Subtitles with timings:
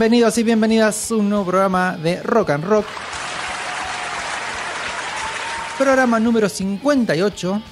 [0.00, 2.86] Bienvenidos y bienvenidas a un nuevo programa de Rock and Rock.
[5.76, 7.62] Programa número 58.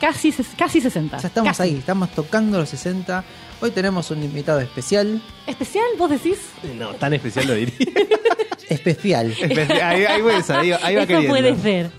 [0.00, 1.18] Casi, casi 60.
[1.18, 1.62] Ya estamos Casi.
[1.64, 3.24] ahí, estamos tocando los 60.
[3.60, 5.20] Hoy tenemos un invitado especial.
[5.44, 5.86] ¿Especial?
[5.98, 6.38] ¿Vos decís?
[6.76, 7.74] No, tan especial lo diría.
[8.68, 9.32] Especial.
[9.34, 11.28] Espe- ahí, ahí va esa, ahí, va- ahí va Eso queriendo.
[11.28, 11.90] puede ser.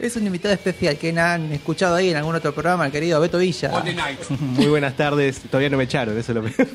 [0.00, 3.38] Es un invitado especial que han escuchado ahí en algún otro programa, el querido Beto
[3.38, 3.72] Villa.
[4.40, 5.40] Muy buenas tardes.
[5.50, 6.68] Todavía no me echaron, eso es lo peor.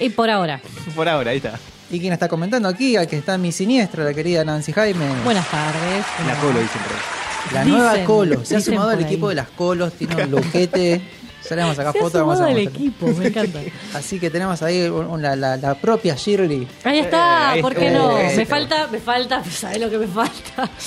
[0.00, 0.60] Y por ahora.
[0.94, 1.58] Por ahora, ahí está.
[1.90, 5.06] Y quien está comentando aquí, al que está en mi siniestra, la querida Nancy Jaime.
[5.24, 6.04] Buenas tardes.
[6.26, 7.54] La colo dicen por ahí.
[7.54, 8.44] La Dicen, nueva Colo.
[8.44, 11.00] Se ha sumado al equipo de las Colos, tiene un luquete.
[11.48, 12.20] Ya le vamos a sacar fotos.
[12.20, 12.58] vamos a mostrar.
[12.58, 13.60] equipo, me encanta.
[13.94, 16.66] Así que tenemos ahí la, propia Shirley.
[16.84, 17.84] Ahí está, Eh, ahí ¿por está.
[17.84, 18.18] qué no?
[18.18, 18.56] Eh, Me está.
[18.56, 20.68] falta, me falta, ¿sabes lo que me falta?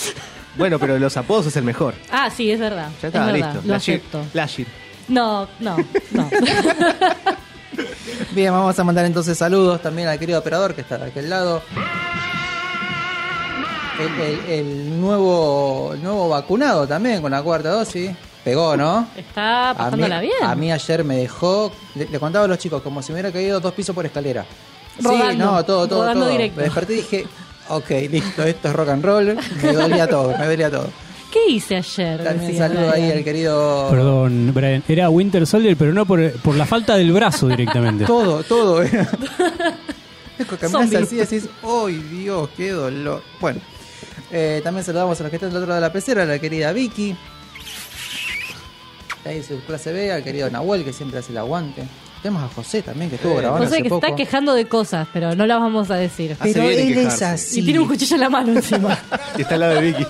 [0.57, 1.93] Bueno, pero los apodos es el mejor.
[2.11, 2.89] Ah, sí, es verdad.
[3.01, 3.61] Ya es está, verdad, listo.
[4.33, 4.65] Lo.
[5.07, 5.77] No, no,
[6.11, 6.29] no.
[8.31, 11.63] Bien, vamos a mandar entonces saludos también al querido operador que está de aquel lado.
[13.97, 18.11] El, el- el nuevo, el nuevo vacunado también con la cuarta dosis.
[18.43, 19.07] Pegó, ¿no?
[19.15, 20.33] Está A mí, pasándola bien.
[20.43, 23.31] a mí ayer me dejó, le, le contaba a los chicos, como si me hubiera
[23.31, 24.45] caído dos pisos por escalera.
[24.99, 25.05] Sí,
[25.37, 26.27] no, todo, todo, todo.
[26.29, 26.57] directo.
[26.57, 27.25] Me desperté y dije,
[27.69, 29.37] ok, listo, esto es rock and roll.
[29.63, 30.89] Me dolía todo, me dolía todo.
[31.31, 32.23] ¿Qué hice ayer?
[32.23, 33.87] También saludo ahí al querido...
[33.89, 38.03] Perdón, Brian, era Winter Soldier, pero no por, por la falta del brazo directamente.
[38.05, 39.07] Todo, todo era.
[40.69, 40.97] Zombie.
[40.97, 43.21] así y decís, ¡ay Dios, qué dolor!
[43.39, 43.61] Bueno,
[44.31, 46.39] eh, también saludamos a los que están del otro lado de la pecera, a la
[46.39, 47.15] querida Vicky.
[49.25, 51.83] Ahí su clase B, al querido Nahuel, que siempre hace el aguante.
[52.23, 54.05] Tenemos a José también, que estuvo grabando José hace que poco.
[54.05, 56.33] está quejando de cosas, pero no las vamos a decir.
[56.39, 57.25] Hace Pero bien en él es quejarse.
[57.25, 57.59] así.
[57.59, 58.97] Y tiene un cuchillo en la mano encima.
[59.37, 60.05] Y está al lado de Vicky.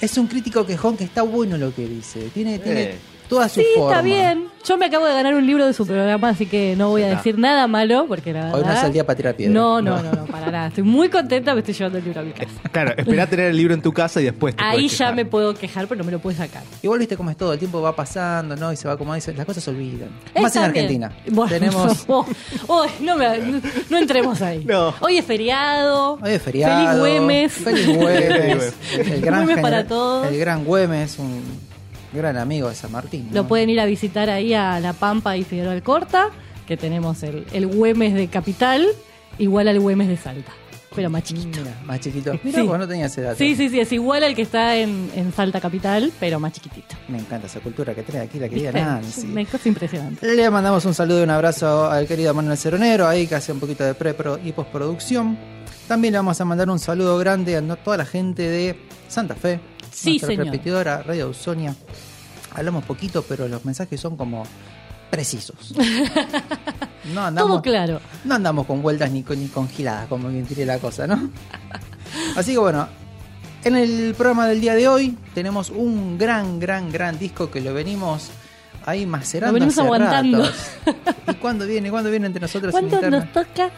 [0.00, 2.30] Es un crítico quejón que está bueno lo que dice.
[2.32, 2.98] Tiene, tiene Eh.
[3.28, 3.90] Toda su Sí, forma.
[3.90, 4.48] está bien.
[4.66, 7.08] Yo me acabo de ganar un libro de su programa, así que no voy a
[7.08, 8.58] decir nada malo, porque la verdad...
[8.60, 9.52] Hoy no es el día para tirar piedra.
[9.52, 10.02] No, no, No.
[10.04, 10.68] no, no, para nada.
[10.68, 12.48] Estoy muy contenta, me estoy llevando el libro a mi casa.
[12.72, 15.52] Claro, espera tener el libro en tu casa y después te Ahí ya me puedo
[15.52, 16.62] quejar, pero no me lo puedes sacar.
[16.82, 18.72] Igual viste cómo es todo, el tiempo va pasando, ¿no?
[18.72, 20.08] Y se va como dice, las cosas se olvidan.
[20.34, 20.64] Más Está en.
[20.70, 21.12] Argentina.
[21.30, 22.26] Bueno, Tenemos oh,
[22.68, 24.64] oh, no, me- no- no entremos ahí.
[24.64, 24.94] No.
[25.00, 26.18] Hoy es feriado.
[26.22, 26.86] Hoy es feriado.
[26.86, 27.52] Feliz Güemes.
[27.52, 28.74] Feliz Güemes.
[28.98, 30.26] el gran Güemes para todos.
[30.28, 31.42] El gran Güemes, un
[32.14, 33.28] gran amigo de San Martín.
[33.30, 33.34] ¿no?
[33.42, 36.28] Lo pueden ir a visitar ahí a La Pampa y Figueroa Alcorta,
[36.66, 38.86] que tenemos el, el Güemes de Capital,
[39.38, 40.52] igual al Güemes de Salta,
[40.94, 41.58] pero más chiquito.
[41.60, 42.32] Mira, más chiquito.
[42.42, 42.66] Mira, Sí.
[42.66, 43.36] vos no tenías ese dato.
[43.36, 46.94] Sí, sí, sí, es igual al que está en, en Salta Capital, pero más chiquitito.
[47.08, 48.72] Me encanta esa cultura que trae aquí la querida.
[48.72, 49.26] Nancy.
[49.26, 50.24] Me cosa impresionante.
[50.34, 53.60] Le mandamos un saludo y un abrazo al querido Manuel Ceronero, ahí que hace un
[53.60, 55.36] poquito de pre pro y postproducción.
[55.88, 58.74] También le vamos a mandar un saludo grande a toda la gente de
[59.08, 59.60] Santa Fe,
[59.94, 60.46] Sí, nuestra señor.
[60.46, 61.74] repetidora Radio Ausonia.
[62.54, 64.44] Hablamos poquito, pero los mensajes son como
[65.10, 65.74] precisos.
[67.12, 68.00] No andamos, Todo claro.
[68.24, 71.28] no andamos con vueltas ni con, ni con giladas, como bien diría la cosa, ¿no?
[72.36, 72.88] Así que bueno,
[73.62, 77.74] en el programa del día de hoy tenemos un gran, gran, gran disco que lo
[77.74, 78.30] venimos
[78.86, 79.52] ahí macerando.
[79.52, 80.38] Lo venimos hace aguantando.
[80.44, 80.56] ratos.
[81.28, 81.90] ¿Y cuándo viene?
[81.90, 82.72] ¿Cuándo viene entre nosotros?
[82.74, 83.18] en ¿Cuánto interna?
[83.20, 83.70] nos toca?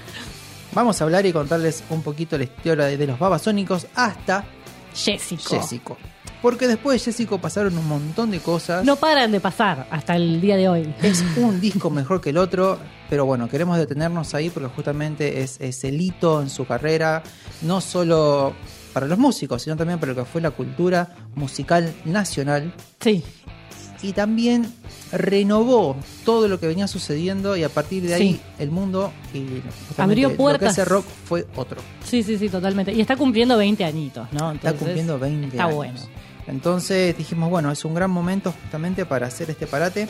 [0.73, 4.45] Vamos a hablar y contarles un poquito la historia de los babasónicos hasta
[4.97, 5.43] Jessico.
[5.49, 5.99] Jessico.
[6.43, 8.85] Porque después de Jessico pasaron un montón de cosas.
[8.85, 10.95] No paran de pasar hasta el día de hoy.
[11.03, 12.79] Es un disco mejor que el otro,
[13.09, 17.23] pero bueno, queremos detenernos ahí porque justamente es, es el hito en su carrera,
[17.63, 18.55] no solo
[18.93, 22.73] para los músicos, sino también para lo que fue la cultura musical nacional.
[23.01, 23.23] Sí.
[24.06, 24.73] Y también
[25.11, 28.41] renovó todo lo que venía sucediendo y a partir de ahí Sí.
[28.61, 29.44] el mundo y
[30.00, 30.73] Abrió Lo que puertas.
[30.73, 31.81] hace rock fue otro.
[32.05, 32.93] Sí, sí, sí, totalmente.
[32.93, 34.53] Y está cumpliendo 20 añitos, ¿no?
[34.53, 35.75] Está cumpliendo 20 Está años.
[35.76, 35.99] bueno.
[36.47, 40.06] Entonces dijimos, bueno, es un gran momento justamente para hacer este parate.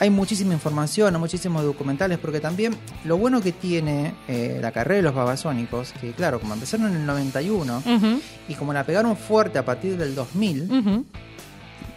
[0.00, 4.96] Hay muchísima información, hay muchísimos documentales, porque también lo bueno que tiene eh, la carrera
[4.96, 9.16] de los babasónicos, que claro, como empezaron en el 91 Ujú, y como la pegaron
[9.16, 11.04] fuerte a partir del 2000, ujú.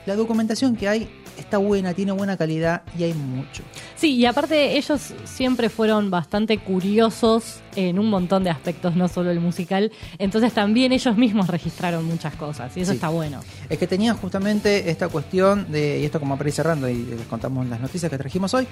[0.05, 1.09] la documentación que hay
[1.39, 3.63] está buena, tiene buena calidad y hay mucho.
[3.95, 9.31] Sí, y aparte ellos siempre fueron bastante curiosos en un montón de aspectos, no solo
[9.31, 9.91] el musical.
[10.17, 12.95] Entonces también ellos mismos registraron muchas cosas y eso Sí.
[12.97, 13.41] está bueno.
[13.69, 17.27] Es que tenían justamente esta cuestión de, y esto como para ir cerrando y les
[17.27, 18.67] contamos las noticias que trajimos hoy,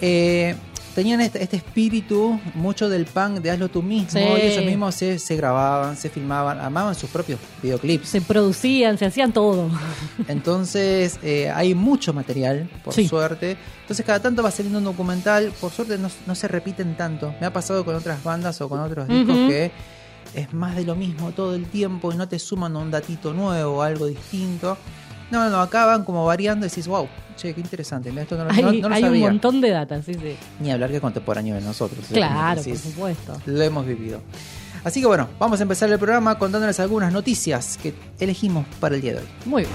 [0.00, 0.54] eh,
[0.96, 4.18] tenían este, este espíritu mucho del punk de hazlo tú mismo Sí.
[4.18, 8.08] y ellos mismos se, se grababan, se filmaban, amaban sus propios videoclips.
[8.08, 9.70] Se producían, se hacían todo.
[10.26, 13.06] Entonces eh, hay mucho material, por Sí.
[13.08, 13.56] suerte.
[13.82, 17.34] Entonces cada tanto va saliendo un documental, por suerte no, no se repiten tanto.
[17.40, 19.70] Me ha pasado con otras bandas o con otros discos que
[20.34, 23.76] es más de lo mismo todo el tiempo y no te suman un datito nuevo
[23.78, 24.76] o algo distinto.
[25.30, 28.10] No, no, no, acá van como variando y decís, wow, che, qué interesante.
[28.10, 29.28] Esto no, lo- Hay, no- no lo hay un sabía.
[29.28, 30.36] montón de data, sí, sí.
[30.60, 32.04] Ni hablar que contemporáneo de nosotros.
[32.12, 33.40] Claro, Decís, por supuesto.
[33.46, 34.20] Lo hemos vivido.
[34.84, 39.00] Así que bueno, vamos a empezar el programa contándoles algunas noticias que elegimos para el
[39.02, 39.26] día de hoy.
[39.44, 39.74] Muy bien.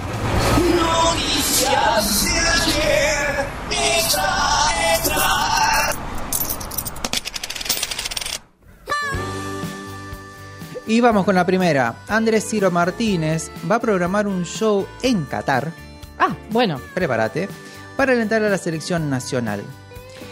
[10.86, 11.94] Y vamos con la primera.
[12.08, 15.70] Andrés Ciro Martínez va a programar un show en Qatar,
[16.18, 17.48] Ah, bueno, prepárate,
[17.96, 19.62] para alentar a la selección nacional.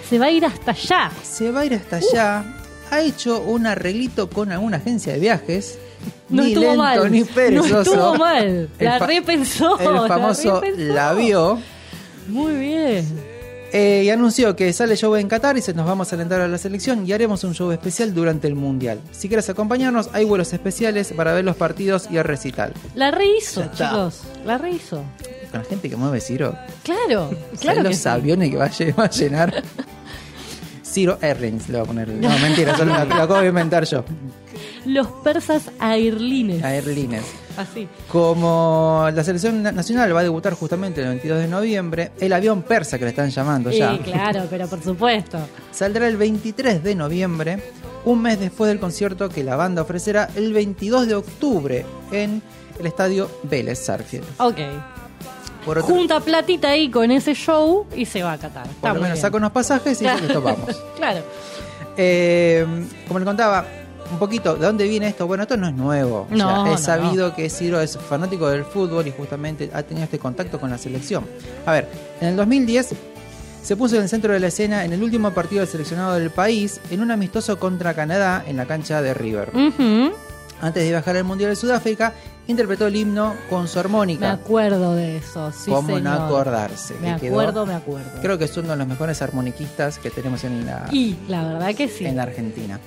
[0.09, 1.11] se va a ir hasta allá.
[1.23, 2.45] Se va a ir hasta allá.
[2.91, 5.79] Ha hecho un arreglito con alguna agencia de viajes.
[6.29, 7.11] No ni estuvo lento mal.
[7.13, 8.69] ni No estuvo mal.
[8.79, 9.79] La repensó.
[9.79, 10.93] El la famoso repensó.
[10.95, 11.59] la vio.
[12.29, 13.30] Muy bien.
[13.73, 16.49] Eh, y anunció que sale show en Qatar y se nos vamos a alentar a
[16.49, 19.01] la selección y haremos un show especial durante el Mundial.
[19.13, 22.73] Si quieres acompañarnos, hay vuelos especiales para ver los partidos y el recital.
[22.97, 24.23] La rehizo, chicos.
[24.45, 25.05] La rehizo.
[25.53, 26.57] Con la gente que mueve Ciro.
[26.83, 28.09] Claro, ¿Sabes claro que los sí.
[28.09, 29.63] aviones que va a, lle- va a llenar?
[30.85, 32.09] Ciro Airlines le voy a poner.
[32.09, 34.05] No, mentira, solo lo, lo acabo de inventar yo.
[34.85, 36.65] Los persas airlines.
[36.65, 37.23] Airlines.
[37.61, 37.89] Así.
[38.11, 42.63] Como la selección na- nacional va a debutar justamente el 22 de noviembre, el avión
[42.63, 43.93] persa que le están llamando ya.
[43.93, 45.39] Sí, claro, pero por supuesto.
[45.73, 47.63] Saldrá el 23 de noviembre,
[48.05, 52.43] un mes después del concierto que la banda ofrecerá el 22 de octubre en
[52.79, 54.25] el estadio Vélez Sarfield.
[54.39, 54.57] Ok.
[55.67, 58.67] Por otro, Junta platita ahí con ese show y se va a Qatar.
[58.67, 60.83] Está por lo menos saca unos pasajes y listo, vamos.
[60.97, 61.21] claro.
[61.99, 62.67] Eh,
[63.07, 63.67] como le contaba,
[64.13, 65.27] un poquito, ¿de dónde viene esto?
[65.27, 66.27] Bueno, esto no es nuevo.
[66.31, 70.19] O No, es sabido que Ciro es fanático del fútbol y justamente ha tenido este
[70.19, 71.25] contacto con la selección.
[71.67, 71.89] A ver,
[72.21, 72.95] en el 2010
[73.63, 76.31] se puso en el centro de la escena en el último partido del seleccionado del
[76.31, 79.51] país en un amistoso contra Canadá en la cancha de River.
[79.55, 80.13] Ujú.
[80.63, 82.13] Antes de viajar al Mundial de Sudáfrica,
[82.47, 84.33] interpretó el himno con su Me armónica.
[84.33, 85.51] acuerdo de eso.
[85.53, 86.03] Sí, ¿Cómo señor.
[86.03, 86.95] no acordarse?
[87.01, 88.11] Me acuerdo, me acuerdo.
[88.21, 91.75] Creo que es uno de los mejores armoniquistas que tenemos en la, Y la verdad
[91.75, 92.05] que sí.
[92.05, 92.79] en la Argentina.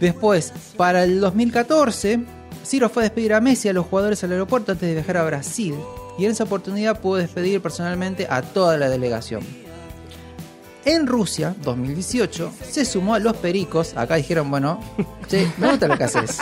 [0.00, 2.20] Después, para el 2014,
[2.64, 5.24] Ciro fue a despedir a Messi a los jugadores al aeropuerto antes de viajar a
[5.24, 5.74] Brasil.
[6.18, 9.42] Y en esa oportunidad pudo despedir personalmente a toda la delegación.
[10.84, 13.94] En Rusia, 2018, se sumó a los Pericos.
[13.96, 14.80] Acá dijeron, bueno,
[15.28, 16.38] che, me gusta lo que haces.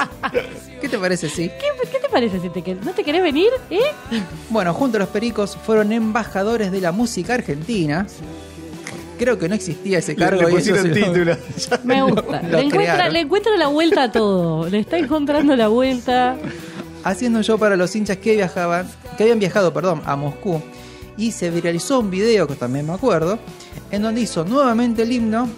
[0.80, 1.48] ¿Qué te parece, sí?
[1.48, 2.38] ¿Qué, qué te parece?
[2.40, 3.48] Si te, ¿No te querés venir?
[3.68, 3.80] ¿Eh?
[4.48, 8.06] Bueno, junto a los Pericos fueron embajadores de la música argentina.
[9.18, 10.42] Creo que no existía ese cargo.
[10.42, 11.36] Le y ellos pusieron se lo- título.
[11.84, 12.42] Me gusta.
[12.42, 14.68] lo le, encuentra, le la vuelta a todo.
[14.68, 16.36] Le está encontrando la vuelta.
[17.04, 20.62] haciendo un show para los hinchas que viajaban, que habían viajado, perdón, a Moscú.
[21.16, 23.38] Y se viralizó un video, que también me acuerdo,
[23.90, 25.48] en donde hizo nuevamente el himno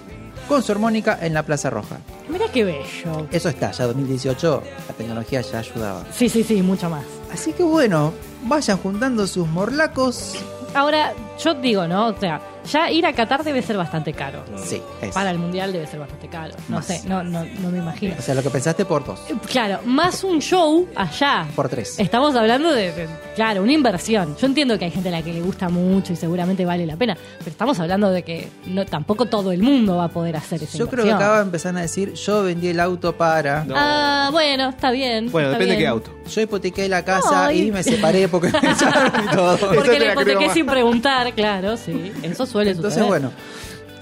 [0.48, 1.98] con su armónica en la Plaza Roja.
[2.28, 3.26] Mira qué bello.
[3.30, 6.04] Eso está, ya 2018, la tecnología ya ayudaba.
[6.12, 7.04] Sí, sí, sí, mucho más.
[7.32, 8.12] Así que bueno,
[8.44, 10.34] vayan juntando sus morlacos.
[10.74, 11.12] Ahora,
[11.42, 12.08] yo digo, ¿no?
[12.08, 12.40] O sea,
[12.70, 14.44] Ya ir a Qatar debe ser bastante caro.
[14.62, 15.12] Sí, es.
[15.14, 16.54] Para el mundial debe ser bastante caro.
[16.68, 16.86] No Más.
[16.86, 18.14] sé, no, no, no me imagino.
[18.18, 21.46] O sea, lo que pensaste por dos, Claro, más un show allá.
[21.56, 21.98] por tres.
[21.98, 24.36] Estamos hablando de, de- claro, una inversión.
[24.36, 26.96] Yo entiendo que hay gente a la que le gusta mucho y seguramente vale la
[26.96, 30.62] pena, pero estamos hablando de que no, tampoco todo el mundo va a poder hacer
[30.62, 33.64] esa Yo creo que acaba de empezar a decir, yo vendí el auto para...
[33.64, 33.74] No.
[33.76, 35.30] Ah, bueno, está bien.
[35.30, 36.10] Bueno, está depende de qué auto.
[36.30, 37.68] Yo hipotequé la casa Ay.
[37.68, 39.54] y me separé porque me echaron y todo.
[39.56, 42.12] Eso Porque la hipotequé sin preguntar, claro, sí.
[42.22, 43.08] Eso suele Entonces, suceder.
[43.08, 43.32] bueno,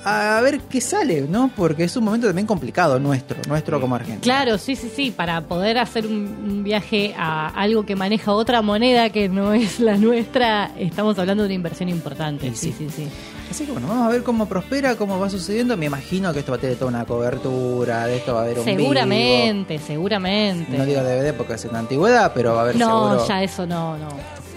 [0.05, 1.51] a ver qué sale, ¿no?
[1.55, 4.23] Porque es un momento también complicado nuestro, nuestro como Argentina.
[4.23, 9.11] Claro, sí, sí, sí, para poder hacer un, viaje a algo que maneja otra moneda
[9.11, 12.51] que no es la nuestra, estamos hablando de una inversión importante.
[12.55, 12.87] Sí, sí.
[12.89, 13.09] sí, sí.
[13.51, 15.77] Así que bueno, vamos a ver cómo prospera, cómo va sucediendo.
[15.77, 18.59] Me imagino que esto va a tener toda una cobertura, de esto va a haber
[18.59, 18.79] un vivo.
[18.79, 20.77] Seguramente, seguramente.
[20.77, 23.67] No digo DVD porque es una antigüedad, pero va a haber No, seguro ya eso
[23.67, 24.09] no, no.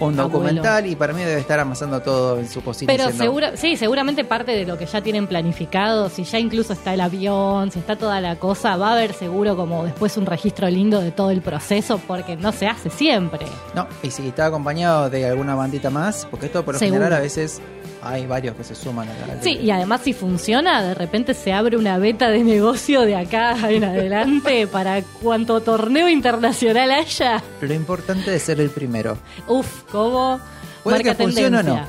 [0.06, 0.28] Un Abuelo.
[0.28, 2.92] documental y para mí debe estar amasando todo en su cocina.
[2.92, 6.72] Pero diciendo, segura, sí, seguramente parte de lo que ya tienen planificado, si ya incluso
[6.72, 10.26] está el avión, si está toda la cosa, va a haber seguro como después un
[10.26, 13.46] registro lindo de todo el proceso, porque no se hace siempre.
[13.74, 17.00] No, y si está acompañado de alguna bandita más, porque esto por lo Seguro.
[17.00, 17.60] general a veces
[18.02, 21.52] hay varios que se suman a la Sí, y además si funciona, de repente se
[21.52, 27.42] abre una beta de negocio de acá en adelante para cuanto torneo internacional haya.
[27.60, 29.16] Lo importante es ser el primero.
[29.46, 30.40] Uf, ¿cómo?
[30.82, 31.80] Puede Marca que funcione o no.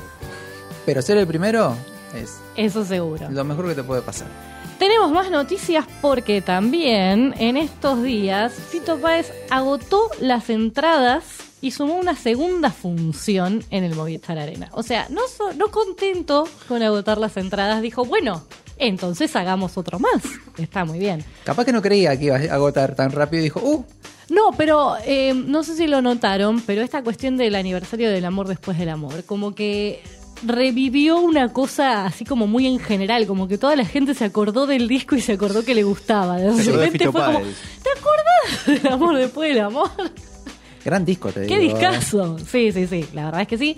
[0.86, 1.76] Pero ser el primero
[2.14, 3.28] es Eso seguro.
[3.30, 4.28] lo mejor que te puede pasar.
[4.78, 11.24] Tenemos más noticias porque también en estos días Fito Páez agotó las entradas
[11.64, 14.68] y sumó una segunda función en el Movistar Arena.
[14.72, 18.44] O sea, no, so- no contento con agotar las entradas, dijo, bueno,
[18.76, 20.22] entonces hagamos otro más.
[20.58, 21.24] Está muy bien.
[21.44, 23.84] Capaz que no creía que iba a agotar tan rápido y dijo, uh,
[24.28, 28.46] No, pero eh, no sé si lo notaron, pero esta cuestión del aniversario del amor
[28.48, 30.02] después del amor, como que
[30.44, 34.66] revivió una cosa así como muy en general, como que toda la gente se acordó
[34.66, 36.36] del disco y se acordó que le gustaba.
[36.36, 37.38] De repente fue como.
[37.40, 39.90] ¿te acordás del amor después del amor?
[40.84, 41.76] Gran disco te ¡Qué digo.
[41.76, 41.80] ¿eh?
[41.80, 42.38] discazo!
[42.38, 43.76] Sí, sí, sí, la verdad es que sí.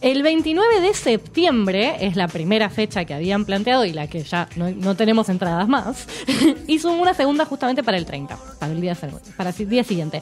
[0.00, 4.48] El 29 de septiembre es la primera fecha que habían planteado y la que ya
[4.56, 6.08] no, no tenemos entradas más.
[6.66, 8.96] Hizo una segunda justamente para el 30, para el día,
[9.36, 10.20] para el día siguiente.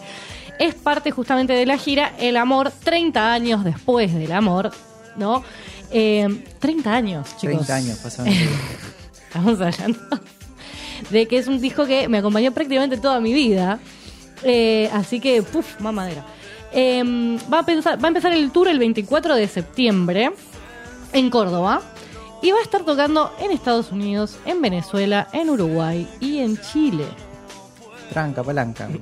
[0.59, 4.71] Es parte justamente de la gira El Amor, 30 años después del amor,
[5.17, 5.43] ¿no?
[5.90, 7.67] Eh, 30 años, chicos.
[7.67, 8.35] 30 años pasaron.
[9.29, 9.99] Estamos hablando
[11.09, 13.79] de que es un disco que me acompañó prácticamente toda mi vida.
[14.42, 16.25] Eh, así que, puff, mamadera.
[16.73, 17.02] Eh,
[17.52, 20.30] va, a pensar- va a empezar el tour el 24 de septiembre
[21.12, 21.82] en Córdoba.
[22.42, 27.04] Y va a estar tocando en Estados Unidos, en Venezuela, en Uruguay y en Chile.
[28.11, 28.88] Tranca, palanca.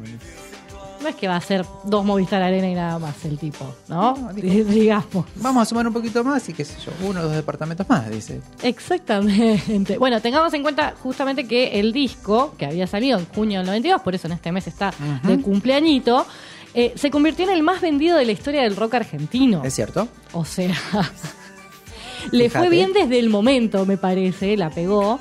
[1.00, 4.16] No es que va a ser dos Movistar Arena y nada más el tipo, ¿no?
[4.16, 5.26] No, Digamos.
[5.36, 8.10] Vamos a sumar un poquito más y qué sé yo, uno o dos departamentos más,
[8.10, 8.40] dice.
[8.62, 9.98] Exactamente.
[10.08, 14.02] Bueno, tengamos en cuenta justamente que el disco, que había salido en junio del 92,
[14.02, 16.26] por eso en este mes está de cumpleañito,
[16.74, 19.62] eh, se convirtió en el más vendido de la historia del rock argentino.
[19.64, 20.08] ¿Es cierto?
[20.32, 20.74] O sea,
[22.30, 25.18] le fue bien desde el momento, me parece, la pegó.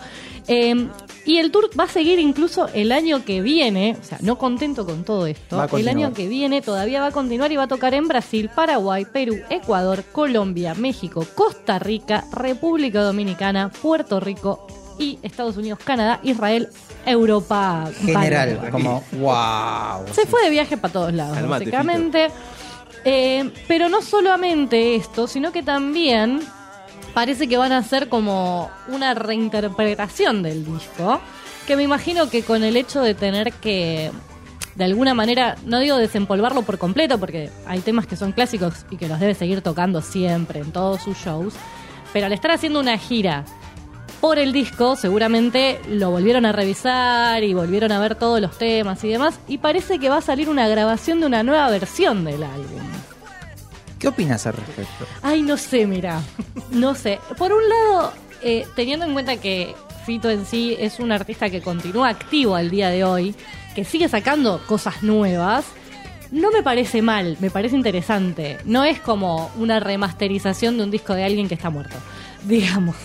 [0.48, 0.88] Eh,
[1.27, 4.86] y el tour va a seguir incluso el año que viene, o sea, no contento
[4.86, 7.93] con todo esto, el año que viene todavía va a continuar y va a tocar
[7.93, 14.65] en Brasil, Paraguay, Perú, Ecuador, Colombia, México, Costa Rica, República Dominicana, Puerto Rico
[14.98, 16.69] y Estados Unidos, Canadá, Israel,
[17.05, 17.89] Europa.
[18.00, 20.07] General, como, wow.
[20.13, 22.27] Se fue de viaje para todos lados, Calmate, básicamente.
[23.03, 26.41] Eh, pero no solamente esto, sino que también
[27.17, 31.19] parece que van a hacer como una reinterpretación del disco,
[31.65, 34.12] que me imagino que con el hecho de tener que,
[34.75, 38.97] de alguna manera, no digo desempolvarlo por completo, porque hay temas que son clásicos y
[38.97, 41.55] que los debe seguir tocando siempre en todos sus shows,
[42.13, 43.45] pero al estar haciendo una gira
[44.21, 49.03] por el disco, seguramente lo volvieron a revisar y volvieron a ver todos los temas
[49.03, 52.43] y demás, y parece que va a salir una grabación de una nueva versión del
[52.43, 53.07] álbum.
[54.00, 55.06] ¿Qué opinas al respecto?
[55.22, 56.22] Ay, no sé, mira.
[56.72, 57.20] No sé.
[57.38, 58.13] Por un lado,
[58.44, 59.74] eh, teniendo en cuenta que
[60.06, 63.36] Fito en sí es un artista que continúa activo al día de hoy,
[63.75, 65.66] que sigue sacando cosas nuevas,
[66.32, 68.58] no me parece mal, me parece interesante.
[68.66, 71.96] No es como una remasterización de un disco de alguien que está muerto,
[72.44, 72.96] digamos,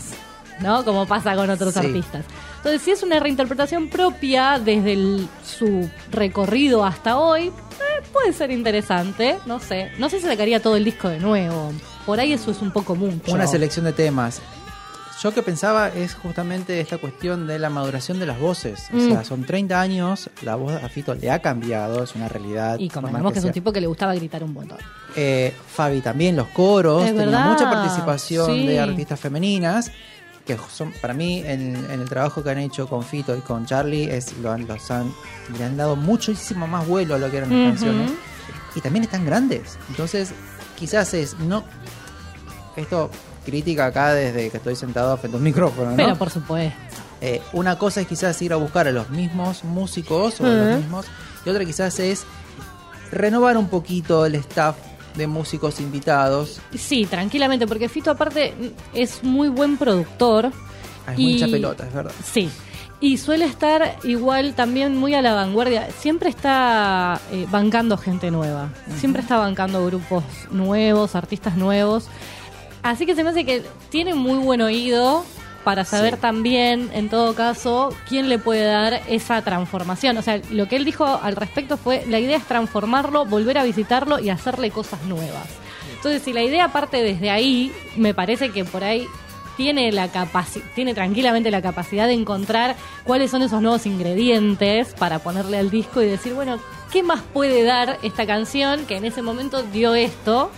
[0.61, 0.85] ¿no?
[0.85, 1.81] Como pasa con otros Sí.
[1.81, 2.25] artistas.
[2.59, 7.51] Entonces, si es una reinterpretación propia desde el- su recorrido hasta hoy,
[7.99, 9.91] eh, puede ser interesante, no sé.
[9.99, 11.73] No sé si sacaría todo el disco de nuevo.
[12.07, 13.33] Por ahí eso es un poco mucho.
[13.33, 14.41] Una selección de temas.
[15.23, 18.89] Yo que pensaba es justamente esta cuestión de la maduración de las voces.
[18.93, 19.09] O Mm.
[19.09, 22.77] sea, son 30 años, la voz a Fito le ha cambiado, es una realidad.
[22.81, 24.79] Y convengamos que es un tipo que le gustaba gritar un montón.
[25.15, 28.67] Eh, Fabi también, los coros, tenía mucha participación sí.
[28.67, 29.93] de artistas femeninas,
[30.47, 33.67] que son, para mí, en, en el trabajo que han hecho con Fito y con
[33.67, 35.13] Charlie, es, lo han, los han,
[35.57, 38.13] le han dado muchísimo más vuelo a lo que eran las canciones.
[38.75, 39.79] Y también están grandes.
[39.89, 40.33] Entonces,
[40.79, 41.65] quizás es, no,
[42.77, 43.11] esto
[43.45, 45.97] crítica acá desde que estoy sentado frente a un micrófono, ¿no?
[45.97, 46.77] Pero por supuesto.
[47.21, 50.79] Eh, una cosa es quizás ir a buscar a los mismos músicos o a los
[50.79, 51.07] mismos,
[51.45, 52.25] y otra quizás es
[53.13, 54.75] renovar un poquito el staff
[55.15, 56.61] de músicos invitados.
[56.75, 58.55] Sí, tranquilamente, porque Fito aparte
[58.95, 60.51] es muy buen productor.
[61.07, 62.13] Hay mucha Y- pelota, es verdad.
[62.25, 62.49] Sí.
[63.01, 65.89] Y suele estar igual también muy a la vanguardia.
[65.99, 68.69] Siempre está eh, bancando gente nueva.
[68.99, 72.07] Siempre está bancando grupos nuevos, artistas nuevos.
[72.85, 75.25] Así que se me hace que tiene muy buen oído
[75.65, 76.21] para saber Sí.
[76.21, 80.17] también, en todo caso, quién le puede dar esa transformación.
[80.19, 83.65] O sea, lo que él dijo al respecto fue, la idea es transformarlo, volver a
[83.65, 85.47] visitarlo y hacerle cosas nuevas.
[85.95, 89.07] Entonces, si la idea parte desde ahí, me parece que por ahí
[89.57, 90.09] tiene la
[90.75, 96.03] tiene tranquilamente la capacidad de encontrar cuáles son esos nuevos ingredientes para ponerle al disco
[96.03, 96.59] y decir, bueno,
[96.91, 100.51] ¿qué más puede dar esta canción que en ese momento dio esto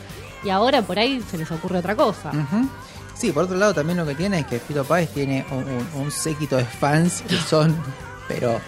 [0.44, 2.30] y ahora por ahí se les ocurre otra cosa?
[2.30, 2.68] Ujú.
[3.14, 6.02] Sí, por otro lado también lo que tiene es que Fito Páez tiene un, un-
[6.02, 7.74] un séquito de fans que son,
[8.28, 8.60] pero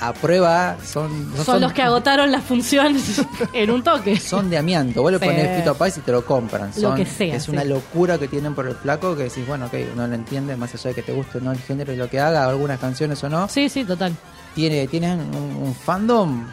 [0.00, 1.32] a prueba, son...
[1.44, 4.18] Son los que agotaron las funciones en un toque.
[4.18, 5.00] Son de amianto.
[5.00, 5.24] Vos le Sí.
[5.24, 6.68] pones Fito Páez y te lo compran.
[6.74, 7.50] Lo Son- que sea, Es sí.
[7.52, 10.74] una locura que tienen por el flaco que decís, bueno, ok, uno lo entiende, más
[10.74, 13.28] allá de que te guste no el género y lo que haga, algunas canciones o
[13.28, 13.48] no.
[13.48, 14.12] Sí, sí, total.
[14.56, 16.46] Tiene, tienen un, un fandom.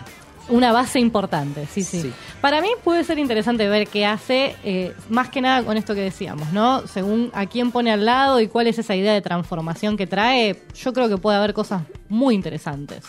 [0.50, 2.14] Una base importante, sí, sí, Sí.
[2.42, 6.02] Para mí puede ser interesante ver qué hace, eh, más que nada con esto que
[6.02, 6.88] decíamos, ¿no?
[6.88, 10.62] Según a quién pone al lado y cuál es esa idea de transformación que trae,
[10.76, 13.04] yo creo que puede haber cosas muy interesantes.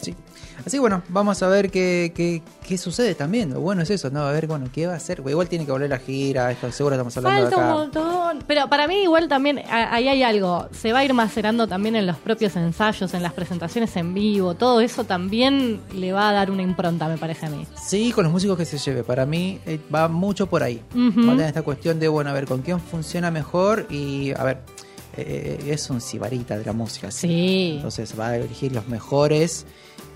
[0.00, 0.14] Sí.
[0.66, 3.52] Así que bueno, vamos a ver qué, qué, qué sucede también.
[3.52, 4.20] Lo bueno es eso, ¿no?
[4.26, 5.22] A ver, bueno, qué va a hacer.
[5.26, 7.74] Igual tiene que volver a gira, esto seguro estamos hablando Falta de un acá.
[7.74, 8.44] montón.
[8.46, 10.68] Pero para mí igual también a- ahí hay algo.
[10.72, 14.54] Se va a ir macerando también en los propios ensayos, en las presentaciones en vivo.
[14.54, 17.66] Todo eso también le va a dar una impronta, me parece a mí.
[17.86, 19.04] Sí, con los músicos que se lleve.
[19.04, 20.80] Para mí eh, va mucho por ahí.
[20.94, 21.20] Ujú.
[21.26, 24.42] Va a tener esta cuestión de, bueno, a ver, con quién funciona mejor y, a
[24.44, 24.58] ver,
[25.16, 27.10] eh, es un sibarita de la música.
[27.10, 27.74] Sí.
[27.76, 29.66] Entonces va a elegir los mejores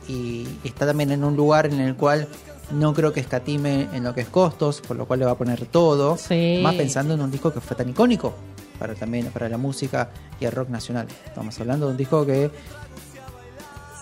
[0.08, 2.26] y está también en un lugar en el cual
[2.70, 5.38] no creo que escatime en lo que es costos, por lo cual le va a
[5.38, 6.16] poner todo.
[6.18, 6.60] Sí.
[6.62, 8.34] Más pensando en un disco que fue tan icónico
[8.78, 10.10] para también para la música
[10.40, 11.06] y el rock nacional.
[11.26, 12.50] Estamos hablando de un disco que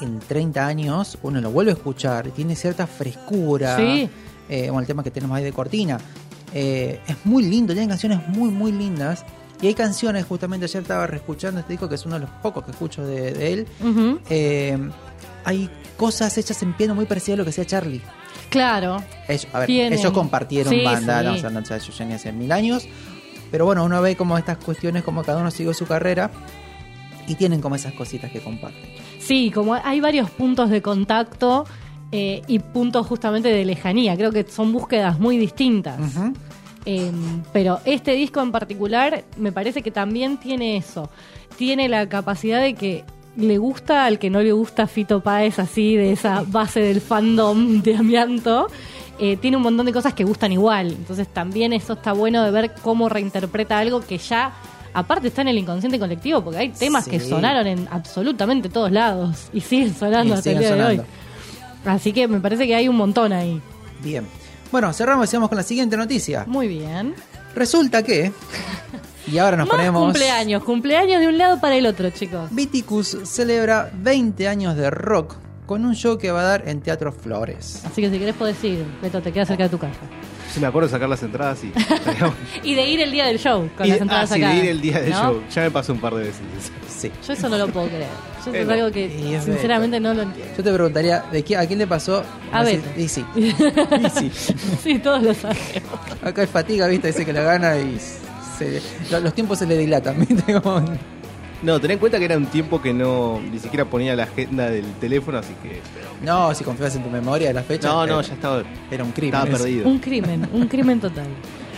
[0.01, 3.77] en 30 años uno lo vuelve a escuchar, tiene cierta frescura.
[3.77, 4.09] Sí.
[4.49, 5.99] Eh, bueno, el tema que tenemos ahí de Cortina.
[6.55, 9.25] Eh, es muy lindo, tiene canciones muy, muy lindas.
[9.61, 12.63] Y hay canciones, justamente ayer estaba reescuchando este disco, que es uno de los pocos
[12.65, 13.67] que escucho de, de él.
[14.29, 14.79] Eh,
[15.45, 18.01] hay cosas hechas en piano muy parecidas a lo que hacía Charlie.
[18.51, 19.03] Claro.
[19.29, 21.25] Ellos, a ver, Tienen- ellos compartieron Sí, banda, sí.
[21.27, 22.87] no, o sea, ellos ya ni hace mil años.
[23.51, 26.31] Pero bueno, uno ve como estas cuestiones, como cada uno siguió su carrera
[27.29, 28.83] y tienen como esas cositas que comparten.
[29.21, 31.65] Sí, como hay varios puntos de contacto
[32.13, 34.17] eh, y puntos justamente de lejanía.
[34.17, 35.99] Creo que son búsquedas muy distintas.
[36.85, 37.11] Eh,
[37.53, 41.11] pero este disco en particular me parece que también tiene eso.
[41.57, 43.05] Tiene la capacidad de que
[43.37, 47.83] le gusta al que no le gusta Fito Páez, así de esa base del fandom
[47.83, 48.69] de Amianto.
[49.19, 50.89] Eh, tiene un montón de cosas que gustan igual.
[50.89, 54.53] Entonces también eso está bueno de ver cómo reinterpreta algo que ya,
[54.93, 57.13] aparte, está en el inconsciente colectivo, porque hay temas Sí.
[57.13, 61.01] que sonaron en absolutamente todos lados y siguen sonando Y hasta el día de hoy.
[61.87, 63.61] Así que me parece que hay un montón ahí.
[64.03, 64.27] Bien.
[64.73, 66.45] Bueno, cerramos y vamos con la siguiente noticia.
[66.47, 67.15] Muy bien.
[67.55, 68.33] Resulta que.
[69.31, 70.03] Y ahora nos Más ponemos.
[70.05, 72.49] cumpleaños, cumpleaños de un lado para el otro, chicos.
[72.53, 75.35] Viticus celebra 20 años de rock
[75.67, 77.83] con un show que va a dar en Teatro Flores.
[77.85, 79.99] Así que si querés podés ir, Beto, te queda cerca de tu casa.
[80.55, 81.59] Si me acuerdo de sacar las entradas
[82.05, 82.33] bueno.
[82.63, 84.53] Y de ir el día del show, con Y- las entradas ah, sí, acá.
[84.55, 85.21] de ir el día del ¿no?
[85.23, 85.43] show.
[85.53, 86.41] Ya me pasó un par de veces.
[86.89, 87.11] Sí.
[87.27, 88.07] Yo eso no lo puedo creer.
[88.45, 90.55] Yo eso es algo que sinceramente no lo entiendo.
[90.57, 92.23] Yo te preguntaría, ¿de qué, ¿a quién le pasó?
[92.53, 92.65] A.
[92.71, 93.25] Y sí.
[93.37, 94.31] Y sí.
[94.83, 95.61] Sí, todos lo sabemos.
[96.23, 97.09] Acá es fatiga, ¿viste?
[97.09, 97.99] Dice que la gana y
[98.59, 98.83] se-
[99.21, 100.61] los tiempos se le dilatan, ¿viste?
[100.61, 100.83] Como-
[101.63, 104.69] No, ten en cuenta que era un tiempo que no ni siquiera ponía la agenda
[104.71, 105.81] del teléfono, así que.
[106.25, 107.91] No, si confías en tu memoria de las fechas.
[107.91, 108.63] No, no, eh, ya estaba.
[108.91, 109.35] Era un crimen.
[109.41, 109.89] Estaba perdido.
[109.89, 111.27] Un crimen, un crimen total.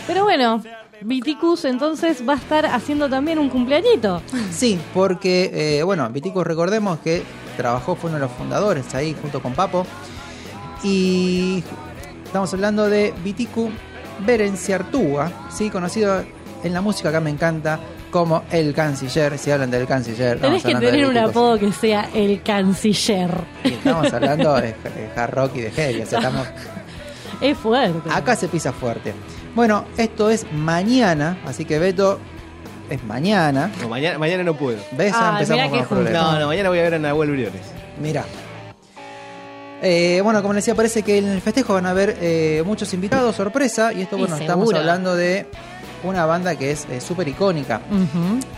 [0.07, 0.62] Pero bueno,
[1.03, 4.21] Viticus entonces va a estar haciendo también un cumpleañito.
[4.51, 7.23] Sí, porque, eh, bueno, Viticus recordemos que
[7.57, 9.87] trabajó, fue uno de los fundadores ahí junto con Papo.
[10.83, 11.62] Y
[12.25, 13.71] estamos hablando de Viticu
[14.25, 15.71] Berenciartúa, ¿sí?
[15.71, 16.25] conocido
[16.64, 17.79] en la música, acá me encanta,
[18.11, 19.38] como el canciller.
[19.38, 23.31] Si hablan del canciller, Tenés que tener un apodo que sea el canciller.
[23.64, 26.03] Y estamos hablando de, de hard rock y de heavy.
[26.03, 26.47] o sea, estamos,
[27.40, 28.11] Es fuerte.
[28.12, 29.12] acá se pisa fuerte.
[29.55, 32.18] Bueno, esto es mañana, así que Beto,
[32.90, 33.71] es mañana.
[33.81, 34.79] No, mañana, mañana no puedo.
[34.92, 35.12] ¿Ves?
[35.16, 36.23] Ay, empezamos con los problemas.
[36.23, 37.62] No, no, mañana voy a ver a Nahuel Briones.
[38.01, 38.25] Mira.
[39.81, 42.92] Eh, bueno, como les decía, parece que en el festejo van a haber eh, muchos
[42.94, 43.92] invitados, sorpresa.
[43.92, 45.47] Y esto, Y bueno, estamos hablando de
[46.03, 47.81] una banda que es eh, súper icónica.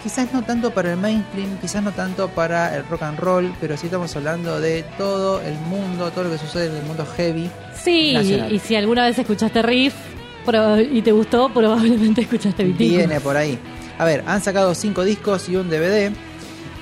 [0.03, 3.77] Quizás no tanto para el mainstream, quizás no tanto para el rock and roll, pero
[3.77, 7.51] sí estamos hablando de todo el mundo, todo lo que sucede en el mundo heavy.
[7.83, 8.53] Sí, Nacional.
[8.53, 9.95] y si alguna vez escuchaste Riff
[10.91, 12.89] y te gustó, probablemente escuchaste Vitín.
[12.97, 13.59] Viene por ahí.
[13.99, 16.11] A ver, han sacado cinco discos y un DVD.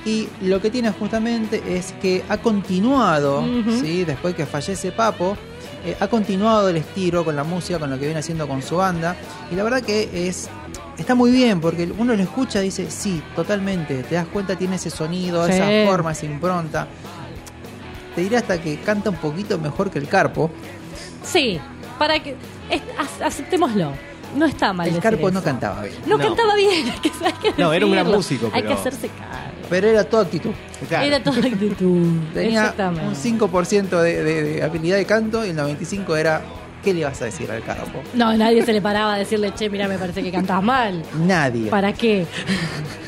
[0.05, 3.79] Y lo que tiene justamente es que ha continuado, Ujú.
[3.81, 4.05] ¿sí?
[4.05, 5.37] después que fallece Papo,
[5.85, 8.77] eh, ha continuado el estilo con la música, con lo que viene haciendo con su
[8.77, 9.15] banda.
[9.51, 10.49] Y la verdad que es
[10.97, 14.75] está muy bien, porque uno lo escucha y dice, sí, totalmente, te das cuenta, tiene
[14.75, 15.53] ese sonido, Sí.
[15.53, 16.87] esa forma, esa impronta.
[18.15, 20.51] Te diré hasta que canta un poquito mejor que el Carpo.
[21.23, 21.59] Sí,
[21.97, 22.35] para que.
[22.69, 22.81] es-
[23.23, 23.91] aceptémoslo.
[24.35, 24.87] No está mal.
[24.87, 26.23] El decir Carpo no cantaba bien, No, No.
[26.23, 29.07] cantaba bien, hay que, hay que No, era un gran músico, Hay que pero- hacerse
[29.09, 29.48] cargo.
[29.69, 30.51] Pero era toda actitud.
[30.87, 31.05] Claro.
[31.05, 32.17] Era toda actitud.
[32.33, 33.07] Tenía Exactamente.
[33.07, 36.41] un 5% de, de- de habilidad de canto y el 95% era
[36.83, 38.01] ¿qué le vas a decir al Carpo?
[38.13, 41.03] No, nadie se le paraba a decirle, che, mira, me parece que cantas mal.
[41.25, 41.69] Nadie.
[41.69, 42.25] ¿Para qué?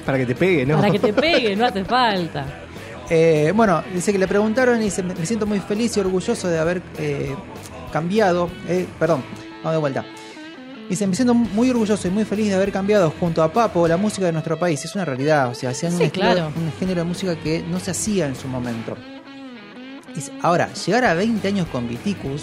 [0.05, 0.75] Para que te pegue, ¿no?
[0.77, 2.45] Para que te pegue, no hace falta.
[3.09, 6.47] Eh, bueno, dice que le preguntaron y dice, me me siento muy feliz y orgulloso
[6.49, 7.33] de haber eh,
[7.91, 9.23] cambiado, eh, perdón,
[9.63, 10.05] vamos de vuelta.
[10.91, 13.95] Dice, me siento muy orgulloso y muy feliz de haber cambiado junto a Papo la
[13.95, 14.83] música de nuestro país.
[14.83, 16.47] Es una realidad, o sea, hacían un, Sí, estilo- claro.
[16.53, 18.97] un género de música que no se hacía en su momento.
[20.13, 22.41] Dice, ahora, llegar a 20 años con Viticus,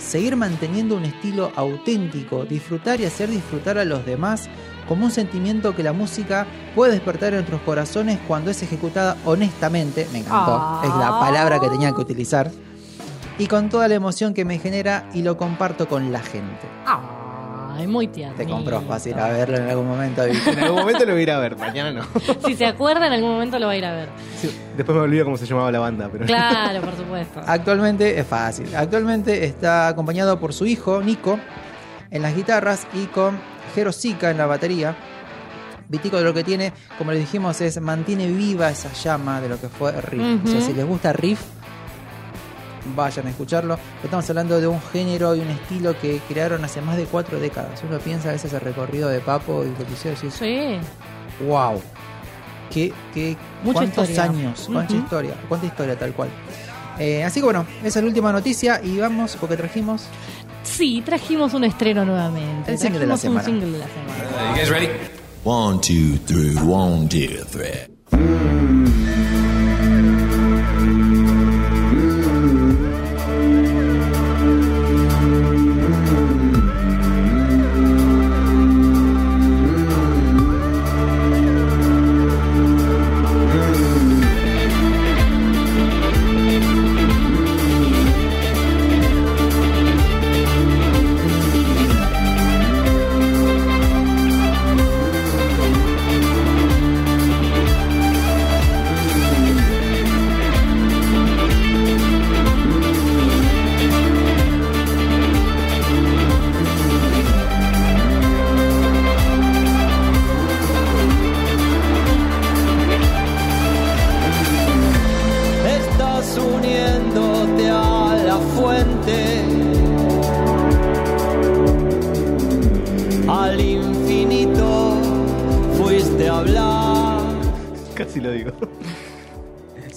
[0.00, 4.48] seguir manteniendo un estilo auténtico, disfrutar y hacer disfrutar a los demás
[4.88, 10.08] como un sentimiento que la música puede despertar en nuestros corazones cuando es ejecutada honestamente,
[10.12, 10.82] me encantó, Ah.
[10.82, 12.50] es la palabra que tenía que utilizar,
[13.38, 16.66] y con toda la emoción que me genera y lo comparto con la gente.
[17.76, 18.36] Ay, muy tierno.
[18.36, 20.22] Te compró fácil a verlo en algún momento.
[20.24, 22.06] En algún momento lo voy a ir a ver, mañana no.
[22.46, 24.08] Si se acuerda, en algún momento lo va a ir a ver.
[24.40, 26.26] Sí, Después me olvido cómo se llamaba la banda, pero.
[26.26, 27.40] Claro, por supuesto.
[27.46, 28.74] Actualmente es fácil.
[28.74, 31.38] Actualmente está acompañado por su hijo, Nico,
[32.10, 33.38] en las guitarras y con
[33.74, 34.96] Jero Sica en la batería.
[35.88, 39.68] Vitico lo que tiene, como les dijimos, es mantiene viva esa llama de lo que
[39.68, 40.44] fue Riff.
[40.44, 41.40] O sea, si les gusta Riff,
[42.96, 43.78] vayan a escucharlo.
[44.02, 47.82] Estamos hablando de un género y un estilo que crearon hace más de cuatro décadas.
[47.88, 50.78] Uno piensa a veces el recorrido de Papo y lo que hicieron Sí.
[51.46, 51.80] wow.
[52.70, 54.30] ¿Qué, qué, Mucha ¿Cuántos historia.
[54.30, 54.68] años?
[54.72, 55.02] ¿Cuánta Ujú.
[55.02, 55.34] historia?
[55.48, 56.28] ¿Cuánta historia tal cual?
[56.98, 60.06] Eh, así que bueno, esa es la última noticia y vamos porque trajimos
[60.62, 62.72] Sí, trajimos un estreno nuevamente.
[62.72, 63.40] El single de la semana.
[63.40, 64.50] un single de la semana.
[64.50, 64.88] You guys ready?
[65.44, 68.53] One, two, three, one, two, three.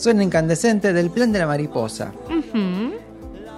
[0.08, 2.14] Suena incandescente del plan de la mariposa.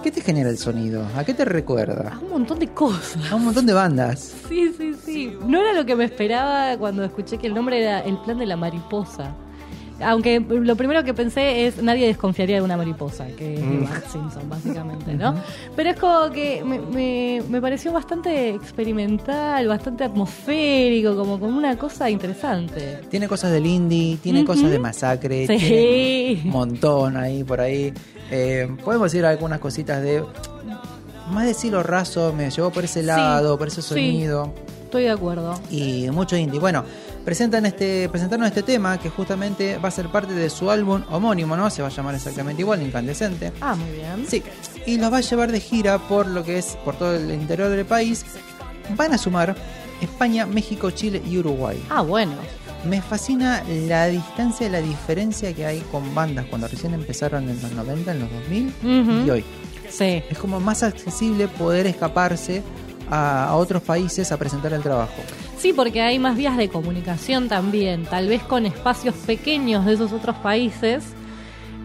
[0.02, 1.06] ¿Qué te genera el sonido?
[1.16, 2.18] ¿A qué te A recuerda?
[2.20, 3.30] un montón de cosas.
[3.30, 4.34] A un montón de bandas.
[4.48, 5.38] Sí, sí, sí.
[5.46, 8.46] No era lo que me esperaba cuando escuché que el nombre era El plan de
[8.46, 9.32] la mariposa.
[10.02, 13.84] Aunque lo primero que pensé es nadie desconfiaría de una mariposa, que es de Mm.
[13.84, 15.34] Bart Simpson, básicamente, ¿no?
[15.76, 21.76] Pero es como que me, me- me pareció bastante experimental, bastante atmosférico, como con una
[21.76, 23.00] cosa interesante.
[23.10, 25.56] Tiene cosas del indie, tiene cosas de masacre, Sí.
[25.58, 27.92] tiene un montón ahí por ahí.
[28.30, 30.22] Eh, podemos decir algunas cositas de
[31.30, 33.88] más de estilo raso, me llevó por ese Sí, lado, por ese sí.
[33.88, 34.52] sonido.
[34.84, 35.54] Estoy de acuerdo.
[35.70, 36.58] y mucho indie.
[36.58, 36.84] Bueno,
[37.30, 41.56] presentan este, presentaron este tema que justamente va a ser parte de su álbum homónimo,
[41.56, 41.70] ¿no?
[41.70, 43.52] Se va a llamar exactamente igual, Incandescente.
[43.60, 44.26] Ah, muy bien.
[44.28, 44.42] Sí,
[44.84, 47.68] y los va a llevar de gira por lo que es por todo el interior
[47.68, 48.24] del país.
[48.96, 49.54] Van a sumar
[50.00, 51.80] España, México, Chile y Uruguay.
[51.88, 52.32] Ah, bueno.
[52.84, 57.62] Me fascina la distancia y la diferencia que hay con bandas cuando recién empezaron en
[57.62, 59.26] los 90, en los 2000 Ujú.
[59.26, 59.44] y hoy.
[59.88, 60.24] Sí.
[60.28, 62.64] Es como más accesible poder escaparse
[63.08, 65.22] a, a otros países a presentar el trabajo.
[65.60, 70.10] Sí, porque hay más vías de comunicación también, tal vez con espacios pequeños de esos
[70.10, 71.12] otros países,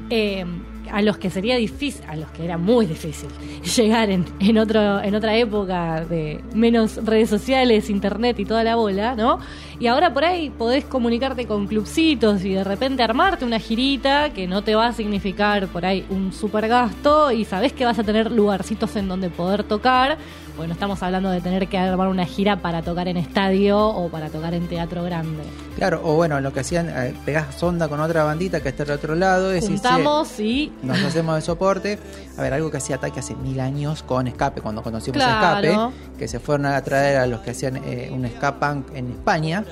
[0.10, 0.46] eh,
[0.90, 3.28] a los que sería difícil, a los que era muy difícil
[3.76, 8.78] llegar en, en, otro, en otra época de menos redes sociales, internet y toda la
[8.78, 9.40] bola, ¿no?
[9.80, 14.48] Y ahora por ahí podés comunicarte con clubcitos y de repente armarte una girita que
[14.48, 18.04] no te va a significar por ahí un super gasto y sabés que vas a
[18.04, 20.18] tener lugarcitos en donde poder tocar.
[20.58, 24.30] Bueno, estamos hablando de tener que armar una gira para tocar en estadio o para
[24.30, 25.44] tocar en teatro grande.
[25.76, 28.92] Claro, o bueno, lo que hacían, eh, pegás sonda con otra bandita que está al
[28.92, 32.00] otro lado, decís, Juntamos y "Che, nos hacemos de soporte.
[32.38, 35.68] A ver, algo que hacía Ataque hace mil años con Escape, cuando conocimos Claro.
[35.68, 38.26] Escape, que se fueron a traer a los que hacían eh, un
[38.58, 39.66] Punk en España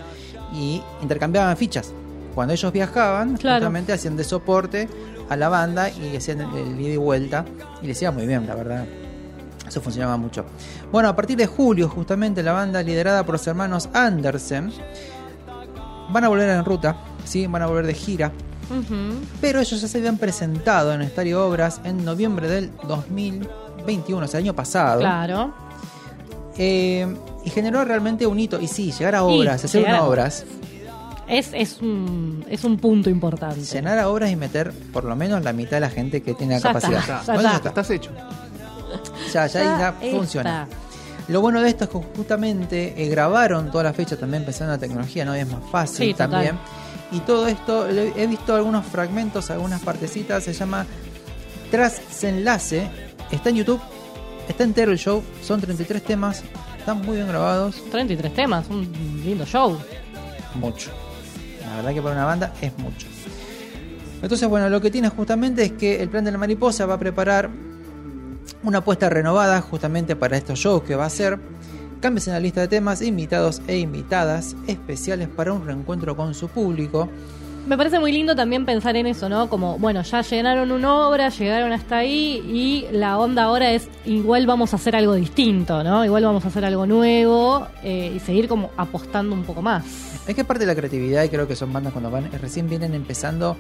[0.54, 1.92] y intercambiaban fichas.
[2.36, 3.58] Cuando ellos viajaban, Claro.
[3.58, 4.88] justamente hacían de soporte
[5.30, 7.46] a la banda y hacían el, ida y vuelta.
[7.82, 8.86] Y les iba muy bien, la verdad.
[9.68, 10.46] Eso funcionaba mucho.
[10.92, 14.72] Bueno, a partir de julio, justamente, la banda liderada por los hermanos Andersen
[16.10, 17.48] van a volver en ruta, ¿sí?
[17.48, 18.32] van a volver de gira.
[19.42, 24.40] Pero ellos ya se habían presentado en Estadio Obras en noviembre del 2021, o sea,
[24.40, 25.00] el año pasado.
[25.00, 25.54] claro.
[26.58, 27.08] Eh,
[27.46, 28.60] y generó realmente un hito.
[28.60, 30.46] Y sí, llegar a Y obras, hacer llegar una obras,
[31.28, 33.62] Es, es, un, es un punto importante.
[33.62, 36.56] llenar a obras y meter por lo menos la mitad de la gente que tiene
[36.56, 37.00] la Ya capacidad.
[37.00, 37.70] está, ya Bueno, está.
[37.70, 38.12] Estás hecho.
[39.34, 40.18] Ya, ya, ya está.
[40.18, 40.68] funciona.
[41.30, 44.80] Lo bueno de esto es que justamente eh, grabaron toda la fecha también pensando en
[44.80, 45.36] la tecnología, ¿no?
[45.36, 46.58] Y es más fácil Sí, también.
[47.14, 50.86] Y todo esto, he visto algunos fragmentos, algunas partecitas, se llama
[51.72, 52.90] Trasenlace,
[53.32, 53.80] está en YouTube,
[54.48, 56.44] está entero el show, son 33 temas,
[56.84, 58.86] están muy bien grabados, 33 temas, un
[59.24, 59.78] lindo show.
[60.56, 60.92] mucho.
[61.62, 63.08] La verdad que para una banda es mucho.
[64.22, 67.00] Entonces, bueno, lo que tiene justamente es que el plan de la mariposa va a
[67.00, 67.50] preparar
[68.64, 71.40] una apuesta renovada justamente para estos shows que va a hacer.
[72.02, 76.50] Cambios en la lista de temas, invitados e invitadas especiales para un reencuentro con su
[76.50, 77.08] público.
[77.66, 79.48] Me parece muy lindo también pensar en eso, ¿no?
[79.50, 84.46] Como, bueno, ya llenaron una obra, llegaron hasta ahí y la onda ahora es igual
[84.46, 86.04] vamos a hacer algo distinto, ¿no?
[86.04, 89.86] Igual vamos a hacer algo nuevo eh, y seguir como apostando un poco más.
[90.28, 92.94] Es que parte de la creatividad y creo que son bandas cuando van recién vienen
[92.96, 93.56] empezando,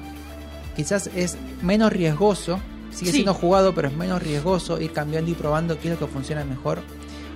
[0.75, 2.59] quizás es menos riesgoso,
[2.91, 3.17] sigue Sí.
[3.17, 6.43] siendo jugado, pero es menos riesgoso ir cambiando y probando qué es lo que funciona
[6.43, 6.79] mejor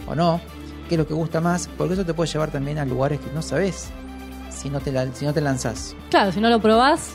[0.06, 0.42] o no,
[0.90, 3.32] qué es lo que gusta más, porque eso te puede llevar también a lugares que
[3.34, 3.88] no sabes
[4.68, 5.96] si no te, la- si no te lanzás.
[6.10, 7.12] Claro, si no lo probás,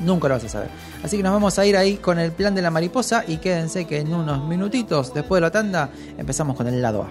[0.00, 0.68] Nunca lo vas a saber.
[1.02, 3.84] Así que nos vamos a ir ahí con el plan de la mariposa y quédense
[3.84, 7.04] que en unos minutitos después de la tanda empezamos con el lado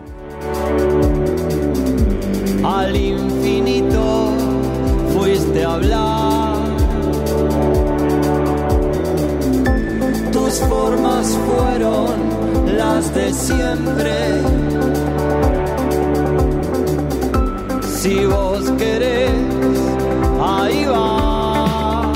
[2.64, 2.80] A.
[2.82, 4.30] al infinito
[5.14, 6.56] fuiste a hablar.
[10.32, 14.42] Tus formas fueron las de siempre.
[18.08, 19.34] Si vos querés,
[20.42, 22.14] ahí va.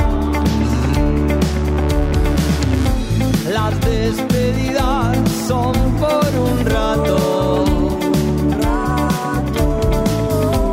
[3.52, 5.18] Las despedidas
[5.50, 7.18] son por un rato.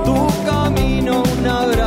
[0.04, 1.77] Tu camino, un abrazo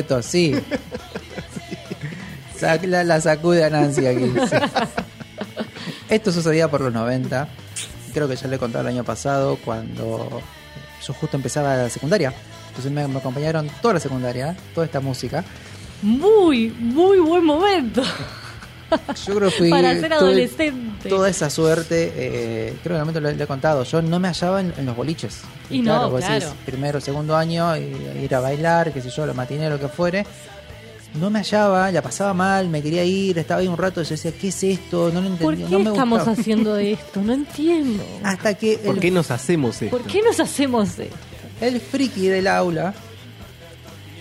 [0.00, 0.54] Sí, Beto, sí.
[2.58, 4.24] Sac- la, la sacude a Nancy aquí.
[4.48, 4.56] sí.
[6.08, 7.48] Esto sucedía por los 90.
[8.12, 10.42] Creo que ya le he contado el año pasado cuando
[11.06, 12.32] yo justo empezaba la secundaria.
[12.68, 15.44] Entonces me, me acompañaron toda la secundaria, toda esta música.
[16.02, 18.02] Muy, muy buen momento.
[19.26, 19.70] Yo creo que fui.
[19.70, 20.79] Para ser adolescente.
[21.08, 23.84] Toda esa suerte, eh, creo que en el momento le, le he contado.
[23.84, 25.40] Yo no me hallaba en, en los boliches.
[25.70, 26.54] Y no, vos decís, claro.
[26.66, 30.26] primero, segundo año, y- ir a bailar, qué sé yo, la matiné, lo que fuere.
[31.14, 34.30] No me hallaba, la pasaba mal, me quería ir, estaba ahí un rato, yo decía,
[34.32, 35.10] ¿qué es esto?
[35.12, 36.40] No lo ¿Por entendía, qué no me estamos gustaba.
[36.40, 37.20] haciendo esto?
[37.22, 38.04] No entiendo.
[38.22, 39.96] Hasta que ¿Por el, qué nos hacemos esto?
[39.96, 41.16] ¿Por qué nos hacemos esto?
[41.60, 42.94] el friki del aula,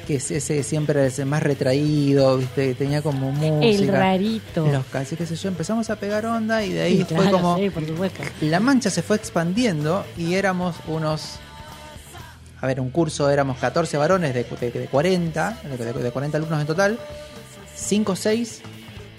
[0.10, 3.64] que es ese siempre ese más retraído, viste, tenía como música.
[3.84, 4.66] El rarito.
[4.66, 7.32] Los casi qué sé yo, empezamos a pegar onda y de ahí Sí, fue claro,
[7.38, 7.84] como sí, por
[8.42, 11.36] la mancha se fue expandiendo y éramos unos
[12.60, 16.38] a ver, un curso éramos 14 varones de, de- de 40, de, de- de 40
[16.40, 17.00] alumnos en total,
[17.76, 18.62] 5 o 6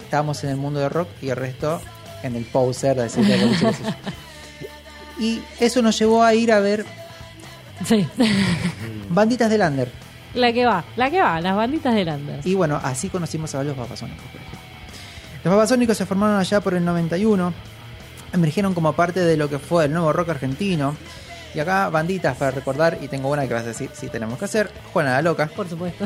[0.03, 1.80] estábamos en el mundo de rock y el resto
[2.24, 3.70] en el poser de decir de yo.
[5.20, 6.84] Y eso nos llevó a ir a ver
[7.86, 8.07] Sí.
[9.09, 9.88] banditas del under.
[10.35, 12.41] La que va, la que va, las banditas de Lander.
[12.45, 14.61] Y bueno, así conocimos a los babasónicos, por ejemplo.
[15.45, 17.53] Los babasónicos se formaron allá por el 91,
[18.33, 20.97] emergieron como parte de lo que fue el nuevo rock argentino.
[21.55, 24.45] Y acá, banditas para recordar, y tengo una que vas a decir, sí, tenemos que
[24.45, 24.70] hacer.
[24.93, 25.49] Juana la Loca.
[25.49, 26.05] Por supuesto.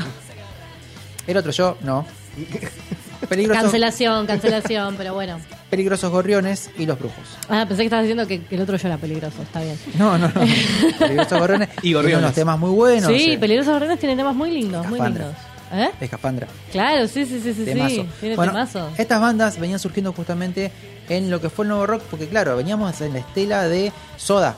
[1.27, 2.07] El otro yo, no.
[3.29, 5.39] Peligrosos, Cancelación, cancelación, pero bueno.
[5.71, 7.25] peligrosos gorriones y los brujos.
[7.49, 9.79] Ah, pensé que estabas diciendo que el otro yo era peligroso, está bien.
[9.99, 10.41] No, no, no.
[10.99, 11.69] Peligrosos gorriones.
[11.83, 12.05] Y gorriones.
[12.17, 13.07] Tiene unos temas muy buenos.
[13.13, 15.25] sí, eh, Peligrosos Gorriones tienen temas muy lindos, muy Escafandra.
[15.27, 15.43] lindos.
[15.73, 15.91] ¿Eh?
[16.01, 16.47] Escafandra.
[16.71, 17.95] Claro, sí, sí, sí, sí, Temazo.
[17.95, 18.07] sí.
[18.21, 18.91] Tiene Bueno, temazo.
[18.97, 20.71] Estas bandas venían surgiendo justamente
[21.09, 24.57] en lo que fue el nuevo rock, porque claro, veníamos en la estela de Soda.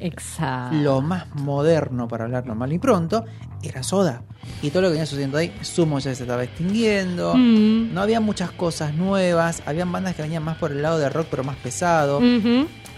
[0.00, 0.76] Exacto.
[0.76, 3.24] Lo más moderno, para hablar normal y pronto,
[3.62, 4.22] era Soda.
[4.62, 7.34] Y todo lo que venía sucediendo ahí, Sumo ya se estaba extinguiendo.
[7.36, 7.92] Mm.
[7.92, 9.62] No había muchas cosas nuevas.
[9.66, 12.20] Habían bandas que venían más por el lado de rock, pero más pesado.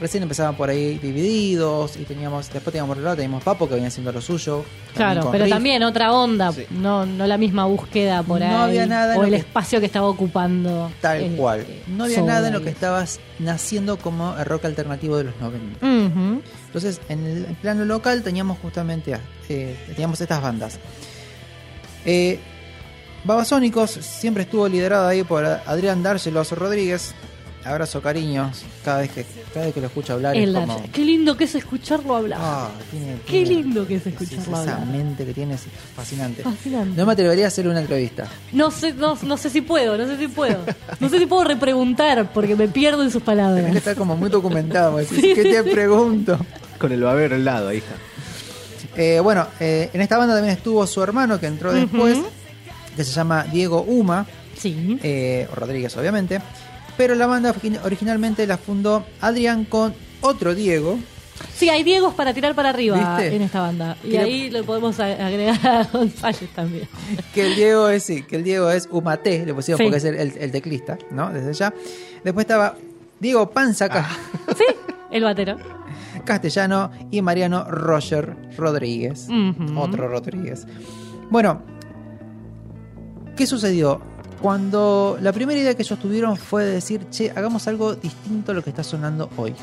[0.01, 1.96] Recién empezaban por ahí divididos.
[1.96, 4.64] Y teníamos, después teníamos por el lado, teníamos Papo que venía haciendo lo suyo.
[4.94, 5.53] Claro, pero riff.
[5.55, 6.64] también otra onda, Sí.
[6.70, 8.53] no, no la misma búsqueda por No ahí.
[8.70, 10.90] había nada o el que- espacio que estaba ocupando.
[11.01, 11.61] Tal eh, cual.
[11.61, 15.24] eh, No había Soda nada en lo que estabas naciendo como el rock alternativo de
[15.24, 15.84] los 90.
[15.86, 16.42] Ujú.
[16.71, 19.18] Entonces, en el plano local teníamos justamente
[19.49, 20.79] eh, teníamos estas bandas.
[22.05, 22.39] Eh,
[23.25, 27.12] Babasónicos siempre estuvo liderado ahí por Adrián Dárgelos Rodríguez.
[27.62, 28.62] Abrazo, cariños.
[28.83, 30.83] Cada vez que, cada vez que lo escucho hablar es como.
[30.91, 32.39] Qué lindo que es escucharlo hablar.
[32.43, 34.87] Ah, tiene- Qué lindo que es escucharlo Esa hablar.
[34.87, 35.64] mente que tiene es
[35.95, 36.43] fascinante.
[36.43, 36.97] Fascinante.
[36.97, 38.27] No me atrevería a hacerle una entrevista.
[38.53, 40.57] No sé, no, no sé si puedo, no sé si puedo.
[41.01, 43.77] No sé si puedo repreguntar porque me pierdo en sus palabras.
[43.77, 44.97] Está como muy documentado.
[44.97, 46.39] decís, Sí, ¿Qué te pregunto?
[46.81, 47.95] Con el babero al lado, ahí está.
[48.97, 52.18] Eh, bueno, eh, en esta banda también estuvo su hermano que entró después,
[52.97, 54.26] que se llama Diego Uma,
[54.57, 54.99] Sí.
[55.03, 56.41] eh, o Rodríguez obviamente,
[56.97, 57.55] pero la banda
[57.85, 60.99] originalmente la fundó Adrián con otro Diego,
[61.57, 63.35] Sí, hay Diegos para tirar para arriba ¿Viste?
[63.35, 63.97] en esta banda.
[64.05, 66.87] Y ahí le podemos agregar a González también.
[67.35, 69.85] que el Diego es, sí, que el Diego es Umate, le pusieron Sí.
[69.85, 70.05] porque es
[70.39, 71.31] el, teclista, ¿no?
[71.33, 71.72] Desde ya.
[72.22, 72.74] Después estaba
[73.18, 74.07] Diego Panzaca,
[74.57, 74.64] Sí,
[75.11, 75.57] el batero.
[76.25, 79.29] Castellano, y Mariano Roger Rodríguez,
[79.77, 80.66] otro Rodríguez.
[81.31, 81.62] Bueno,
[83.37, 84.01] ¿qué sucedió?
[84.43, 88.64] Cuando la primera idea que ellos tuvieron fue decir, che, hagamos algo distinto a lo
[88.64, 89.55] que está sonando hoy.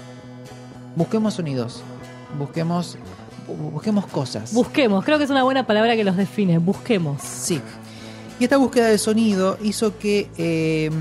[0.95, 1.81] Busquemos sonidos,
[2.37, 2.97] busquemos,
[3.47, 4.53] bu- busquemos cosas.
[4.53, 6.59] Busquemos, creo que es una buena palabra que los define.
[6.59, 7.21] Busquemos.
[7.21, 7.59] Sí.
[8.39, 10.91] Y esta búsqueda de sonido hizo que eh,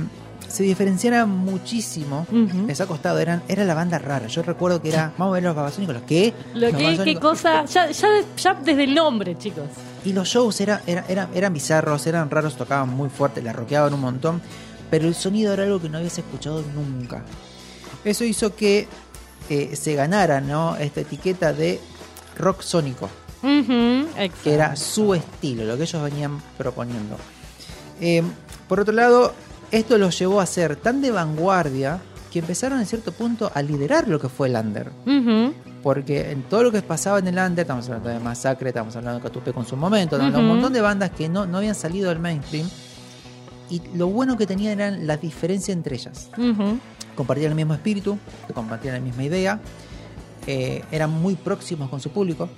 [0.49, 2.27] se diferenciara muchísimo.
[2.67, 4.27] Les ha costado, eran, era la banda rara.
[4.27, 6.33] Yo recuerdo que era, vamos a ver los babasónicos, los que.
[6.55, 7.23] Lo Los que, qué Babasónicos.
[7.23, 7.65] cosa.
[7.67, 9.65] Ya, ya, ya desde el nombre, chicos.
[10.05, 13.93] Y los shows era, era- era- eran bizarros, eran raros, tocaban muy fuerte, la rockeaban
[13.95, 14.41] un montón.
[14.91, 17.23] Pero el sonido era algo que no habías escuchado nunca.
[18.05, 18.87] Eso hizo que
[19.51, 20.77] eh, se ganara ¿no?
[20.77, 21.81] esta etiqueta de
[22.39, 23.09] rock sónico.
[23.43, 24.39] Exacto.
[24.43, 27.17] que era su estilo, lo que ellos venían proponiendo.
[28.01, 28.23] Eh,
[28.69, 29.35] por otro lado,
[29.79, 32.01] esto los llevó a ser tan de vanguardia
[32.33, 34.91] que empezaron en cierto punto a liderar lo que fue el under.
[35.83, 39.21] Porque en todo lo que pasaba en el under, estamos hablando de Masacre, estamos hablando
[39.21, 40.39] de Catupe con su momento, de Ujú.
[40.39, 42.69] un montón de bandas que no, no habían salido del mainstream.
[43.71, 46.29] Y lo bueno que tenían eran la diferencia entre ellas.
[47.15, 48.19] Compartían el mismo espíritu,
[48.55, 49.61] compartían la misma idea,
[50.47, 52.49] eh, eran muy próximos con su público,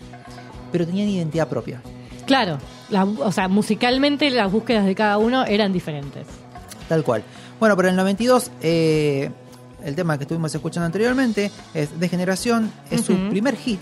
[0.73, 1.81] pero tenían identidad propia.
[2.27, 2.59] Claro,
[2.91, 6.27] la- o sea, musicalmente las búsquedas de cada uno eran diferentes.
[6.89, 7.23] Tal cual.
[7.61, 9.31] Bueno, para el 92, eh,
[9.85, 13.81] el tema que estuvimos escuchando anteriormente es Degeneración, es su primer hit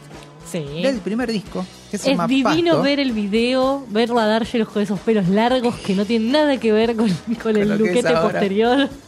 [0.50, 0.64] Sí.
[0.82, 2.82] del primer disco, que se Es llama divino Pasto.
[2.82, 6.70] ver el video, verla a Dargelos con esos pelos largos que no tienen nada que
[6.72, 7.11] ver con,
[7.42, 8.88] con el luquete posterior.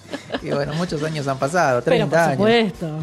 [0.43, 2.73] Y bueno, muchos años han pasado, Pero 30 por años.
[2.73, 2.99] supuesto.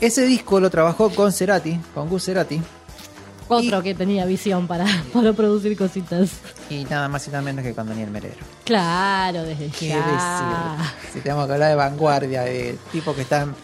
[0.00, 2.58] Ese disco lo trabajó con Cerati, con Gus Cerati,
[3.54, 6.30] Otro que tenía visión para, para producir cositas.
[6.68, 8.36] y nada más y nada menos que con Daniel Merero.
[8.64, 9.96] Claro, desde ¿Qué ya.
[9.96, 11.12] decir?
[11.14, 13.54] Si tenemos que hablar de vanguardia, de tipo que están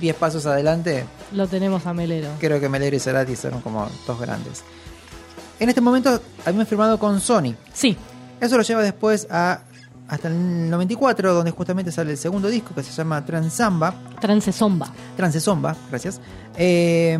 [0.00, 2.28] 10 pasos adelante, Lo tenemos a Melero.
[2.40, 4.62] creo que Melero y Cerati son como dos grandes.
[5.60, 7.54] En este momento habían firmado con Sony.
[7.72, 7.96] Sí,
[8.40, 9.60] Eso lo lleva después a
[10.06, 14.92] hasta el 94, donde justamente sale el segundo disco que se llama Transamba, Transezomba.
[15.16, 16.20] Transezomba, gracias,
[16.58, 17.18] eh,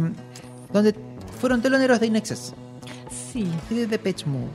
[0.70, 0.94] donde
[1.40, 2.52] fueron teloneros de Inexes
[3.32, 4.46] Sí, y de Depeche Mode.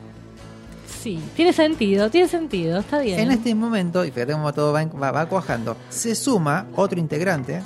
[1.02, 1.20] sí.
[1.36, 3.20] Tiene sentido, tiene sentido, está bien.
[3.20, 7.62] En este momento, y fíjate cómo todo va, va- va cuajando, se suma otro integrante,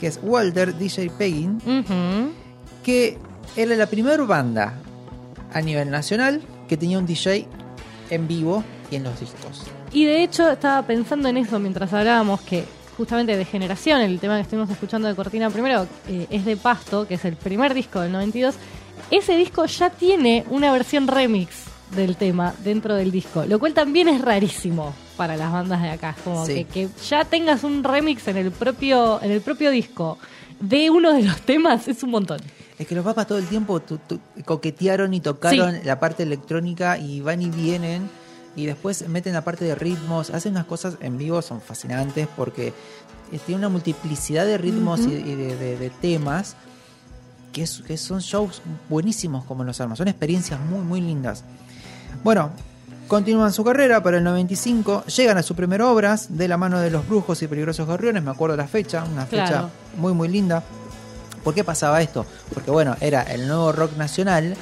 [0.00, 1.58] que es Walter DJ Peggin,
[2.84, 3.18] que
[3.56, 4.74] era la primera banda
[5.52, 7.46] a nivel nacional que tenía un DJ
[8.10, 9.64] en vivo y en los discos.
[9.92, 12.64] Y de hecho estaba pensando en eso mientras hablábamos que
[12.96, 17.06] justamente de generación, el tema que estuvimos escuchando de Cortina primero eh, es de Pasto,
[17.06, 18.54] que es el primer disco del 92.
[19.10, 24.08] Ese disco ya tiene una versión remix del tema dentro del disco, lo cual también
[24.08, 26.64] es rarísimo para las bandas de acá, como Sí.
[26.64, 30.18] que, que ya tengas un remix en el propio en el propio disco
[30.58, 32.40] de uno de los temas es un montón.
[32.78, 35.80] Es que los papas todo el tiempo tu- tu- coquetearon y tocaron Sí.
[35.84, 38.10] la parte electrónica y van y vienen
[38.56, 42.68] y después meten la parte de ritmos, hacen unas cosas en vivo, son fascinantes porque
[43.32, 46.56] eh, tiene una multiplicidad de ritmos y, y de, de- de temas
[47.52, 51.44] que, es- que son shows buenísimos como los armas, son experiencias muy muy lindas.
[52.24, 52.50] Bueno,
[53.08, 56.90] continúan su carrera para el 95, llegan a su primera obras de la mano de
[56.90, 60.62] los brujos y peligrosos gorriones, me acuerdo la fecha, una fecha muy muy linda.
[61.44, 62.26] ¿Por qué pasaba esto?
[62.52, 64.56] Porque bueno, era el nuevo rock nacional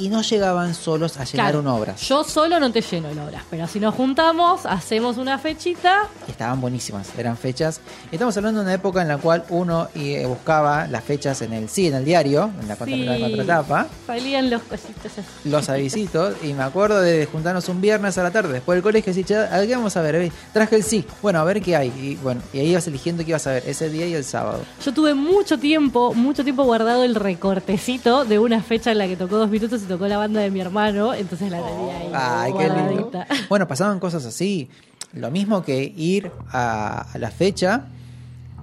[0.00, 1.94] y no llegaban solos a llenar Claro, una obra.
[1.96, 6.60] Yo solo no te lleno el obras, pero si nos juntamos, hacemos una fechita estaban
[6.60, 7.80] buenísimas, eran fechas.
[8.10, 11.68] Estamos hablando de una época en la cual uno eh, buscaba las fechas en el
[11.68, 13.04] sí, en el diario, en la, contra, Sí.
[13.04, 15.24] la contratapa, Salían los cositos esos.
[15.44, 19.12] los avisitos, y me acuerdo de juntarnos un viernes a la tarde después del colegio
[19.12, 20.32] y decir, "Che, ¿a qué vamos a ver?
[20.52, 21.88] Traje el sí, bueno, a ver qué hay.
[21.88, 24.60] Y bueno, y ahí ibas eligiendo qué ibas a ver, ese día y el sábado.
[24.84, 29.16] Yo tuve mucho tiempo, mucho tiempo guardado el recortecito de una fecha en la que
[29.16, 32.10] tocó dos minutos y tocó la banda de mi hermano, entonces la tenía ahí.
[32.14, 33.10] Ay, qué lindo.
[33.48, 34.68] Bueno, pasaban cosas así.
[35.12, 37.82] Lo mismo que ir a, a la fecha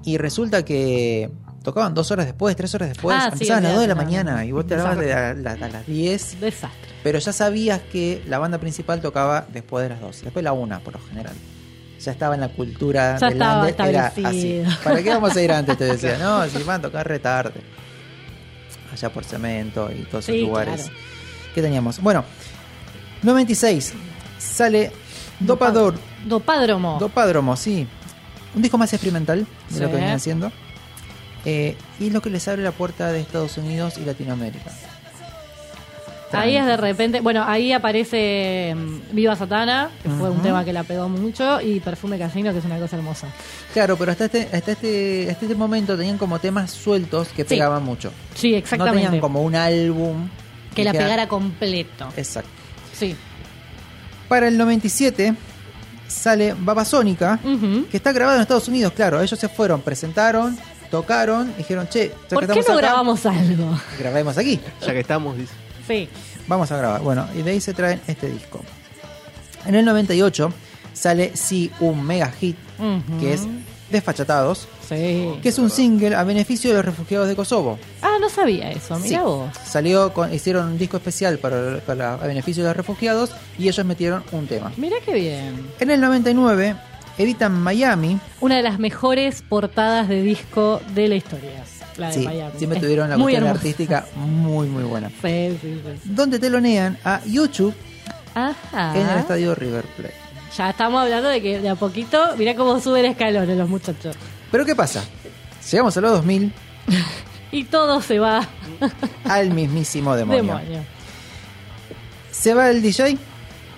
[0.03, 1.29] y resulta que
[1.63, 3.15] tocaban dos horas después, tres horas después.
[3.19, 5.33] Ah, sí, empezaban a las dos de la mañana y vos te hablabas de a,
[5.33, 6.39] la- a las 10.
[6.39, 6.87] Desastre.
[7.03, 10.79] Pero ya sabías que la banda principal tocaba después de las 12, después la una
[10.79, 11.33] por lo general.
[11.99, 14.63] Ya estaba en la cultura Ya del estaba era así.
[14.83, 15.77] ¿Para qué vamos a ir antes?
[15.77, 17.59] Te decía, no, si van a tocar retarde.
[18.93, 20.83] Allá por cemento y todos esos Sí, lugares.
[20.83, 20.95] claro.
[21.57, 21.99] ¿Qué teníamos?
[22.03, 22.23] Bueno,
[23.23, 23.93] 96
[24.37, 24.91] sale
[25.39, 25.95] Dopador,
[26.27, 26.97] Dopádromo.
[26.99, 27.87] Dopádromo, sí.
[28.53, 30.51] Un disco más experimental de lo que venían haciendo.
[31.45, 34.69] Eh, y es lo que les abre la puerta de Estados Unidos y Latinoamérica.
[36.31, 40.73] Ahí es de repente, bueno, ahí aparece mm, Viva Satana, que fue un tema que
[40.73, 43.29] la pegó mucho, y Perfume Casino, que es una cosa hermosa.
[43.73, 47.49] Claro, pero hasta este, hasta este, hasta este momento tenían como temas sueltos que Sí.
[47.49, 48.11] pegaban mucho.
[48.35, 49.01] Sí, No exactamente.
[49.05, 50.29] tenían como un álbum
[50.77, 52.07] que la queda- pegara completo.
[52.15, 52.49] Exacto.
[52.97, 53.15] Sí.
[54.29, 55.33] Para el 97
[56.07, 57.85] sale Babasónica, Ujú.
[57.91, 59.21] que está grabado en Estados Unidos, claro.
[59.21, 60.57] Ellos se fueron, presentaron,
[60.89, 63.79] tocaron, dijeron, che, ya que ¿Por qué estamos no acá, grabamos algo?
[63.99, 64.59] grabemos aquí.
[64.81, 65.53] Ya que estamos, dice.
[65.87, 66.07] Sí.
[66.47, 67.01] Vamos a grabar.
[67.01, 68.61] Bueno, y de ahí se traen este disco.
[69.65, 70.53] En el 98
[70.93, 72.57] sale sí un mega hit,
[73.19, 73.41] que es
[73.91, 75.33] Desfachatados, Sí.
[75.41, 77.77] que es un single a beneficio de los refugiados de Kosovo.
[78.01, 79.23] Ah, no sabía eso, mira Sí.
[79.23, 79.49] vos.
[79.65, 83.85] Salió, con, hicieron un disco especial para, para a beneficio de los refugiados y ellos
[83.85, 84.71] metieron un tema.
[84.77, 85.67] Mira qué bien.
[85.79, 86.75] En el 99
[87.17, 88.19] editan Miami.
[88.41, 91.63] Una de las mejores portadas de disco de la historia.
[91.97, 92.51] La de Sí, Miami.
[92.57, 95.09] siempre tuvieron la cuestión artística muy muy buena.
[95.09, 95.99] Sí, sí, sí.
[96.05, 97.73] Donde telonean a YouTube
[98.35, 98.93] Ajá.
[98.95, 100.13] en el estadio River Plate.
[100.55, 104.15] Ya estamos hablando de que de a poquito, mirá cómo suben escalones los muchachos.
[104.51, 105.03] Pero ¿qué pasa?
[105.71, 106.53] Llegamos a los 2000
[107.51, 108.47] Y todo se va.
[109.25, 110.43] al mismísimo demonio.
[110.43, 110.83] Demonio.
[112.31, 113.17] Se va el DJ,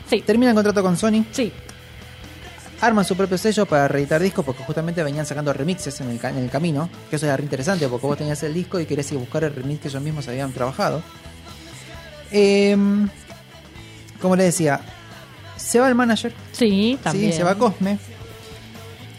[0.09, 1.51] Sí, termina el contrato con Sony, sí.
[2.81, 6.37] arman su propio sello para reeditar discos porque justamente venían sacando remixes en el, en
[6.39, 9.17] el camino, que eso era re interesante porque vos tenías el disco y querías ir
[9.17, 11.03] a buscar el remix que ellos mismos habían trabajado.
[12.31, 13.07] Em,
[14.21, 14.81] como le decía,
[15.57, 16.99] se va el manager, Sí, ¿sí?
[17.03, 17.33] también.
[17.33, 17.97] se va Cosme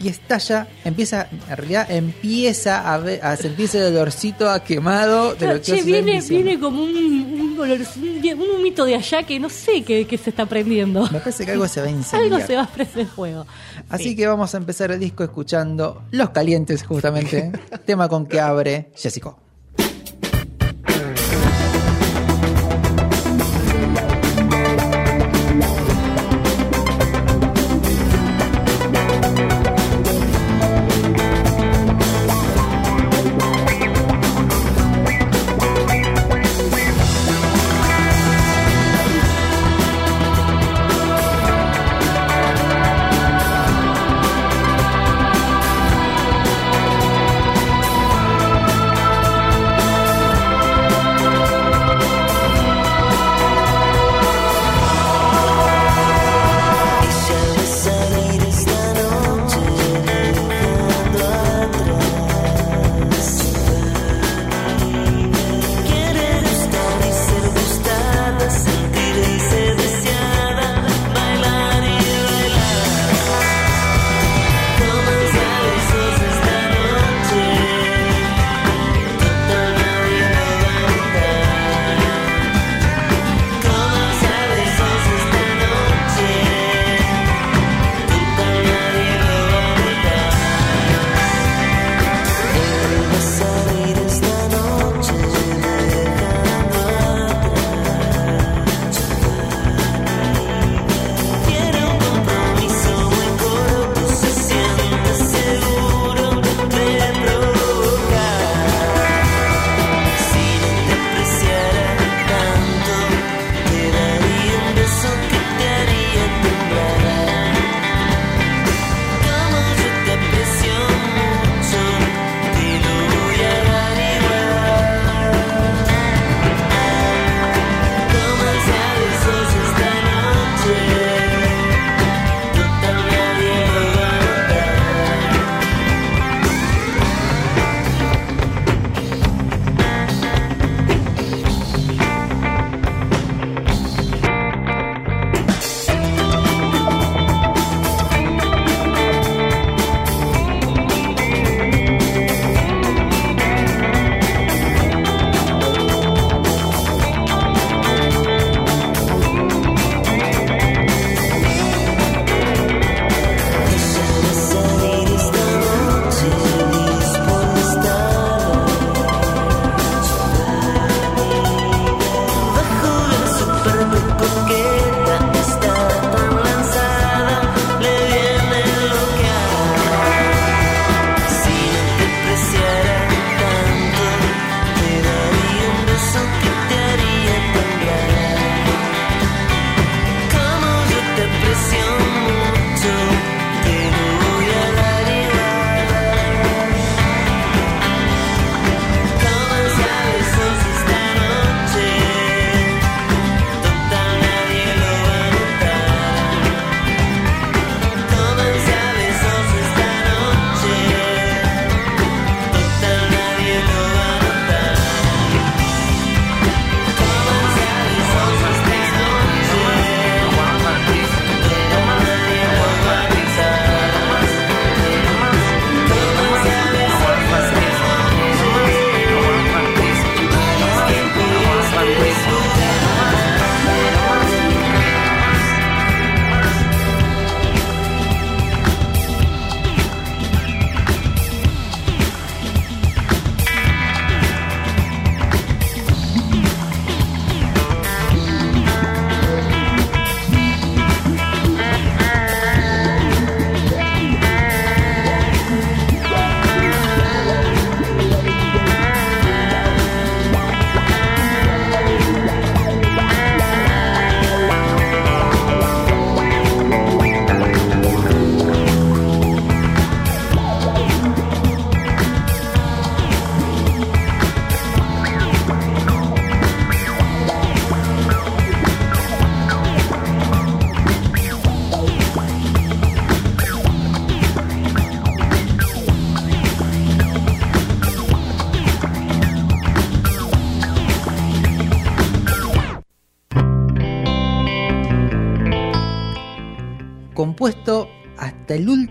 [0.03, 5.37] y estalla, empieza, en realidad empieza a, ver, a sentirse el olorcito a quemado de
[5.37, 9.23] Claro, lo que che, viene, viene como un, un, olor- un, un humito de allá
[9.23, 11.03] que no sé qué, qué se está prendiendo.
[11.11, 12.33] Me parece que algo se va a incendiar.
[12.33, 13.45] Algo se va a prender fuego.
[13.89, 14.15] Así Sí.
[14.15, 17.51] que vamos a empezar el disco escuchando Los Calientes, justamente.
[17.85, 19.35] tema con que abre Jessica.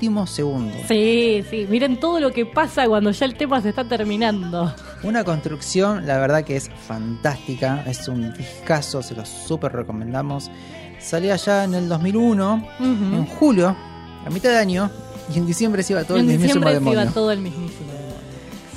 [0.00, 0.74] Hasta el último segundo.
[0.88, 4.72] Sí, sí, miren todo lo que pasa cuando ya el tema se está terminando.
[5.02, 10.50] Una construcción, la verdad que es fantástica, es un discazo, se lo súper recomendamos.
[10.98, 13.76] Salía ya en el 2001, en julio,
[14.24, 14.90] a mitad de año,
[15.34, 17.02] y en diciembre se iba todo en el mismísimo diciembre se demonio.
[17.02, 18.16] iba todo el mismísimo demonio.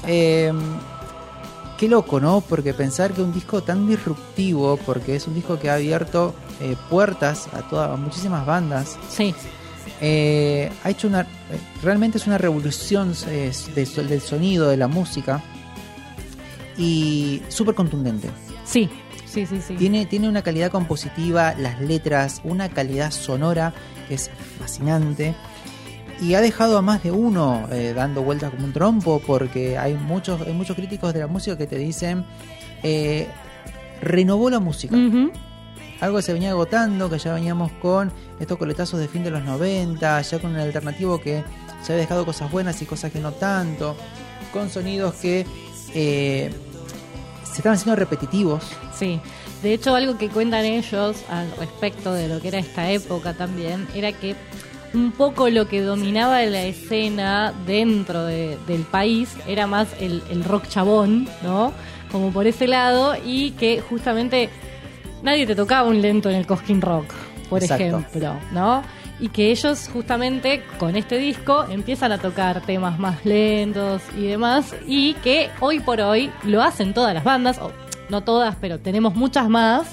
[0.08, 0.54] Eh,
[1.78, 2.42] qué loco, ¿no?
[2.42, 6.76] Porque pensar que un disco tan disruptivo, porque es un disco que ha abierto eh,
[6.90, 9.36] puertas a, todas, a muchísimas bandas, Sí,
[10.02, 11.28] eh, ha hecho una.
[11.82, 15.42] Realmente es una revolución eh, del sonido, de la música,
[16.78, 18.30] y súper contundente.
[18.66, 18.90] sí,
[19.26, 19.76] sí, sí, sí.
[19.76, 23.74] Tiene, tiene una calidad compositiva, las letras, una calidad sonora
[24.08, 24.30] que es
[24.60, 25.36] fascinante.
[26.22, 29.96] Y ha dejado a más de uno eh, dando vueltas como un trompo, porque hay
[29.96, 32.24] muchos, hay muchos críticos de la música que te dicen
[32.84, 33.28] eh,
[34.02, 34.96] renovó la música.
[34.96, 35.32] Ujú.
[36.04, 40.22] Algo se venía agotando, que ya veníamos con estos coletazos de fin de los 90,
[40.22, 41.44] ya con un alternativo que
[41.82, 43.96] se había dejado cosas buenas y cosas que no tanto,
[44.52, 45.46] con sonidos que
[45.94, 46.52] eh,
[47.46, 48.64] se estaban haciendo repetitivos.
[48.94, 49.22] Sí,
[49.62, 53.88] de hecho algo que cuentan ellos al respecto de lo que era esta época también
[53.96, 54.36] era que
[54.94, 60.68] un poco lo que dominaba la escena dentro de- del país era más el rock
[60.68, 61.72] chabón, ¿no?
[62.12, 64.50] Como por ese lado y que justamente
[65.24, 67.12] nadie te tocaba un lento en el Cosquín Rock,
[67.50, 67.84] por Exacto.
[67.84, 68.84] ejemplo, ¿no?
[69.20, 74.76] Y que ellos justamente con este disco empiezan a tocar temas más lentos y demás
[74.86, 77.72] y que hoy por hoy lo hacen todas las bandas, o
[78.10, 79.88] no todas, pero tenemos muchas más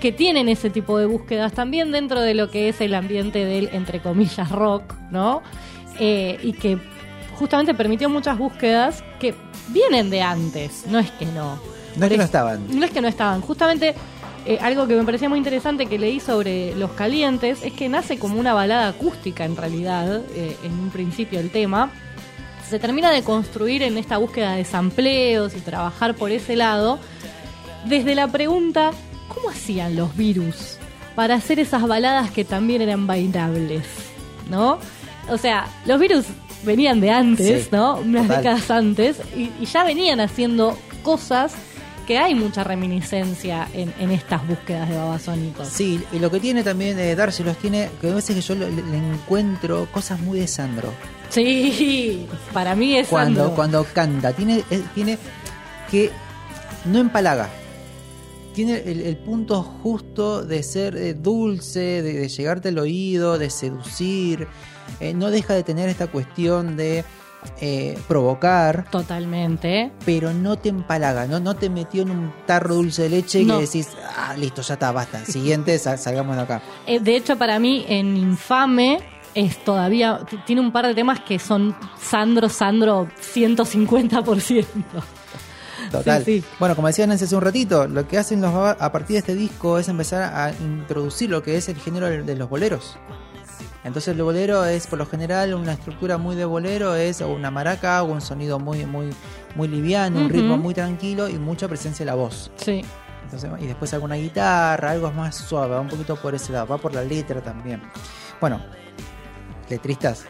[0.00, 3.70] que tienen ese tipo de búsquedas también dentro de lo que es el ambiente del,
[3.72, 5.42] entre comillas, rock, ¿no?
[5.98, 6.78] Eh, y que
[7.38, 9.34] justamente permitió muchas búsquedas que
[9.68, 11.58] vienen de antes, no es que no.
[11.96, 12.78] No es que no estaban.
[12.78, 13.40] no es que no estaban.
[13.40, 13.94] Justamente
[14.46, 18.18] eh, algo que me parecía muy interesante que leí sobre Los Calientes es que nace
[18.18, 21.90] como una balada acústica en realidad, eh, en un principio el tema.
[22.68, 26.98] Se termina de construir en esta búsqueda de sampleos y trabajar por ese lado,
[27.84, 28.90] desde la pregunta,
[29.28, 30.78] ¿cómo hacían los virus
[31.14, 33.84] para hacer esas baladas que también eran bailables?
[34.50, 34.78] ¿No?
[35.28, 36.24] O sea, los virus
[36.64, 37.96] venían de antes, Sí, ¿no?
[37.98, 38.36] Unas total.
[38.38, 41.54] décadas antes, y, y ya venían haciendo cosas
[42.06, 45.68] que hay mucha reminiscencia en, en estas búsquedas de babasónicos.
[45.68, 48.54] Sí, y lo que tiene también de Darcy los tiene, que a veces que yo
[48.54, 50.92] le, le encuentro cosas muy de Sandro.
[51.28, 53.56] Sí, para mí es Cuando, Sandro.
[53.56, 55.18] cuando canta, tiene, eh, tiene
[55.90, 56.10] que
[56.84, 57.50] no empalaga.
[58.54, 63.50] Tiene el, el punto justo de ser eh, dulce, de, de llegarte al oído, de
[63.50, 64.46] seducir.
[65.00, 67.04] Eh, no deja de tener esta cuestión de
[67.60, 69.92] eh, provocar, Totalmente.
[70.04, 73.56] pero no te empalaga, no, no te metió en un tarro dulce de leche No.
[73.58, 75.24] que decís, ah, listo, ya está, basta.
[75.24, 76.62] Siguiente, sal- salgamos de acá.
[76.86, 79.00] Eh, de hecho, para mí, en Infame
[79.34, 80.20] es todavía.
[80.46, 84.66] Tiene un par de temas que son Sandro, Sandro 150%.
[85.90, 86.24] Total.
[86.24, 86.44] Sí, sí.
[86.58, 89.34] Bueno, como decía Nancy hace un ratito, lo que hacen los a partir de este
[89.34, 92.96] disco es empezar a introducir lo que es el género de los boleros.
[93.86, 98.02] Entonces el bolero es por lo general una estructura muy de bolero, es una maraca
[98.02, 99.10] un sonido muy muy
[99.54, 102.50] muy liviano, un ritmo muy tranquilo y mucha presencia de la voz.
[102.56, 102.84] Sí.
[103.24, 106.78] Entonces, y después alguna guitarra, algo más suave, va un poquito por ese lado, va
[106.78, 107.80] por la letra también.
[108.40, 108.60] Bueno,
[109.68, 110.26] letristas,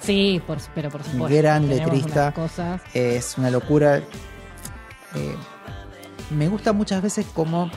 [0.00, 1.36] Sí, por, pero por supuesto.
[1.36, 2.32] gran letrista.
[2.32, 2.80] Cosas.
[2.94, 3.98] es una locura.
[5.14, 5.36] Eh,
[6.30, 7.70] me gusta muchas veces como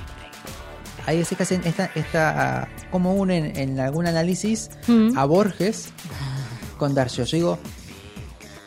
[1.10, 5.18] hay veces que hacen esta, esta como unen en algún análisis Mm.
[5.18, 5.90] a Borges
[6.78, 7.24] con Darcio.
[7.26, 7.60] Yo digo,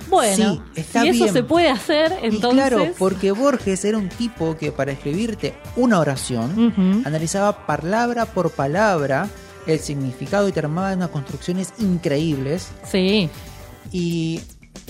[0.08, 1.32] Bueno, sí, está si eso bien.
[1.34, 2.52] se puede hacer, y entonces.
[2.68, 9.28] claro, porque Borges era un tipo que para escribirte una oración analizaba palabra por palabra
[9.66, 12.68] el significado y te armaba unas construcciones increíbles.
[12.90, 13.30] Sí,
[13.92, 14.40] Y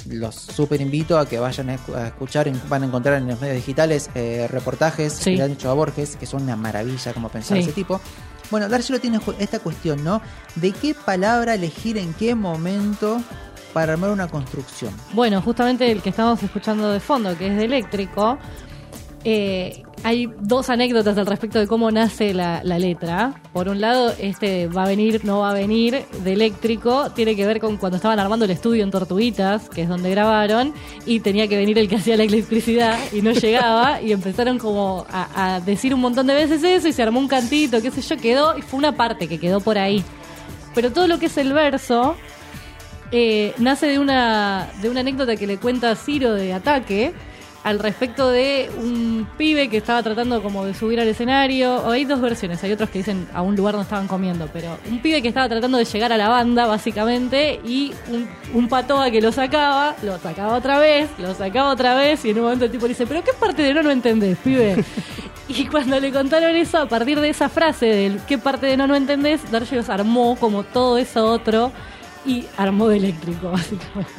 [0.09, 3.29] los super invito a que vayan a escu- a escuchar, en- van a encontrar en
[3.29, 5.25] los medios digitales eh, reportajes Sí.
[5.33, 7.65] que le han hecho a Borges, que son una maravilla como pensar Sí.
[7.65, 8.01] ese tipo.
[8.51, 10.21] Bueno, Darcio tiene esta cuestión, ¿no?
[10.57, 13.23] De qué palabra elegir en qué momento
[13.73, 14.93] para armar una construcción.
[15.15, 18.39] Bueno, justamente el que estamos escuchando de fondo, que es de eléctrico,
[19.25, 23.41] eh, hay dos anécdotas al respecto de cómo nace la, letra.
[23.53, 27.47] Por un lado, este va a venir, no va a venir, de eléctrico, tiene que
[27.47, 30.75] ver con cuando estaban armando el estudio en Tortuguitas, que es donde grabaron,
[31.07, 35.07] y tenía que venir el que hacía la electricidad y no llegaba, y empezaron como
[35.11, 38.03] a, a decir un montón de veces eso, y se armó un cantito, qué sé
[38.03, 40.03] yo, quedó, y fue una parte que quedó por ahí.
[40.75, 42.17] Pero todo lo que es el verso,
[43.13, 47.13] eh, nace de una, de una anécdota que le cuenta Ciro de Ataque,
[47.65, 51.77] al respecto de un pibe que estaba tratando como de subir al escenario.
[51.77, 54.79] O hay dos versiones, hay otros que dicen a un lugar donde estaban comiendo, pero
[54.91, 59.11] un pibe que estaba tratando de llegar a la banda, básicamente, y un, un patoa
[59.11, 62.65] que lo sacaba, lo sacaba otra vez, lo sacaba otra vez, y en un momento
[62.65, 64.85] el tipo le dice, pero ¿qué parte de no no entendés, pibe?
[65.49, 68.87] Y cuando le contaron eso, a partir de esa frase del qué parte de no
[68.87, 71.73] no entendés, Dargelos armó como todo eso otro
[72.25, 74.13] y armó de eléctrico, básicamente.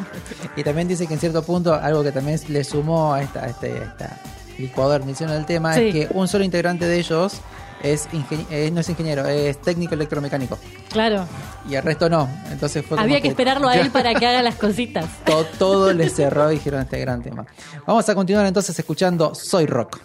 [0.55, 3.47] Y también dice que en cierto punto, algo que también le sumó a esta, a
[3.47, 4.19] este, a esta
[4.57, 5.87] licuadornición del tema, Sí.
[5.87, 7.39] es que un solo integrante de ellos
[7.81, 8.07] es
[8.49, 10.57] eh, no es ingeniero, es técnico electromecánico.
[10.89, 11.25] Claro,
[11.69, 12.29] Y el resto no.
[12.49, 15.05] Entonces fue había que esperarlo a él para que haga las cositas.
[15.25, 17.45] to- todo le cerró y dijeron este gran tema.
[17.85, 19.99] Vamos a continuar entonces escuchando Soy Rock.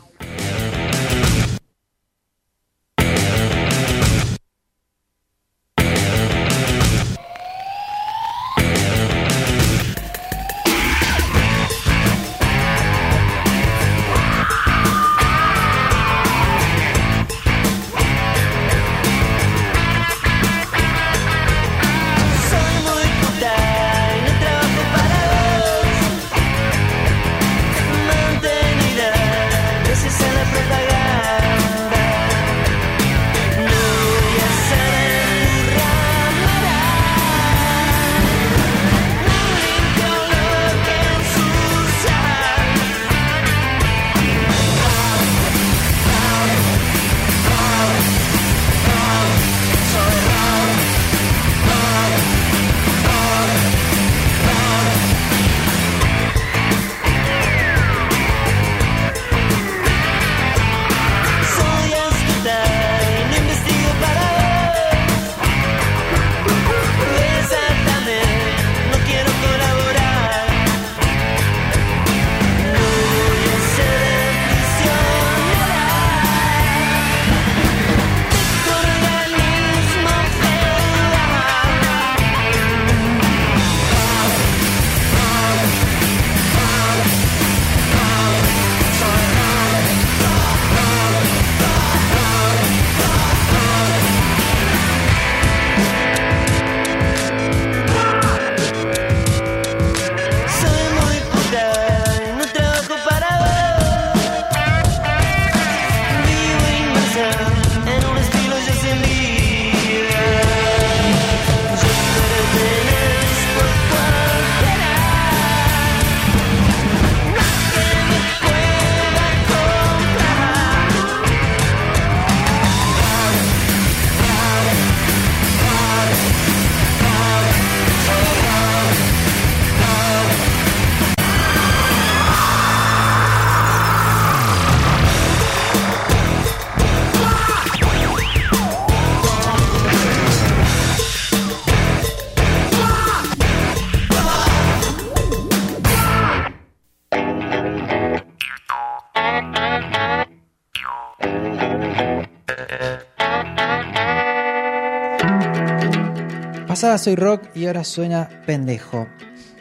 [156.88, 159.06] Pasaba Soy Rock y ahora suena pendejo.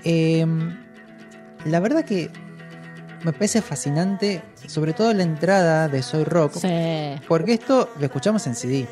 [0.06, 0.46] Eh,
[1.66, 2.30] la verdad que
[3.26, 7.20] me parece fascinante, sobre todo la entrada de Soy Rock, Sí.
[7.28, 8.88] porque esto lo escuchamos en CD.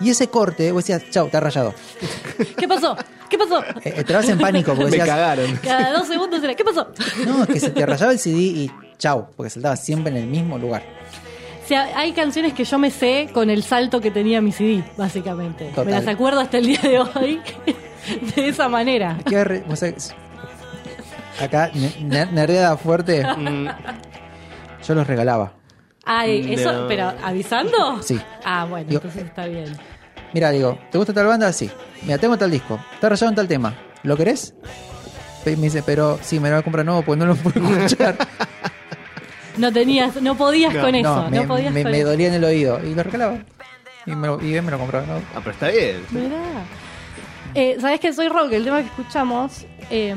[0.00, 1.74] Y ese corte, vos decías, chau, está rayado.
[2.56, 2.96] ¿Qué pasó?
[3.28, 3.60] ¿Qué pasó?
[3.82, 5.56] Eh, entrabas en pánico porque Me decías, cagaron.
[5.56, 6.92] Cada dos segundos era, ¿qué pasó?
[7.26, 10.26] no, es que se te rayaba el CD y chau, porque saltaba siempre en el
[10.28, 10.84] mismo lugar.
[11.68, 14.82] O sea, hay canciones que yo me sé con el salto que tenía mi CD,
[14.96, 15.66] básicamente.
[15.66, 15.84] Total.
[15.84, 17.40] Me las acuerdo hasta el día de hoy
[18.36, 19.18] de esa manera.
[19.28, 20.14] ¿Qué re- vos sabés-
[21.38, 23.66] acá, ne- ne- nerdeada fuerte, Mm,
[24.86, 25.52] yo los regalaba.
[26.06, 26.88] Ay, eso, No.
[26.88, 28.02] pero ¿avisando?
[28.02, 28.18] Sí.
[28.46, 29.76] Ah, bueno, entonces está bien.
[30.32, 31.52] Mira, digo, ¿te gusta tal banda?
[31.52, 31.70] Sí.
[32.00, 32.78] Mira, tengo tal disco.
[32.94, 33.74] Está rayado en tal tema.
[34.04, 34.54] ¿Lo querés?
[35.44, 38.16] Me dice, pero sí, me lo voy a comprar nuevo pues no lo puedo escuchar.
[39.58, 42.08] No tenías, no podías con eso, no, no, me, podías me- con me eso.
[42.10, 42.80] dolía en el oído.
[42.84, 43.38] Y lo regalaba.
[44.06, 45.06] Y me lo, y bien me lo compraba.
[45.06, 45.14] ¿no?
[45.34, 45.96] Ah, pero está bien.
[46.10, 46.64] Mirá.
[47.54, 50.14] Eh, Sabes que Soy Rock, el tema que escuchamos, eh,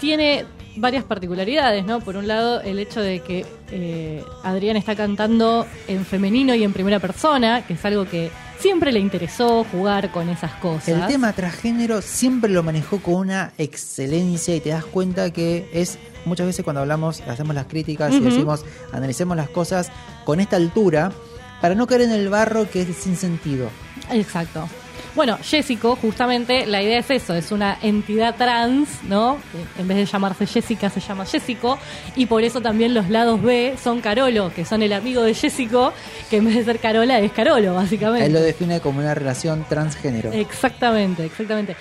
[0.00, 0.44] tiene
[0.76, 2.00] varias particularidades, ¿no?
[2.00, 6.72] Por un lado, el hecho de que eh, Adrián está cantando en femenino y en
[6.72, 10.88] primera persona, que es algo que siempre le interesó jugar con esas cosas.
[10.88, 15.98] El tema transgénero siempre lo manejó con una excelencia y te das cuenta que es
[16.24, 19.90] muchas veces cuando hablamos, hacemos las críticas y decimos, analicemos las cosas
[20.24, 21.12] con esta altura
[21.60, 23.68] para no caer en el barro que es sin sentido.
[24.10, 24.68] Exacto.
[25.14, 29.38] Bueno, Jessico, justamente, la idea es eso, es una entidad trans, ¿no?
[29.78, 31.78] En vez de llamarse Jessica, se llama Jessico,
[32.16, 35.92] y por eso también los lados B son Carolo, que son el amigo de Jessico,
[36.30, 38.26] que en vez de ser Carola es Carolo, básicamente.
[38.26, 40.32] Él lo define como una relación transgénero.
[40.32, 41.76] Exactamente, exactamente.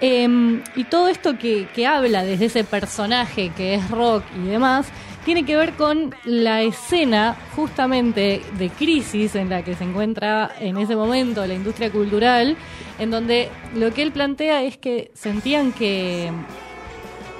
[0.00, 4.86] Eh, y todo esto que, que habla desde ese personaje que es rock y demás,
[5.24, 10.76] tiene que ver con la escena justamente de crisis en la que se encuentra en
[10.76, 12.56] ese momento la industria cultural,
[12.98, 16.30] en donde lo que él plantea es que sentían que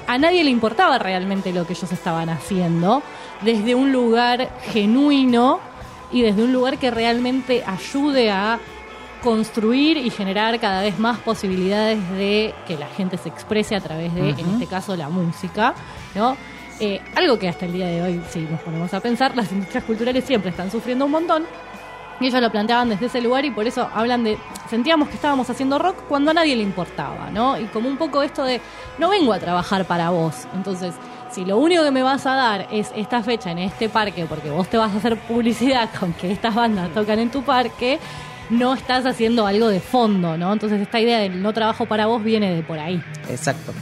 [0.07, 3.03] a nadie le importaba realmente lo que ellos estaban haciendo,
[3.43, 5.61] desde un lugar genuino
[6.11, 8.61] y desde un lugar que realmente ayude a
[9.25, 14.15] construir y generar cada vez más posibilidades de que la gente se exprese a través
[14.15, 14.53] de, en Ujú.
[14.53, 15.75] este caso, la música,
[16.15, 16.37] ¿no?
[16.79, 19.83] Eh, algo que hasta el día de hoy, si nos ponemos a pensar, las industrias
[19.85, 21.47] culturales siempre están sufriendo un montón.
[22.21, 24.37] Y ellos lo planteaban desde ese lugar y por eso hablan de,
[24.69, 27.59] sentíamos que estábamos haciendo rock cuando a nadie le importaba, ¿no?
[27.59, 28.61] Y como un poco esto de,
[28.99, 30.47] no vengo a trabajar para vos.
[30.55, 30.95] Entonces,
[31.31, 34.51] si lo único que me vas a dar es esta fecha en este parque, porque
[34.51, 37.99] vos te vas a hacer publicidad con que estas bandas tocan en tu parque,
[38.59, 40.53] no estás haciendo algo de fondo, ¿no?
[40.53, 43.03] Entonces esta idea del no trabajo para vos viene de por ahí.
[43.29, 43.73] Exacto.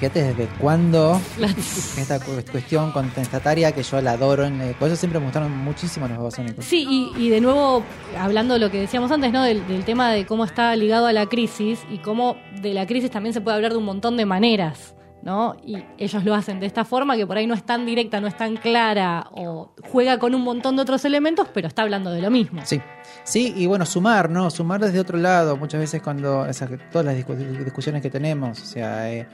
[0.00, 1.20] Fíjate desde cuándo
[1.98, 4.44] esta cu- cuestión contestataria que yo la adoro.
[4.44, 6.64] en- eh, por eso siempre me gustaron muchísimo los babasónicos.
[6.64, 6.86] Sí,
[7.16, 7.84] y, y de nuevo,
[8.18, 9.42] hablando de lo que decíamos antes, ¿no?
[9.44, 13.10] Del, del tema de cómo está ligado a la crisis y cómo de la crisis
[13.10, 14.93] también se puede hablar de un montón de maneras,
[15.24, 15.56] ¿no?
[15.64, 18.26] Y ellos lo hacen de esta forma que por ahí no es tan directa, no
[18.26, 22.20] es tan clara o juega con un montón de otros elementos, pero está hablando de
[22.20, 22.60] lo mismo.
[22.64, 22.80] Sí.
[23.24, 24.50] Sí, y bueno, sumar, ¿no?
[24.50, 25.56] Sumar desde otro lado.
[25.56, 29.26] Muchas veces cuando, esas, todas las discu- discusiones que tenemos, o sea, eh, eh,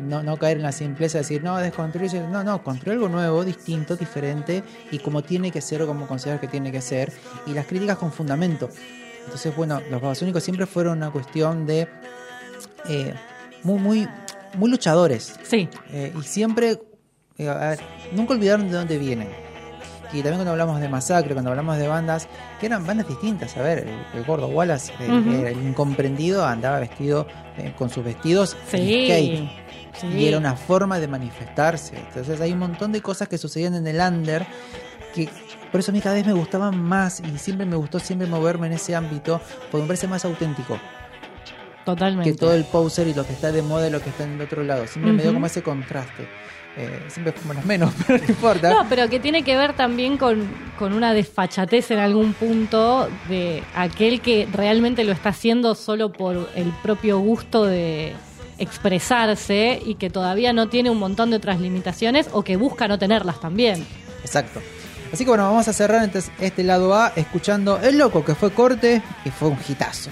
[0.00, 3.44] no, no caer en la simpleza de decir, no, desconstruir, no, no, construir algo nuevo,
[3.44, 7.12] distinto, diferente, y como tiene que ser o como consideras que tiene que ser,
[7.46, 8.68] y las críticas con fundamento.
[9.24, 11.88] Entonces, bueno, los babasónicos siempre fueron una cuestión de
[12.88, 13.14] eh,
[13.62, 14.08] muy, muy,
[14.56, 15.34] muy luchadores.
[15.42, 15.68] Sí.
[15.90, 16.78] Eh, y siempre,
[17.38, 17.78] eh, ver,
[18.12, 19.28] nunca olvidaron de dónde vienen.
[20.12, 22.28] Y también cuando hablamos de Masacre, cuando hablamos de bandas,
[22.60, 23.56] que eran bandas distintas.
[23.56, 25.46] A ver, el, el gordo Wallace, el, Ujú.
[25.46, 27.26] el incomprendido, andaba vestido
[27.58, 28.76] eh, con sus vestidos Sí,
[29.06, 29.50] skate.
[30.00, 30.06] sí.
[30.06, 31.96] Y era una forma de manifestarse.
[31.96, 34.46] Entonces hay un montón de cosas que sucedían en el under
[35.14, 35.28] que
[35.72, 38.68] por eso a mí cada vez me gustaban más y siempre me gustó siempre moverme
[38.68, 39.40] en ese ámbito
[39.72, 40.78] porque me parece más auténtico
[41.84, 42.32] Totalmente.
[42.32, 44.32] que todo el poser y lo que está de moda y lo que está en
[44.32, 44.86] el otro lado.
[44.86, 46.26] Siempre me dio como ese contraste.
[46.76, 48.70] Eh, siempre fuimos los menos, pero no importa.
[48.70, 53.62] No, pero que tiene que ver también con, con una desfachatez en algún punto de
[53.74, 58.14] aquel que realmente lo está haciendo solo por el propio gusto de
[58.58, 62.98] expresarse y que todavía no tiene un montón de otras limitaciones o que busca no
[62.98, 63.86] tenerlas también.
[64.22, 64.60] Exacto.
[65.12, 68.50] Así que bueno, vamos a cerrar entonces este lado A escuchando El Loco, que fue
[68.50, 70.10] corte y fue un hitazo.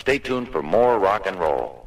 [0.00, 1.86] Stay tuned for more rock and roll.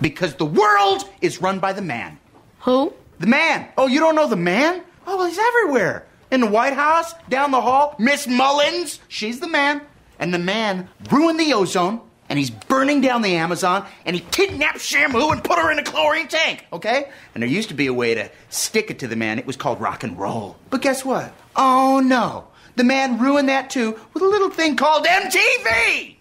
[0.00, 2.18] Because the world is run by the man.
[2.62, 2.92] Who?
[3.20, 3.68] The man.
[3.78, 4.82] Oh, you don't know the man?
[5.06, 6.06] Oh, well, he's everywhere.
[6.32, 9.82] In the White House, down the hall, Miss Mullins, she's the man.
[10.18, 14.78] And the man ruined the ozone, and he's burning down the Amazon, and he kidnapped
[14.78, 17.10] Shamu and put her in a chlorine tank, okay?
[17.32, 19.38] And there used to be a way to stick it to the man.
[19.38, 20.56] It was called rock and roll.
[20.68, 21.32] But guess what?
[21.54, 22.48] Oh, no.
[22.74, 26.13] The man ruined that too with a little thing called MTV!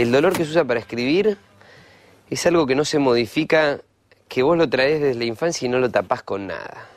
[0.00, 1.36] El dolor que se usa para escribir
[2.30, 3.82] es algo que no se modifica,
[4.28, 6.88] que vos lo traes desde la infancia y no lo tapás con nada.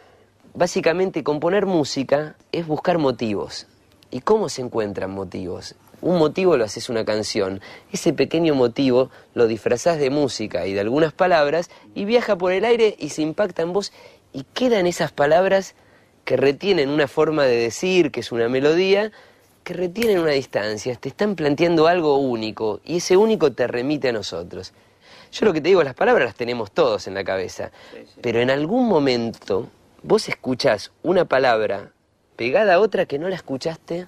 [0.53, 3.67] Básicamente, componer música es buscar motivos.
[4.09, 5.75] ¿Y cómo se encuentran motivos?
[5.99, 7.59] Un motivo lo haces una canción.
[7.91, 12.63] Ese pequeño motivo lo disfrazás de música y de algunas palabras y viaja por el
[12.63, 13.91] aire y se impacta en vos
[14.31, 15.75] y quedan esas palabras
[16.23, 19.11] que retienen una forma de decir, que es una melodía,
[19.63, 24.11] que retienen una distancia, te están planteando algo único y ese único te remite a
[24.11, 24.73] nosotros.
[25.31, 27.71] Yo lo que te digo, las palabras las tenemos todos en la cabeza,
[28.21, 29.69] pero en algún momento
[30.03, 31.91] vos escuchás una palabra
[32.35, 34.05] pegada a otra que no la escuchaste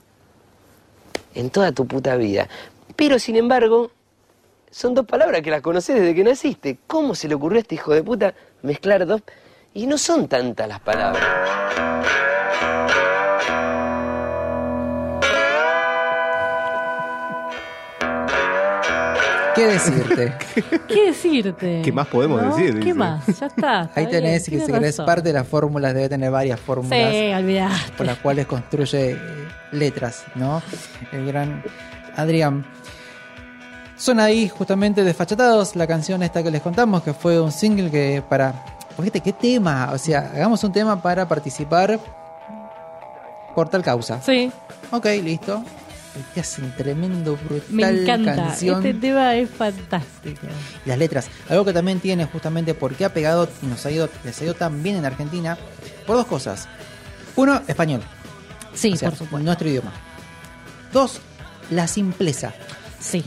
[1.33, 2.47] en toda tu puta vida.
[2.95, 3.91] Pero sin embargo,
[4.71, 6.77] son dos palabras que las conocés desde que naciste.
[6.85, 9.21] ¿Cómo se le ocurrió a este hijo de puta mezclar dos?
[9.73, 11.94] Y no son tantas las palabras.
[19.55, 20.33] ¿Qué decirte?
[20.87, 21.81] ¿Qué decirte?
[21.83, 22.55] ¿Qué más podemos ¿No?
[22.55, 22.73] decir?
[22.79, 22.93] ¿Qué Dice.
[22.93, 23.25] más?
[23.25, 23.81] Ya está.
[23.83, 26.59] está Ahí tenés, bien, que si tenés querés parte de las fórmulas, debe tener varias
[26.59, 27.91] fórmulas Sí, olvidaste.
[27.97, 29.17] por las cuales construye eh,
[29.71, 30.61] letras, ¿no?
[31.11, 31.63] El gran
[32.15, 32.65] Adrián.
[33.97, 38.21] Son ahí justamente desfachatados la canción esta que les contamos, que fue un single que
[38.27, 38.53] para...
[38.97, 39.89] Fíjate, ¿qué tema?
[39.93, 41.99] O sea, hagamos un tema para participar
[43.53, 44.21] por tal causa.
[44.21, 44.51] Sí,
[44.91, 45.63] Ok, listo.
[46.33, 48.35] Te hacen tremendo, brutal me encanta.
[48.35, 48.85] canción.
[48.85, 50.47] Este tema es fantástico.
[50.85, 51.27] Las letras.
[51.49, 54.53] Algo que también tiene justamente porque ha pegado y nos ha ido, les ha ido
[54.53, 55.57] tan bien en Argentina
[56.07, 56.67] por dos cosas.
[57.35, 58.01] Uno, español.
[58.73, 59.45] Sí, O sea, por supuesto.
[59.45, 59.91] Nuestro idioma.
[60.93, 61.19] Dos,
[61.69, 62.53] la simpleza.
[62.99, 63.23] Sí.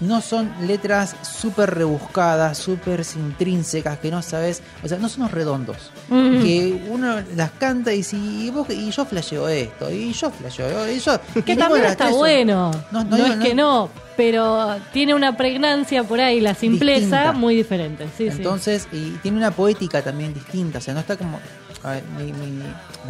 [0.00, 4.62] No son letras súper rebuscadas, súper intrínsecas, que no sabes.
[4.84, 5.90] O sea, no son los redondos.
[6.10, 6.42] Mm.
[6.42, 10.90] Que uno las canta y si y vos- y yo flasheo esto, y yo flasheo,
[10.92, 11.18] y yo.
[11.44, 12.70] Que y también está tres bueno.
[12.92, 13.88] No, No, no digo- es que no,
[14.18, 17.32] pero tiene una pregnancia por ahí, la simpleza Distinta.
[17.32, 18.04] muy diferente.
[18.18, 18.36] Sí, sí.
[18.36, 21.40] Entonces, y tiene una poética también distinta, o sea, no está como...
[21.82, 22.62] a ver, mi- mi-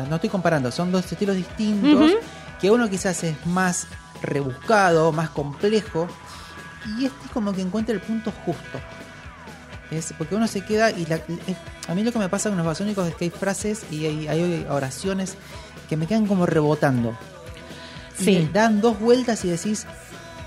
[0.08, 2.12] no, estoy comparando, son dos estilos distintos,
[2.60, 3.86] que uno quizás es más
[4.22, 6.08] rebuscado, más complejo,
[6.98, 8.80] y este como que encuentra el punto justo.
[9.90, 11.56] Es porque uno se queda y la- es-
[11.88, 14.26] a mí lo que me pasa con los basónicos es que hay frases y hay,
[14.28, 15.36] hay oraciones
[15.88, 17.16] que me quedan como rebotando.
[18.18, 18.30] Sí.
[18.30, 19.86] Y dan dos vueltas y decís,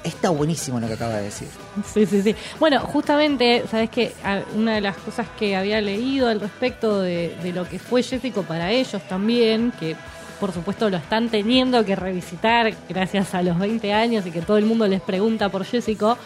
[0.04, 1.48] está buenísimo lo que acaba de decir.
[1.94, 2.36] Sí, sí, sí.
[2.60, 4.14] Bueno, justamente, sabes que
[4.56, 8.44] una de las cosas que había leído al respecto de, de lo que fue Jessico
[8.44, 9.96] para ellos también, que
[10.40, 14.58] por supuesto lo están teniendo que revisitar gracias a los 20 años y que todo
[14.58, 16.18] el mundo les pregunta por Jessico.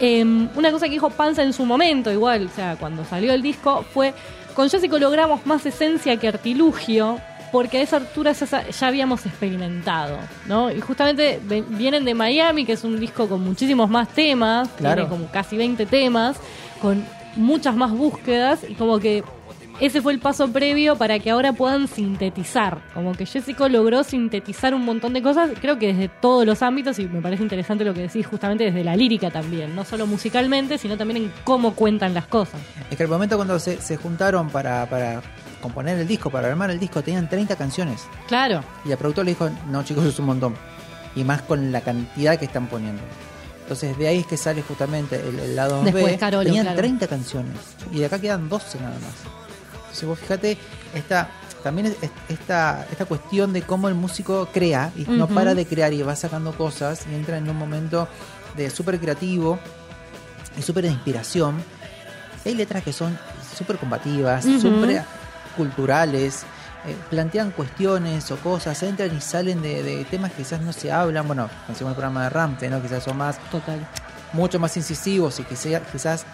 [0.00, 3.42] Eh, una cosa que dijo Panza en su momento, igual, o sea, cuando salió el
[3.42, 4.12] disco, fue:
[4.54, 7.18] con Jessico logramos más esencia que artilugio,
[7.52, 10.70] porque a esa altura ya, ya habíamos experimentado, ¿no?
[10.70, 15.02] Y justamente vienen de Miami, que es un disco con muchísimos más temas, Claro.
[15.04, 16.36] tiene como casi 20 temas,
[16.82, 17.04] con
[17.36, 19.22] muchas más búsquedas, y como que
[19.80, 22.80] ese fue el paso previo para que ahora puedan sintetizar.
[22.94, 26.98] Como que Jessico logró sintetizar un montón de cosas, creo que desde todos los ámbitos,
[26.98, 30.78] y me parece interesante lo que decís, justamente desde la lírica también, no solo musicalmente,
[30.78, 32.60] sino también en cómo cuentan las cosas.
[32.90, 35.20] Es que el momento cuando se, se juntaron para, para
[35.60, 38.04] componer el disco, para armar el disco, tenían 30 canciones.
[38.28, 38.62] Claro.
[38.84, 40.54] Y el productor le dijo, no chicos, es un montón.
[41.14, 43.02] Y más con la cantidad que están poniendo.
[43.62, 45.90] Entonces de ahí es que sale justamente el, el lado B.
[45.90, 46.78] Después Carolo, Tenían claro.
[46.78, 47.56] 30 canciones.
[47.92, 49.45] Y de acá quedan 12 nada más.
[49.96, 50.58] Entonces vos fíjate,
[50.94, 51.30] esta,
[51.62, 55.92] también es esta, esta cuestión de cómo el músico crea y no para de crear
[55.94, 58.06] y va sacando cosas y entra en un momento
[58.56, 59.58] de súper creativo
[60.58, 61.62] y súper de inspiración.
[62.44, 63.18] Hay letras que son
[63.56, 65.02] súper combativas, uh súper
[65.56, 66.44] culturales,
[66.86, 71.26] eh, plantean cuestiones o cosas, entran y salen de, temas que quizás no se hablan.
[71.26, 72.82] Bueno, hicimos el programa de Ramte, ¿no?
[72.82, 73.38] Quizás son más.
[74.34, 76.26] Mucho más incisivos y que sea, quizás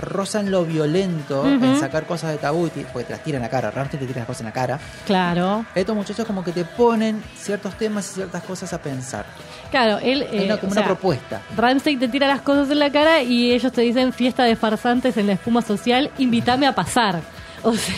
[0.00, 3.70] rozan lo violento en sacar cosas de tabú, porque te las tiran a la cara,
[3.70, 4.80] realmente te tiran las cosas en la cara.
[5.06, 5.64] Claro.
[5.74, 9.26] Estos muchachos como que te ponen ciertos temas y ciertas cosas a pensar.
[9.70, 10.22] Claro, él...
[10.22, 11.42] es eh, una, como una propuesta.
[11.56, 15.16] Ramsey te tira las cosas en la cara y ellos te dicen fiesta de farsantes
[15.16, 17.20] en la espuma social, invítame a pasar.
[17.62, 17.94] O sea...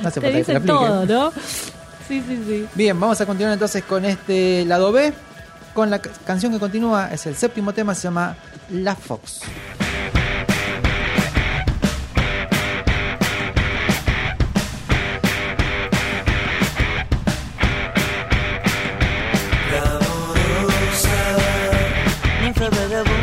[0.00, 1.32] No se te dicen que todo, ¿no?
[2.06, 2.68] Sí, sí, sí.
[2.74, 5.12] Bien, vamos a continuar entonces con este lado B.
[5.74, 8.36] Con la canción que continúa, es el séptimo tema, se llama
[8.70, 9.40] La Fox.
[22.70, 23.15] da da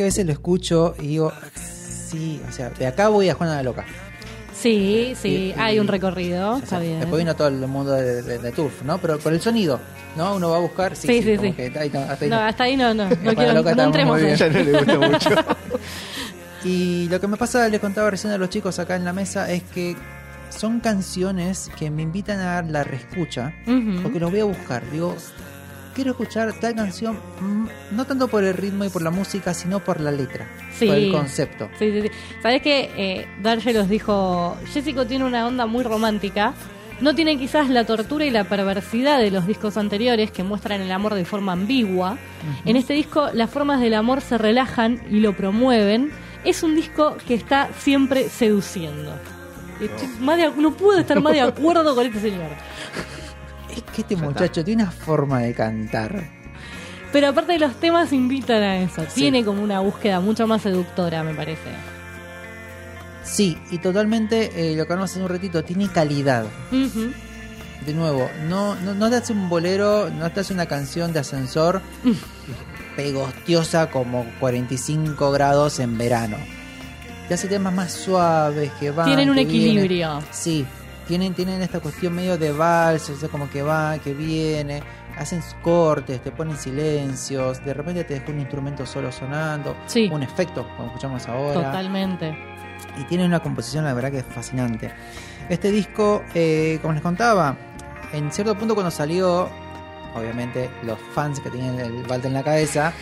[0.00, 1.32] a veces lo escucho y digo,
[2.10, 3.84] sí, o sea, de acá voy a Juana la Loca.
[4.54, 7.00] Sí, sí, Y- y- hay un recorrido, O está sea, bien.
[7.00, 8.98] Después vino todo el mundo de, de, de Turf, ¿no?
[8.98, 9.80] Pero por el sonido,
[10.16, 10.36] ¿no?
[10.36, 10.94] Uno va a buscar.
[10.94, 11.54] Sí, Sí, sí, sí, como sí.
[11.56, 12.42] que ahí no, hasta ahí No, no.
[12.46, 14.36] hasta ahí no, no, no Juana quiero, Loca no está entremos muy ahí.
[14.36, 14.38] bien.
[14.38, 14.72] Ya no le
[15.08, 15.44] gusta mucho.
[16.64, 19.50] Y lo que me pasa, le contaba recién a los chicos acá en la mesa,
[19.50, 19.96] es que
[20.50, 24.00] son canciones que me invitan a dar la reescucha, Ujú.
[24.02, 24.88] porque los voy a buscar.
[24.92, 25.16] Digo,
[25.94, 27.66] quiero escuchar tal canción, mm,
[27.96, 30.46] no tanto por el ritmo y por la música, sino por la letra,
[30.78, 30.86] Sí.
[30.86, 31.68] por el concepto.
[31.78, 32.08] Sí, sí, sí.
[32.42, 36.54] ¿Sabés que eh, Darje los dijo, Jessico tiene una onda muy romántica,
[37.00, 40.92] no tiene quizás la tortura y la perversidad de los discos anteriores que muestran el
[40.92, 42.16] amor de forma ambigua.
[42.64, 46.12] En este disco las formas del amor se relajan y lo promueven.
[46.44, 49.12] Es un disco que está siempre seduciendo.
[49.80, 52.50] Estoy más de- no puedo estar más de acuerdo con este señor.
[53.76, 56.24] Es que este muchacho tiene una forma de cantar.
[57.12, 59.02] Pero aparte de los temas invitan a eso.
[59.08, 59.20] Sí.
[59.22, 61.70] Tiene como una búsqueda mucho más seductora, me parece.
[63.22, 66.44] Sí, y totalmente, eh, lo que hablamos hace un ratito, tiene calidad.
[66.70, 71.20] De nuevo, no, no, no te hace un bolero, no te hace una canción de
[71.20, 71.82] ascensor
[72.96, 76.36] pegostiosa como 45 grados en verano.
[77.28, 79.06] Te hace temas más suaves que van.
[79.06, 79.54] Tienen un vienen.
[79.54, 80.22] equilibrio.
[80.30, 80.66] Sí,
[81.06, 84.82] tienen, tienen esta cuestión medio de vals, o sea, como que va, que viene.
[85.18, 90.08] Hacen cortes, te ponen silencios, de repente te deja un instrumento solo sonando, Sí.
[90.10, 92.34] un efecto, como escuchamos ahora Totalmente.
[92.98, 94.90] y tiene una composición la verdad que es fascinante.
[95.50, 97.56] Este disco, eh, como les contaba,
[98.14, 99.50] en cierto punto cuando salió,
[100.14, 102.92] obviamente los fans que tenían el balde en la cabeza,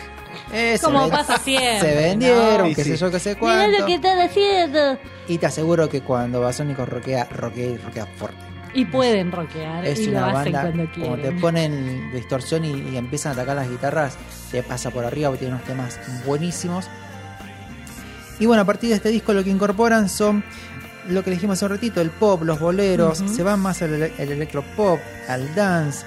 [0.51, 2.75] se Como pasa siempre, se vendieron, ¿no?
[2.75, 3.79] qué Sí, sé yo, qué sé Mirá cuánto.
[3.79, 4.97] lo que están haciendo.
[5.27, 8.37] Y te aseguro que cuando Basónicos roquea, roquea y roquea fuerte.
[8.73, 9.85] Y pueden rockear.
[9.85, 13.33] Es y lo una hacen banda, cuando como te ponen distorsión y, y empiezan a
[13.33, 14.17] atacar las guitarras,
[14.49, 16.85] te pasa por arriba porque tiene unos temas buenísimos.
[18.39, 20.43] Y bueno, a partir de este disco lo que incorporan son
[21.09, 24.31] lo que dijimos hace un ratito, el pop, los boleros, se van más al el
[24.31, 26.05] electropop, al dance.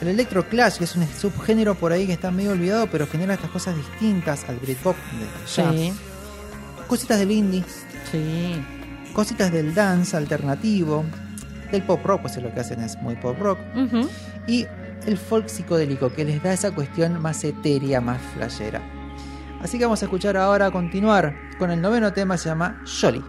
[0.00, 3.34] El electro clash, que es un subgénero por ahí que está medio olvidado, pero genera
[3.34, 4.96] estas cosas distintas al Britpop.
[4.96, 5.74] de jazz.
[5.74, 5.92] Sí.
[6.86, 7.64] Cositas del indie.
[8.10, 8.64] Sí.
[9.12, 11.04] Cositas del dance alternativo.
[11.70, 13.58] Del pop rock, pues lo que hacen es muy pop rock.
[14.46, 14.66] Y
[15.06, 18.80] el folk psicodélico, que les da esa cuestión más etérea, más flashera.
[19.62, 23.22] Así que vamos a escuchar ahora, a continuar con el noveno tema, se llama Jolly.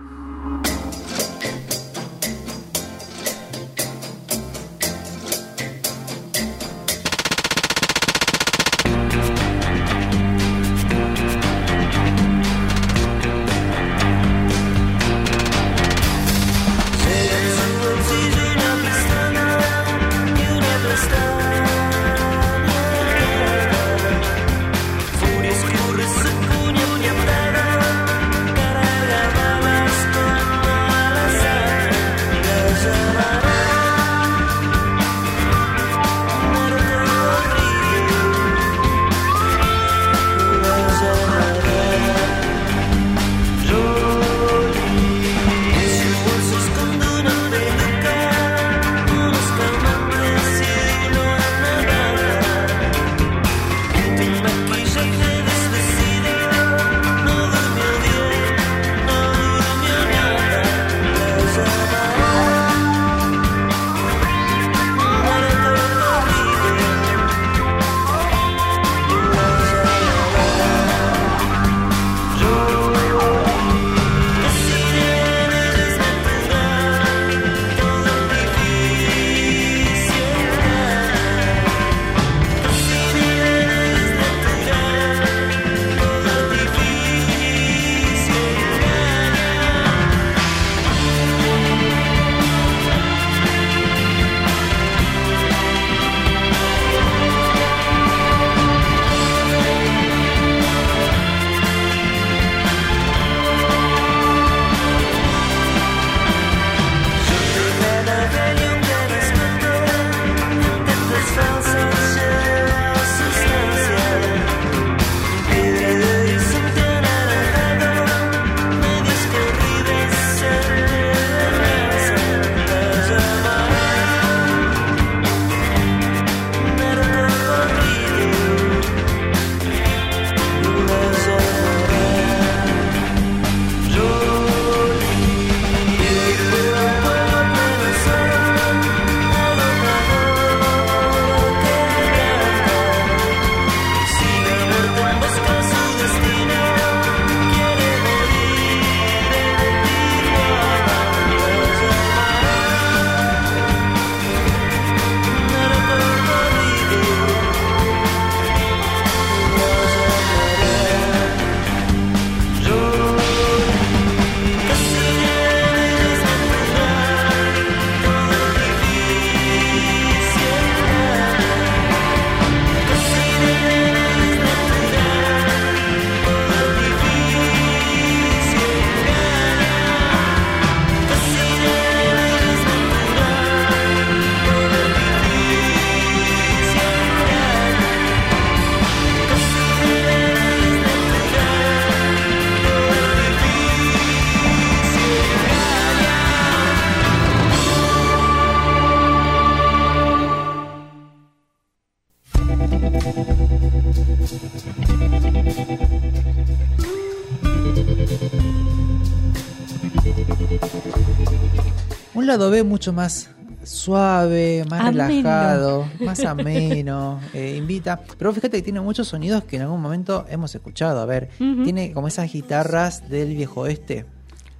[212.37, 213.29] Un B mucho más
[213.63, 215.07] suave, más Ameno.
[215.07, 217.99] relajado, más ameno, eh, invita.
[218.17, 220.99] Pero fíjate que tiene muchos sonidos que en algún momento hemos escuchado.
[221.01, 224.05] A ver, tiene como esas guitarras del viejo oeste.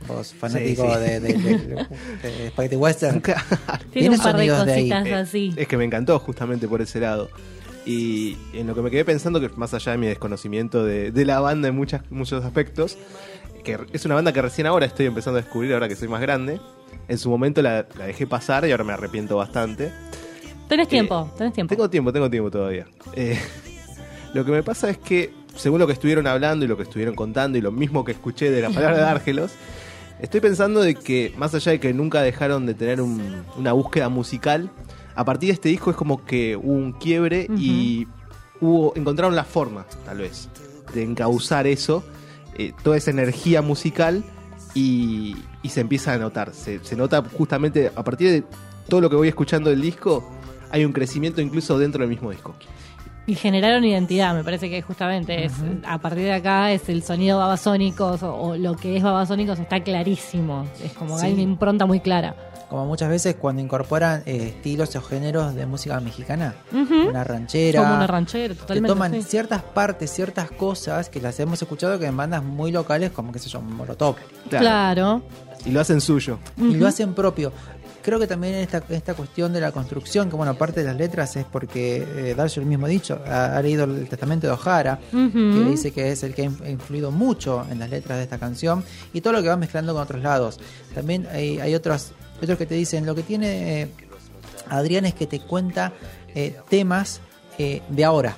[0.07, 0.99] Vos, fanático Sí, sí.
[0.99, 1.57] de, de, de-
[2.23, 3.21] de Spaghetti Western.
[3.91, 4.89] Tiene un par de sonidos de ahí.
[4.89, 5.53] cositas así.
[5.57, 7.29] Es que me encantó justamente por ese lado.
[7.85, 11.25] Y en lo que me quedé pensando, que más allá de mi desconocimiento de, de
[11.25, 12.97] la banda en muchas, muchos aspectos,
[13.63, 16.21] que es una banda que recién ahora estoy empezando a descubrir, ahora que soy más
[16.21, 16.59] grande.
[17.07, 19.91] En su momento la, la dejé pasar y ahora me arrepiento bastante.
[20.69, 21.73] Tenés tiempo, tenés tiempo.
[21.75, 22.85] Tengo tiempo, tengo tiempo todavía.
[23.13, 23.37] Eh,
[24.33, 27.15] lo que me pasa es que, según lo que estuvieron hablando y lo que estuvieron
[27.15, 29.51] contando y lo mismo que escuché de la palabra de Árgelos,
[30.21, 34.07] estoy pensando de que, más allá de que nunca dejaron de tener un- una búsqueda
[34.07, 34.69] musical,
[35.15, 38.07] a partir de este disco es como que hubo un quiebre y
[38.61, 40.47] hubo, encontraron la forma, tal vez,
[40.93, 42.01] de encauzar eso,
[42.57, 44.23] eh, toda esa energía musical
[44.73, 46.53] y, y se empieza a notar.
[46.53, 48.43] Se, se nota justamente a partir de
[48.87, 50.29] todo lo que voy escuchando del disco,
[50.71, 52.55] hay un crecimiento incluso dentro del mismo disco.
[53.27, 55.53] Y generaron identidad, me parece que justamente es
[55.85, 59.81] a partir de acá es el sonido Babasónicos o, o lo que es Babasónicos está
[59.83, 60.65] clarísimo.
[60.83, 61.33] Es como que hay Sí.
[61.35, 62.35] una impronta muy clara.
[62.71, 66.55] Como muchas veces cuando incorporan eh, estilos o géneros de música mexicana.
[66.71, 67.81] Una ranchera.
[67.81, 68.87] Como una ranchera, Que totalmente.
[68.87, 69.23] toman sí.
[69.23, 73.39] ciertas partes, ciertas cosas que las hemos escuchado que en bandas muy locales como, qué
[73.39, 74.15] sé yo, Molotov.
[74.49, 75.21] Claro.
[75.65, 76.39] Y lo hacen suyo.
[76.57, 77.51] Y lo hacen propio.
[78.03, 81.35] Creo que también esta, esta cuestión de la construcción, que bueno, parte de las letras
[81.35, 81.97] es porque
[82.31, 85.29] eh, Darcio el mismo dicho, ha, ha leído el testamento de O'Hara, Ujú.
[85.33, 88.39] que dice que es el que ha in- influido mucho en las letras de esta
[88.39, 88.83] canción,
[89.13, 90.59] y todo lo que va mezclando con otros lados.
[90.95, 92.13] También hay, hay otros,
[92.45, 93.87] otros que te dicen, lo que tiene eh,
[94.69, 95.91] Adrián es que te cuenta
[96.33, 97.19] eh, temas
[97.57, 98.35] eh, de ahora.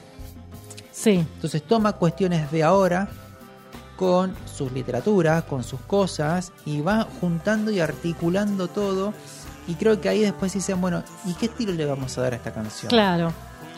[0.92, 1.26] Sí.
[1.36, 3.08] Entonces toma cuestiones de ahora
[3.96, 9.14] con sus literaturas, con sus cosas, y va juntando y articulando todo.
[9.68, 12.36] Y creo que ahí después dicen, bueno, ¿y qué estilo le vamos a dar a
[12.36, 12.90] esta canción?
[12.90, 13.32] Claro.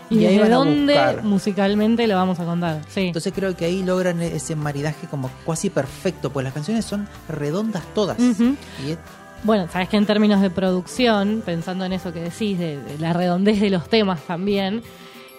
[0.09, 2.81] ¿Y, Y ahí a dónde musicalmente lo vamos a contar?
[2.89, 3.07] Sí.
[3.07, 7.83] Entonces creo que ahí logran ese maridaje como casi perfecto, pues las canciones son redondas
[7.93, 8.19] todas.
[8.19, 8.55] Ujú.
[8.85, 8.97] Y es-
[9.45, 13.61] Bueno, sabes que en términos de producción, pensando en eso que decís, de, la redondez
[13.61, 14.81] de los temas también,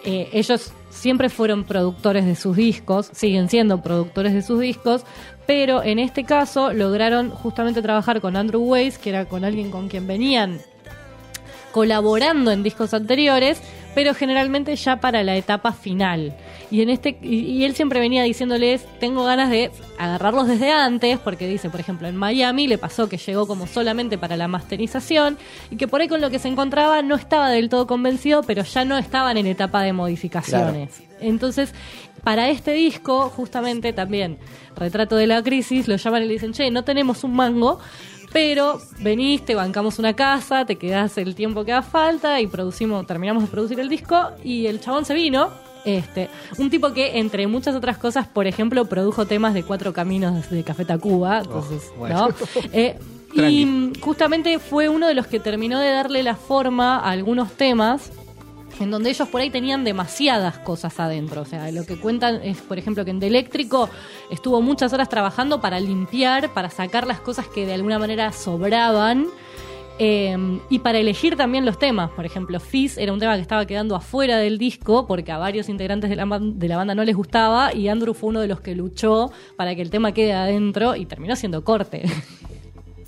[0.04, 5.02] eh, ellos siempre fueron productores de sus discos, siguen siendo productores de sus discos,
[5.44, 9.88] pero en este caso lograron justamente trabajar con Andrew Weiss, que era con alguien con
[9.88, 10.60] quien venían
[11.72, 13.60] colaborando en discos anteriores,
[13.96, 16.36] pero generalmente ya para la etapa final.
[16.70, 21.18] Y en este y, y él siempre venía diciéndoles, tengo ganas de agarrarlos desde antes,
[21.18, 25.38] porque dice, por ejemplo, en Miami le pasó que llegó como solamente para la masterización
[25.70, 28.64] y que por ahí con lo que se encontraba no estaba del todo convencido, pero
[28.64, 31.00] ya no estaban en etapa de modificaciones.
[31.18, 31.72] Entonces,
[32.22, 34.36] para este disco, justamente también,
[34.76, 37.78] Retrato de la Crisis, lo llaman y le dicen, che, no tenemos un mango,
[38.36, 43.06] pero venís, te bancamos una casa, te quedás el tiempo que haga falta y producimos,
[43.06, 45.48] terminamos de producir el disco y el chabón se vino.
[45.86, 50.50] Este, un tipo que, entre muchas otras cosas, por ejemplo, produjo temas de Cuatro Caminos
[50.50, 51.38] de Café Tacuba.
[51.38, 52.28] Entonces, Oh, bueno.
[52.28, 52.34] ¿no?
[52.74, 52.98] Eh,
[53.32, 57.52] y mm, justamente fue uno de los que terminó de darle la forma a algunos
[57.52, 58.12] temas
[58.80, 61.42] en donde ellos por ahí tenían demasiadas cosas adentro.
[61.42, 63.88] O sea, lo que cuentan es, por ejemplo, que en De Eléctrico
[64.30, 69.26] estuvo muchas horas trabajando para limpiar, para sacar las cosas que de alguna manera sobraban.
[69.98, 70.36] eh,
[70.68, 73.96] y para elegir también los temas, por ejemplo, Fizz era un tema que estaba quedando
[73.96, 77.72] afuera del disco porque a varios integrantes de la, de la banda no les gustaba
[77.72, 81.06] y Andrew fue uno de los que luchó para que el tema quede adentro y
[81.06, 82.02] terminó siendo corte.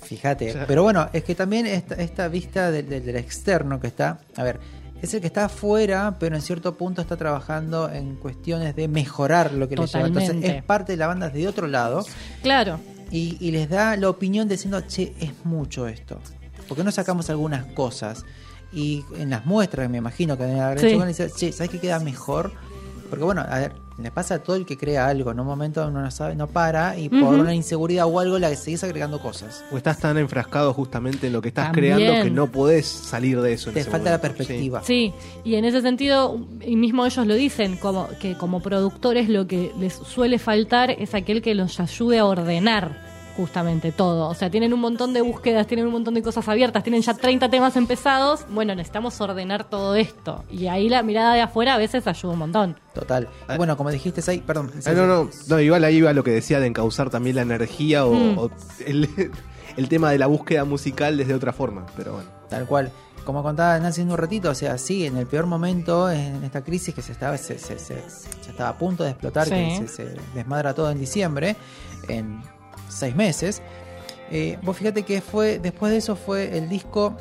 [0.01, 0.55] Fíjate.
[0.67, 4.43] Pero bueno, es que también esta, esta vista del, del- del externo que está, a
[4.43, 4.59] ver,
[5.01, 9.53] es el que está afuera, pero en cierto punto está trabajando en cuestiones de mejorar
[9.53, 10.07] lo que le lleva.
[10.07, 12.05] Entonces es parte de la banda de otro lado
[12.41, 12.79] claro.
[13.11, 16.19] y, y les da la opinión diciendo, che, es mucho esto.
[16.67, 18.25] ¿Por qué no sacamos algunas cosas?
[18.71, 20.97] Y en las muestras, me imagino que deben haber Sí.
[20.97, 22.51] decir, che, ¿sabes qué queda mejor?
[23.09, 25.31] Porque bueno, a ver, le pasa a todo el que crea algo.
[25.31, 28.55] En un momento uno no sabe, no para y por una inseguridad o algo le
[28.55, 29.63] seguís agregando cosas.
[29.71, 31.95] O estás tan enfrascado justamente en lo que estás También.
[31.97, 33.69] creando que no podés salir de eso.
[33.69, 34.81] en Te ese falta la perspectiva.
[34.83, 35.13] Sí,
[35.43, 39.71] y en ese sentido, y mismo ellos lo dicen, como que como productores lo que
[39.79, 44.27] les suele faltar es aquel que los ayude a ordenar justamente todo.
[44.29, 47.13] O sea, tienen un montón de búsquedas, tienen un montón de cosas abiertas, tienen ya
[47.13, 48.45] 30 temas empezados.
[48.49, 50.43] Bueno, necesitamos ordenar todo esto.
[50.51, 52.75] Y ahí la mirada de afuera a veces ayuda un montón.
[52.93, 53.27] Total.
[53.53, 54.71] Y bueno, como dijiste ahí, perdón.
[54.85, 58.05] Ah, no, no, no, igual ahí va lo que decía de encauzar también la energía
[58.05, 58.37] o, Mm.
[58.37, 58.49] o
[58.85, 59.09] el,
[59.77, 61.85] el tema de la búsqueda musical desde otra forma.
[61.95, 62.29] Pero bueno.
[62.49, 62.91] Tal cual.
[63.25, 66.63] Como contaba Nancy en un ratito, o sea, sí, en el peor momento, en esta
[66.63, 69.51] crisis que se estaba, se, se- se- se estaba a punto de explotar, Sí.
[69.53, 71.55] que se, se desmadra todo en diciembre,
[72.07, 72.41] en
[72.89, 73.61] seis meses.
[74.31, 77.15] eh, vos fíjate que fue, después de eso fue el disco,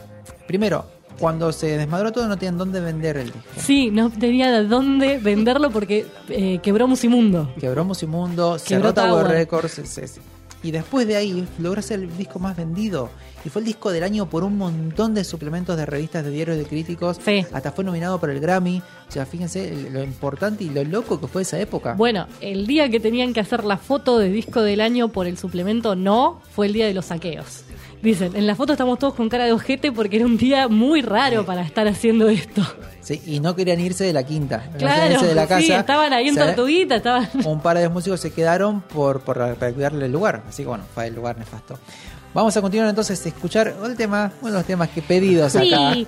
[0.46, 0.84] primero,
[1.18, 3.40] cuando se desmadró todo no tenían dónde vender el disco.
[3.56, 7.52] Sí, no tenía de dónde venderlo porque eh, quebró Musimundo.
[7.58, 9.26] Quebró Musimundo, Quebró cerró Tower Tower.
[9.28, 9.72] Records.
[9.72, 10.20] se- se-
[10.62, 13.10] y después de ahí logró ser el disco más vendido.
[13.44, 16.58] Y fue el disco del año por un montón de suplementos de revistas de diarios
[16.58, 17.20] de críticos.
[17.52, 18.82] Hasta fue nominado por el Grammy.
[19.08, 21.94] O sea, fíjense lo importante y lo loco que fue esa época.
[21.94, 25.38] Bueno, el día que tenían que hacer la foto de disco del año por el
[25.38, 27.64] suplemento no, fue el día de los saqueos.
[28.02, 31.02] Dicen, en la foto estamos todos con cara de ojete porque era un día muy
[31.02, 32.62] raro para estar haciendo esto.
[33.00, 34.64] Sí, y no querían irse de la quinta.
[34.72, 35.60] no Claro, irse de la casa.
[35.60, 37.28] sí, estaban ahí en Se- Tortuguita, estaban...
[37.44, 40.42] Un par de músicos se quedaron por, por para cuidarle el lugar.
[40.48, 41.78] Así que bueno, fue el lugar nefasto.
[42.34, 45.94] Vamos a continuar entonces a escuchar el tema, uno de los temas que pedidos acá.
[45.94, 46.06] Sí.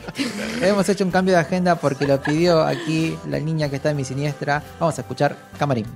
[0.63, 3.97] Hemos hecho un cambio de agenda porque lo pidió aquí la niña que está en
[3.97, 4.63] mi siniestra.
[4.79, 5.87] Vamos a escuchar Camarín.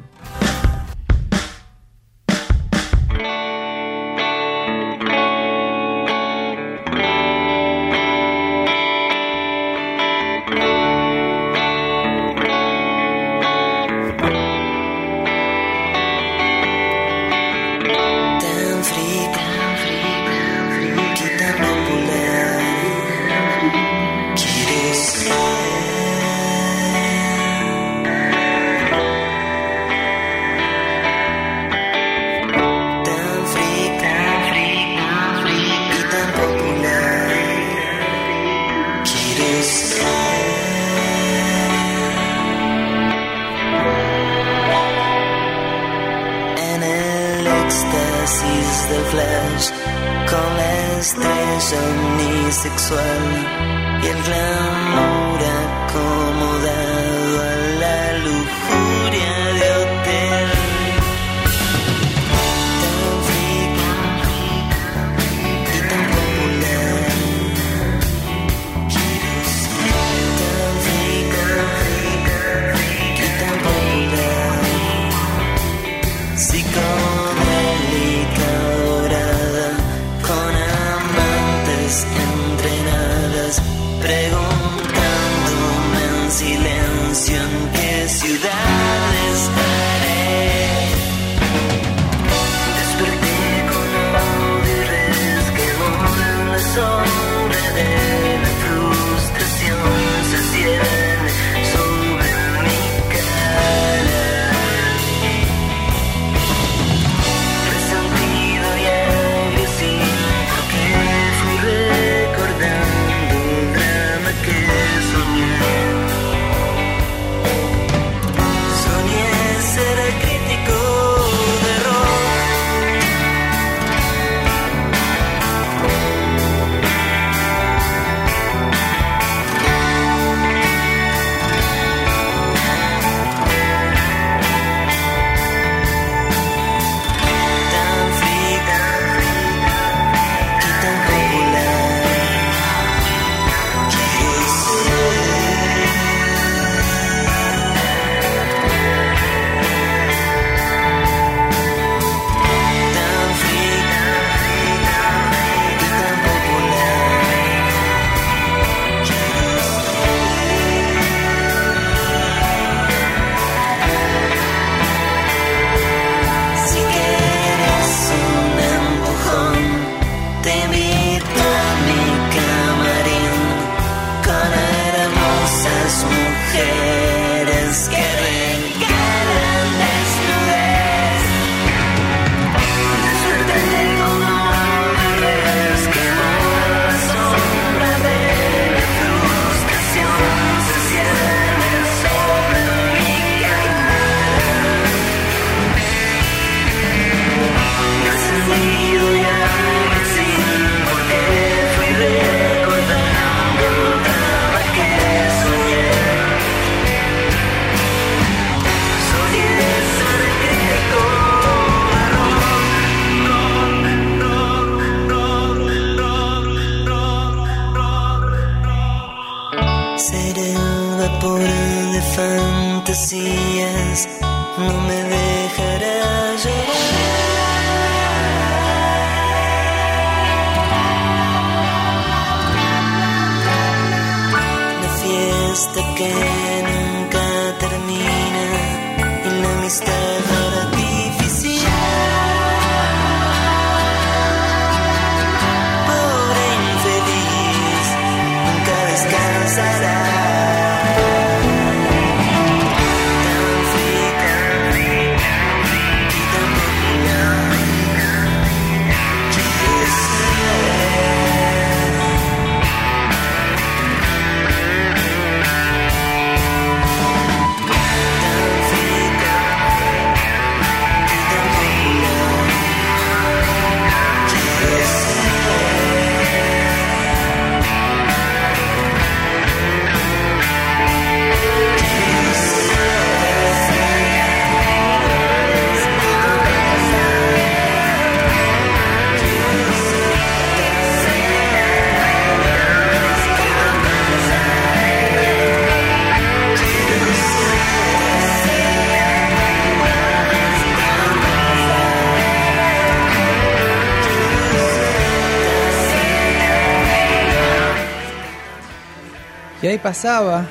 [309.79, 310.47] pasaba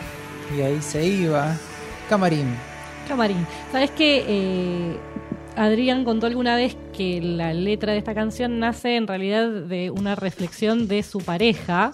[0.55, 1.55] y ahí se iba.
[2.09, 2.55] Camarín.
[3.07, 3.45] Camarín.
[3.71, 4.23] ¿Sabes qué?
[4.27, 4.97] Eh,
[5.55, 10.15] Adrián contó alguna vez que la letra de esta canción nace en realidad de una
[10.15, 11.93] reflexión de su pareja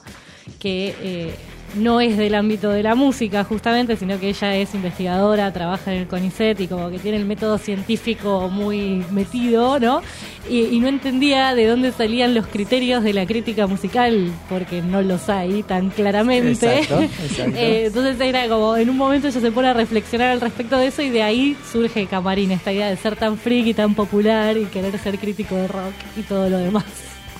[0.59, 0.95] que.
[1.01, 1.35] Eh,
[1.75, 6.01] no es del ámbito de la música justamente, sino que ella es investigadora, trabaja en
[6.01, 10.01] el CONICET y como que tiene el método científico muy metido, ¿no?
[10.49, 15.01] Y, y no entendía de dónde salían los criterios de la crítica musical, porque no
[15.01, 16.79] los hay tan claramente.
[16.79, 17.57] Exacto, exacto.
[17.57, 20.87] Eh, entonces era como, en un momento ella se pone a reflexionar al respecto de
[20.87, 24.57] eso y de ahí surge Camarín, esta idea de ser tan freak y tan popular
[24.57, 26.85] y querer ser crítico de rock y todo lo demás.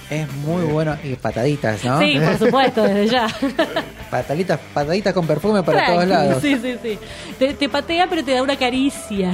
[0.10, 0.98] Es muy bueno.
[1.04, 2.00] Y pataditas, ¿no?
[2.00, 3.28] Sí, por supuesto, desde ya.
[4.10, 6.42] Pataditas, pataditas con perfume para Tranqui, todos lados.
[6.42, 6.98] Sí, sí, sí.
[7.38, 9.32] Te, te patea, pero te da una caricia.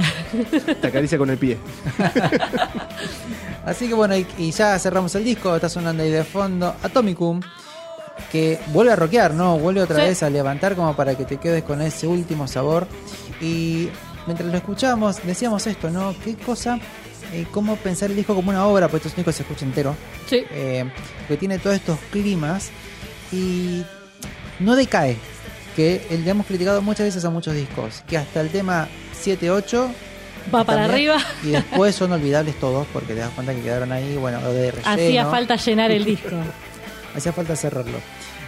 [0.82, 1.56] Te acaricia con el pie.
[3.66, 5.54] Así que bueno, y, y ya cerramos el disco.
[5.54, 7.40] Está sonando ahí de fondo Atomicum.
[8.32, 9.58] Que vuelve a rockear, ¿no?
[9.58, 10.02] Vuelve otra Sí.
[10.02, 12.86] vez a levantar como para que te quedes con ese último sabor.
[13.42, 13.90] Y
[14.26, 16.14] mientras lo escuchábamos, decíamos esto, ¿no?
[16.24, 16.78] ¿Qué cosa?
[17.32, 19.42] eh, cómo pensar el disco como una obra, pues esto es un disco que se
[19.42, 19.96] escucha entero.
[20.30, 20.44] Sí.
[20.48, 20.88] eh,
[21.26, 22.70] que tiene todos estos climas
[23.32, 23.84] y
[24.60, 25.16] no decae.
[25.74, 28.02] Que el, le hemos criticado muchas veces a muchos discos.
[28.06, 28.88] Que hasta el tema
[29.24, 29.88] 7-8
[30.54, 31.18] Va para también, arriba.
[31.44, 34.70] Y después son olvidables todos porque te das cuenta que quedaron ahí, bueno, lo de
[34.70, 34.90] relleno.
[34.90, 36.30] Hacía falta llenar el disco.
[37.16, 37.98] Hacía falta cerrarlo.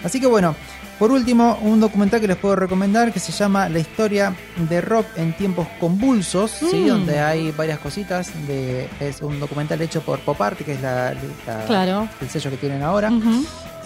[0.05, 0.55] Así que bueno,
[0.99, 4.35] por último, un documental que les puedo recomendar que se llama La historia
[4.69, 6.77] de rock en tiempos convulsos, ¿sí?
[6.77, 6.87] Mm.
[6.89, 8.31] donde hay varias cositas.
[8.47, 11.15] De, es un documental hecho por Pop Art, que es la,
[11.47, 12.09] la- Claro.
[12.21, 13.11] el sello que tienen ahora.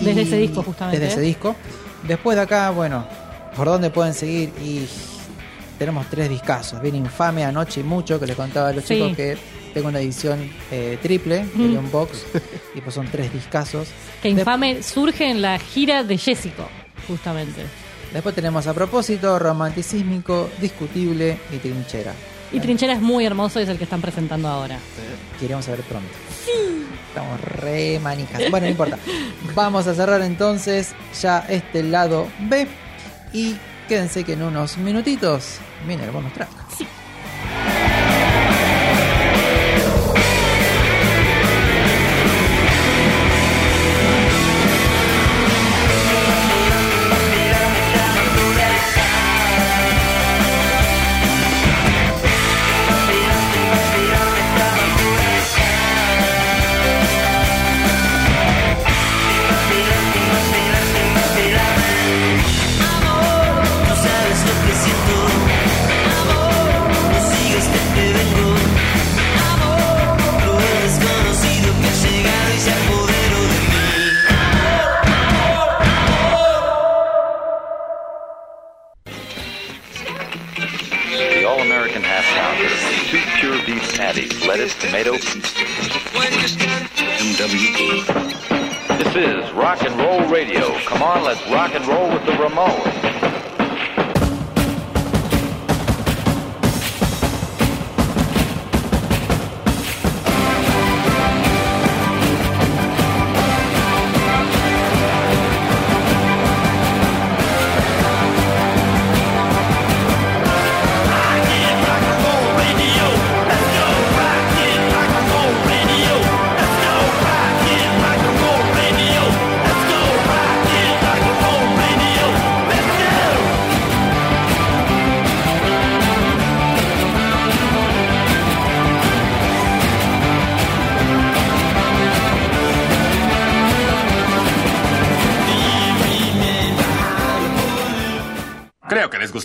[0.00, 0.98] Desde ese disco, justamente.
[0.98, 1.54] Desde ese disco.
[2.06, 3.06] Después de acá, bueno,
[3.56, 4.50] ¿por dónde pueden seguir?
[4.62, 4.86] Y
[5.82, 6.80] tenemos tres discazos.
[6.80, 8.94] Bien infame, anoche y mucho, que les contaba a los Sí.
[8.94, 9.36] chicos que
[9.74, 11.76] tengo una edición eh, triple de Mm.
[11.78, 12.24] un box.
[12.74, 13.88] y pues son tres discazos.
[14.22, 16.68] Que De- infame surge en la gira de Jessico,
[17.08, 17.62] justamente.
[18.12, 22.12] Después tenemos a propósito, romanticísmico, discutible y trinchera.
[22.52, 24.78] Y Trinchera es muy hermoso y es el que están presentando ahora.
[25.40, 26.10] Queremos saber pronto.
[27.08, 28.42] Estamos re manijas.
[28.50, 28.98] Bueno, no importa.
[29.54, 32.66] Vamos a cerrar entonces ya este lado B.
[33.32, 33.56] Y
[33.88, 35.56] quédense que en unos minutitos
[35.86, 36.50] viene el bonus track.
[36.56, 36.61] No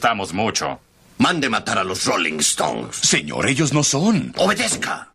[0.07, 0.79] gustamos mucho.
[1.17, 2.95] Mande matar a los Rolling Stones.
[2.95, 4.33] Señor, ellos no son.
[4.37, 5.13] Obedezca.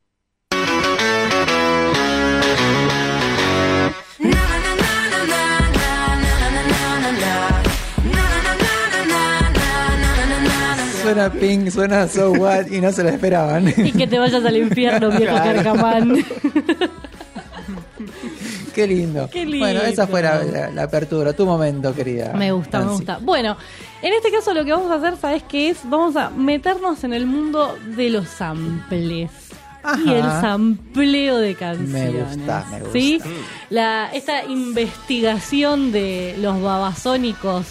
[11.02, 13.68] Suena Pink, suena So What y no se lo esperaban.
[13.76, 15.54] Y que te vayas al infierno, viejo Claro.
[15.62, 16.24] carcamán.
[18.74, 19.28] Qué lindo.
[19.30, 19.58] Qué lindo.
[19.66, 22.32] Bueno, esa fue la, la- la apertura, tu momento, querida.
[22.34, 22.96] Me gusta, me Nancy.
[22.98, 23.18] gusta.
[23.20, 23.56] Bueno,
[24.02, 25.78] en este caso lo que vamos a hacer, ¿sabes qué es?
[25.84, 29.30] Vamos a meternos en el mundo de los samples.
[30.04, 32.12] Y el sampleo de canciones.
[32.12, 32.92] Me gusta, me gusta.
[32.92, 33.20] ¿Sí?
[33.68, 37.66] La, esta investigación de los babasónicos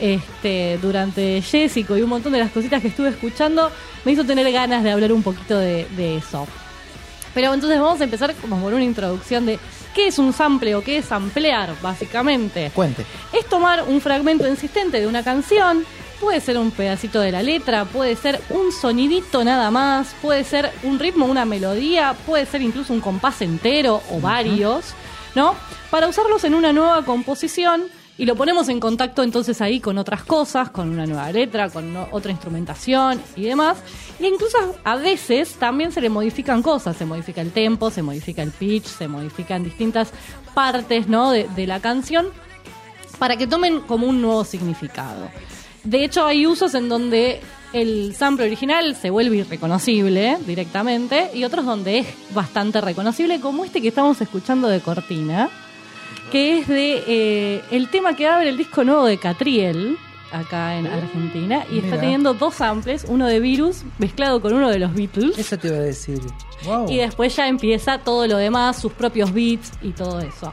[0.00, 3.70] este, durante Jessico y un montón de las cositas que estuve escuchando
[4.04, 6.46] me hizo tener ganas de hablar un poquito de, de eso.
[7.34, 9.58] Pero entonces vamos a empezar como por una introducción de
[9.94, 12.70] qué es un sample o qué es samplear, básicamente.
[12.74, 13.06] Cuente.
[13.32, 15.84] Es tomar un fragmento insistente de una canción,
[16.20, 20.70] puede ser un pedacito de la letra, puede ser un sonidito nada más, puede ser
[20.82, 24.94] un ritmo, una melodía, puede ser incluso un compás entero o varios,
[25.34, 25.54] ¿no?
[25.90, 27.84] Para usarlos en una nueva composición
[28.16, 31.96] y lo ponemos en contacto entonces ahí con otras cosas, con una nueva letra, con
[32.12, 33.78] otra instrumentación y demás.
[34.20, 38.42] Y incluso a veces también se le modifican cosas, se modifica el tempo, se modifica
[38.42, 40.12] el pitch, se modifican distintas
[40.54, 41.32] partes ¿no?
[41.32, 42.28] de la canción
[43.18, 45.28] para que tomen como un nuevo significado.
[45.82, 47.40] De hecho, hay usos en donde
[47.72, 53.82] el sample original se vuelve irreconocible directamente y otros donde es bastante reconocible, como este
[53.82, 55.50] que estamos escuchando de Cortina,
[56.34, 59.96] que es de eh, el tema que abre el disco nuevo de Catriel
[60.32, 64.80] acá en Argentina y está teniendo dos samples, uno de Virus mezclado con uno de
[64.80, 65.38] los Beatles.
[65.38, 66.18] Eso te iba a decir.
[66.64, 66.90] Wow.
[66.90, 70.52] Y después ya empieza todo lo demás, sus propios beats y todo eso.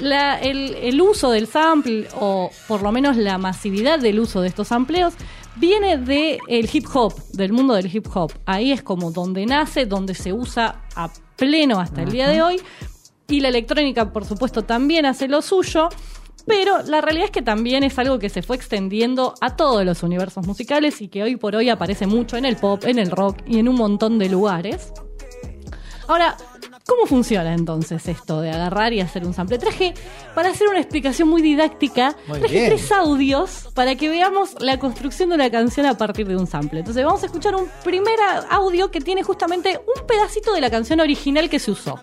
[0.00, 4.48] La- el, el uso del sample, o por lo menos la masividad del uso de
[4.48, 5.14] estos sampleos,
[5.54, 8.32] viene del hip hop, del mundo del hip hop.
[8.46, 12.60] Ahí es como donde nace, donde se usa a pleno hasta el día de hoy.
[13.28, 15.88] Y la electrónica, por supuesto, también hace lo suyo.
[16.46, 20.02] Pero la realidad es que también es algo que se fue extendiendo a todos los
[20.02, 23.38] universos musicales y que hoy por hoy aparece mucho en el pop, en el rock
[23.46, 24.92] y en un montón de lugares.
[26.06, 26.36] Ahora,
[26.86, 29.56] ¿cómo funciona entonces esto de agarrar y hacer un sample?
[29.56, 29.94] Traje,
[30.34, 32.68] para hacer una explicación muy didáctica, Muy traje bien.
[32.68, 36.80] tres audios para que veamos la construcción de una canción a partir de un sample.
[36.80, 38.18] Entonces vamos a escuchar un primer
[38.50, 41.98] audio que tiene justamente un pedacito de la canción original que se usó.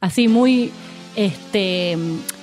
[0.00, 0.72] Así muy
[1.16, 1.96] este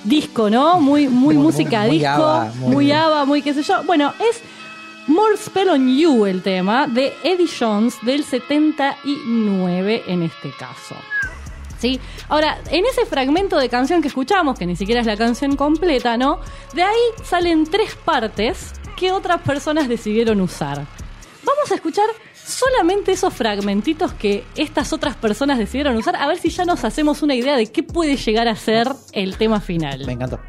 [0.04, 0.80] disco, ¿no?
[0.80, 3.82] Muy muy, música muy- muy disco, ABBA, muy- muy ABBA, muy qué sé yo.
[3.84, 4.40] Bueno, es
[5.06, 10.94] More Spell on You el tema de Eddie Jones del 79 en este caso.
[11.78, 12.00] ¿Sí?
[12.28, 16.16] Ahora, en ese fragmento de canción que escuchamos, que ni siquiera es la canción completa,
[16.16, 16.40] ¿no?
[16.74, 20.84] De ahí salen tres partes que otras personas decidieron usar.
[21.44, 22.06] Vamos a escuchar
[22.48, 27.22] solamente esos fragmentitos que estas otras personas decidieron usar, a ver si ya nos hacemos
[27.22, 30.04] una idea de qué puede llegar a ser el tema final.
[30.06, 30.40] Me encantó.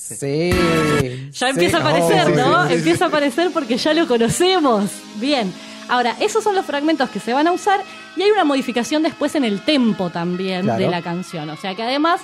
[0.00, 0.50] Sí.
[1.32, 2.68] Ya empieza a aparecer, ¿no?
[2.68, 4.90] Empieza a aparecer porque ya lo conocemos.
[5.16, 5.52] Bien.
[5.88, 7.80] Ahora, esos son los fragmentos que se van a usar
[8.16, 10.78] y hay una modificación después en el tempo también Claro.
[10.82, 11.50] de la canción.
[11.50, 12.20] O sea que además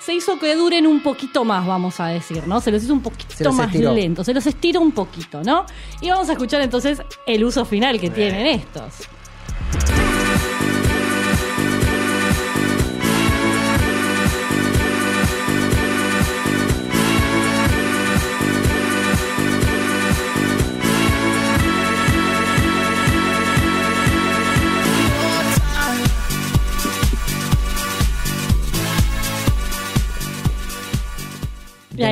[0.00, 2.60] se hizo que duren un poquito más, vamos a decir, ¿no?
[2.60, 3.92] Se los hizo un poquito más estiró.
[3.92, 5.66] lento, se los estira un poquito, ¿no?
[6.00, 9.08] Y vamos a escuchar entonces el uso final que tienen estos.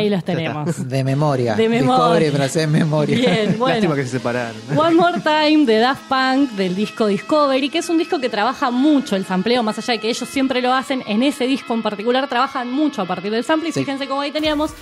[0.09, 0.89] Ahí los tenemos.
[0.89, 1.55] De memoria.
[1.55, 2.18] De memoria.
[2.18, 3.16] Discovery hacer memoria.
[3.18, 3.74] Bien, bueno.
[3.74, 4.56] Lástima que se separaron.
[4.76, 8.70] One More Time de Daft Punk del disco Discovery, que es un disco que trabaja
[8.70, 11.82] mucho el sampleo, más allá de que ellos siempre lo hacen, en ese disco en
[11.82, 13.68] particular trabajan mucho a partir del sample.
[13.68, 13.80] Y Sí.
[13.80, 14.72] fíjense cómo ahí teníamos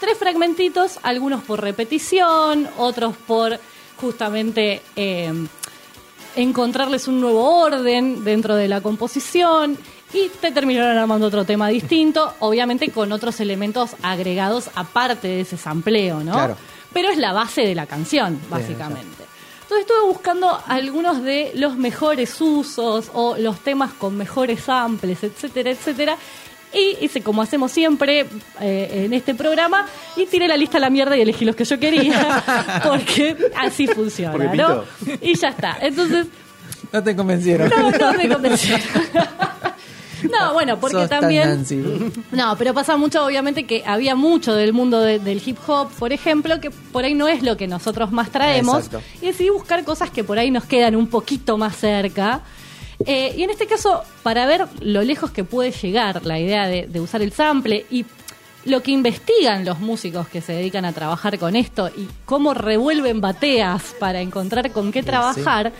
[0.00, 3.58] tres fragmentitos, algunos por repetición, otros por
[3.96, 5.30] justamente eh,
[6.36, 9.76] encontrarles un nuevo orden dentro de la composición.
[10.12, 15.56] Y te terminaron armando otro tema distinto, obviamente con otros elementos agregados aparte de ese
[15.56, 16.32] sampleo, ¿no?
[16.32, 16.56] Claro.
[16.92, 19.24] Pero es la base de la canción, básicamente.
[19.62, 25.70] Entonces estuve buscando algunos de los mejores usos o los temas con mejores samples, etcétera,
[25.70, 26.16] etcétera.
[26.72, 28.26] Y hice como hacemos siempre
[28.60, 31.64] eh, en este programa y tiré la lista a la mierda y elegí los que
[31.64, 34.82] yo quería porque así funciona, ¿no?
[35.20, 35.78] Y ya está.
[35.80, 36.26] Entonces,
[36.92, 37.68] No te convencieron.
[37.70, 38.80] no, no me convencieron.
[40.28, 41.64] No, bueno, porque Sos también...
[42.32, 46.12] No, pero pasa mucho, obviamente, que había mucho del mundo de- del hip hop, por
[46.12, 48.86] ejemplo, que por ahí no es lo que nosotros más traemos.
[48.86, 49.02] Exacto.
[49.22, 52.40] Y decidí buscar cosas que por ahí nos quedan un poquito más cerca.
[53.06, 56.86] Eh, y en este caso, para ver lo lejos que puede llegar la idea de,
[56.86, 58.04] de usar el sample y
[58.66, 63.22] lo que investigan los músicos que se dedican a trabajar con esto y cómo revuelven
[63.22, 65.72] bateas para encontrar con qué trabajar,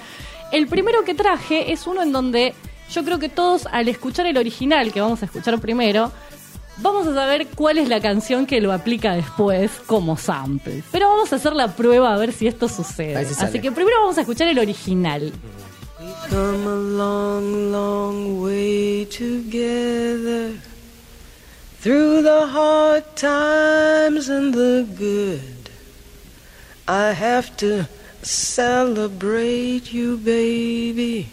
[0.50, 2.54] el primero que traje es uno en donde
[2.92, 6.12] yo creo que todos al escuchar el original, que vamos a escuchar primero,
[6.78, 10.82] vamos a saber cuál es la canción que lo aplica después como sample.
[10.90, 13.16] Pero vamos a hacer la prueba a ver si esto sucede.
[13.16, 15.32] Así que primero vamos a escuchar el original.
[16.28, 20.52] Come a long, long way together
[21.82, 25.70] through the hard times and the good.
[26.86, 27.86] I have to
[28.22, 31.28] celebrate you, baby.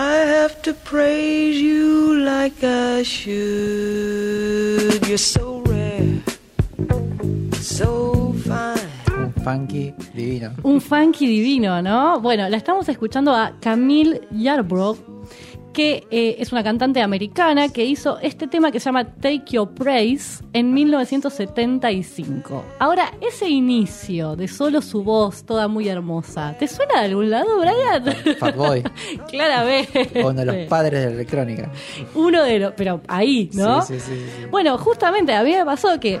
[0.00, 3.36] I have to praise you like I should.
[5.06, 6.22] You're so rare,
[7.60, 8.78] so fine.
[9.12, 10.52] Un funky divino.
[10.62, 12.18] Un funky divino, ¿no?
[12.18, 15.19] Bueno, la estamos escuchando a Camille Yarbrough,
[15.72, 19.68] que eh, es una cantante americana que hizo este tema que se llama Take Your
[19.68, 22.64] Praise en 1975.
[22.78, 27.60] Ahora, ese inicio de solo su voz, toda muy hermosa, ¿te suena de algún lado,
[27.60, 28.36] Brian?
[28.38, 28.82] Fatboy.
[29.30, 30.10] Claramente.
[30.22, 31.70] Uno de los padres de la electrónica.
[32.14, 33.82] Uno de los, pero ahí, ¿no?
[33.82, 34.46] Sí, sí, sí, sí.
[34.50, 36.20] Bueno, justamente a mí me pasó que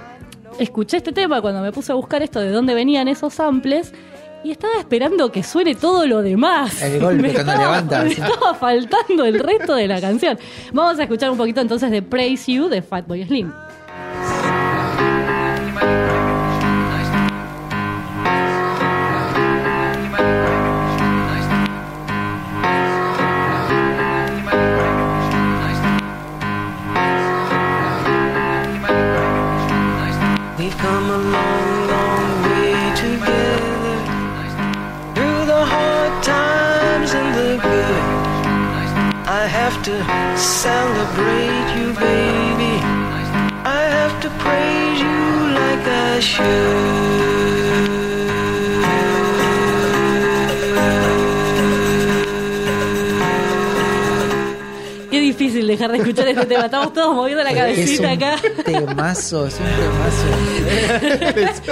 [0.58, 3.92] escuché este tema cuando me puse a buscar esto de dónde venían esos samples
[4.42, 6.80] y estaba esperando que suene todo lo demás.
[6.82, 8.20] El golpe me cuando estaba, levanta, me sí.
[8.20, 10.38] estaba faltando el resto de la canción.
[10.72, 13.52] Vamos a escuchar un poquito entonces de Praise You de Fatboy Slim.
[41.14, 42.74] Celebrate you, baby.
[43.64, 46.20] I have to praise you like I
[55.10, 56.66] Qué difícil dejar de escuchar este tema.
[56.66, 58.36] Estamos todos moviendo la Es cabecita un acá.
[58.64, 60.26] temazo, es un temazo.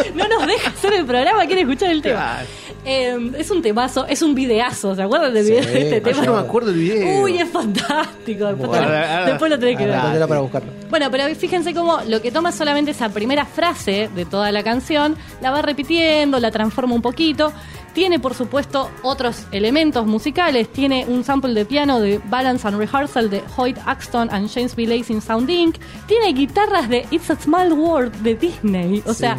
[0.15, 2.39] No nos deja hacer el programa, quiere escuchar el tema.
[2.85, 4.95] Eh, es un temazo, es un videazo.
[4.95, 6.17] ¿Se acuerdan del Sí, video de este ah, tema?
[6.25, 7.23] yo no me acuerdo del video.
[7.23, 8.47] Uy, es fantástico.
[8.47, 10.27] Después, Bueno, te- ahora- ahora- después lo tenés que ver.
[10.29, 10.73] Para buscarlo.
[10.91, 15.17] Bueno, pero fíjense cómo lo que toma solamente esa primera frase de toda la canción,
[15.43, 17.53] la va repitiendo, la transforma un poquito.
[17.95, 20.69] Tiene, por supuesto, otros elementos musicales.
[20.73, 24.87] Tiene un sample de piano de Balance and Rehearsal de Hoyt Axton and James B.
[24.87, 25.77] Lacey in Sound Inc.
[26.07, 29.03] Tiene guitarras de It's a Small World de Disney.
[29.05, 29.21] O Sí.
[29.21, 29.39] sea,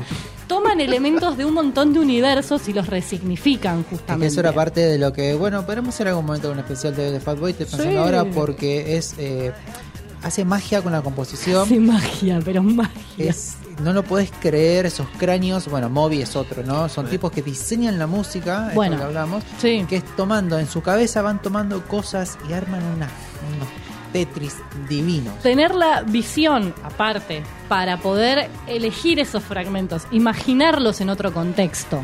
[0.49, 4.27] toman elementos de un montón de universos y los resignifican Es que justamente.
[4.27, 7.19] eso era parte de lo que, bueno, podemos hacer algún momento un especial de, de
[7.21, 7.97] Fatboy, estoy pensando Sí.
[7.97, 9.53] ahora porque es eh,
[10.23, 11.63] hace magia con la composición.
[11.63, 12.91] Hace magia, pero magia.
[13.17, 13.53] Es,
[13.83, 16.89] no lo podés creer, esos cráneos, bueno, Moby es otro, ¿no?
[16.89, 19.85] Son tipos que diseñan la música, Bueno, que hablamos, sí.
[19.87, 23.07] que es tomando, en su cabeza van tomando cosas y arman una,
[23.55, 23.67] unos
[24.11, 24.57] Tetris
[24.87, 25.37] divinos.
[25.39, 32.03] tener la visión aparte para poder elegir esos fragmentos, imaginarlos en otro contexto,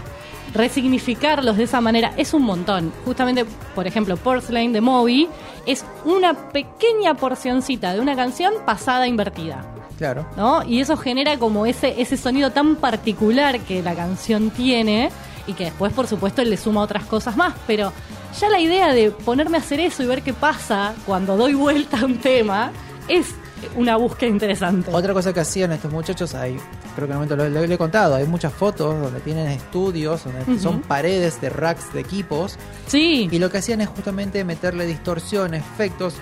[0.54, 2.92] resignificarlos de esa manera, es un montón.
[3.04, 5.28] Justamente, por ejemplo, Porcelain de Moby
[5.66, 9.66] es una pequeña porcioncita de una canción pasada invertida.
[9.98, 10.26] Claro.
[10.36, 10.64] ¿no?
[10.64, 15.10] Y eso genera como ese, ese sonido tan particular que la canción tiene
[15.48, 17.54] y que después, por supuesto, le suma otras cosas más.
[17.68, 17.92] Pero
[18.40, 22.00] ya la idea de ponerme a hacer eso y ver qué pasa cuando doy vuelta
[22.02, 22.72] a un tema
[23.08, 23.28] es
[23.76, 24.92] una búsqueda interesante.
[24.94, 26.58] Otra cosa que hacían estos muchachos, hay,
[26.96, 29.48] creo que en un momento lo, lo- lo he contado, hay muchas fotos donde tienen
[29.48, 32.58] estudios, donde son paredes de racks de equipos.
[32.88, 33.28] Sí.
[33.32, 36.16] Y lo que hacían es justamente meterle distorsión, efectos,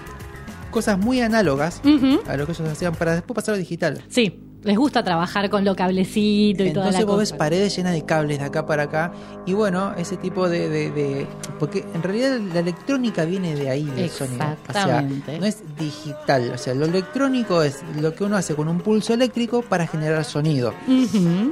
[0.71, 1.81] cosas muy análogas
[2.27, 4.03] a lo que ellos hacían para después pasarlo a digital.
[4.09, 7.19] Sí, les gusta trabajar con lo cablecito y toda Entonces la vos cosa.
[7.19, 9.11] ves paredes llenas de cables de acá para acá.
[9.45, 11.27] Y bueno, ese tipo de, de- de-
[11.59, 14.45] Porque en realidad la electrónica viene de ahí, del sonido.
[14.69, 16.51] O sea, no es digital.
[16.53, 20.23] O sea, lo electrónico es lo que uno hace con un pulso eléctrico para generar
[20.23, 20.73] sonido.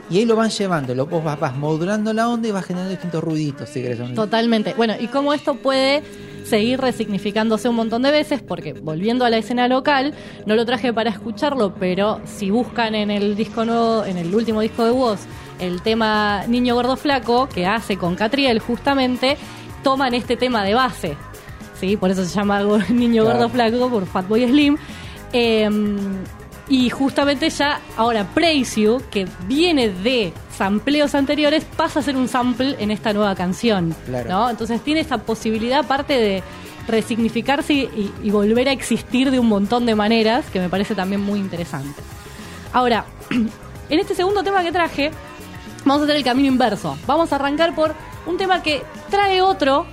[0.10, 0.96] Y ahí lo van llevando.
[0.96, 4.14] Lo, vos vas, vas modulando la onda y vas generando distintos ruiditos, si querés.
[4.16, 4.74] Totalmente.
[4.76, 6.02] Bueno, y cómo esto puede
[6.52, 10.14] seguir resignificándose un montón de veces, porque volviendo a la escena local,
[10.45, 14.60] no lo traje para escucharlo, pero si buscan en el disco nuevo, en el último
[14.60, 15.22] disco de Woz,
[15.60, 19.38] el tema Niño Gordo Flaco, que hace con Catriel justamente,
[19.82, 21.15] toman este tema de base.
[21.80, 21.95] ¿sí?
[21.95, 23.40] Por eso se llama Niño Claro.
[23.40, 24.78] Gordo Flaco, por Fatboy Slim.
[25.32, 25.69] Eh,
[26.72, 32.30] y justamente ya ahora Praise You, que viene de sampleos anteriores, pasa a ser un
[32.30, 33.93] sample en esta nueva canción.
[34.06, 34.30] Claro.
[34.30, 34.49] ¿no?
[34.49, 36.41] Entonces tiene esa posibilidad aparte de
[36.88, 41.19] resignificarse y, y volver a existir de un montón de maneras, que me parece también
[41.19, 42.02] muy interesante.
[42.72, 43.03] Ahora,
[43.89, 45.11] en este segundo tema que traje,
[45.84, 46.98] vamos a hacer el camino inverso.
[47.06, 47.93] Vamos a arrancar por
[48.26, 49.85] un tema que trae otro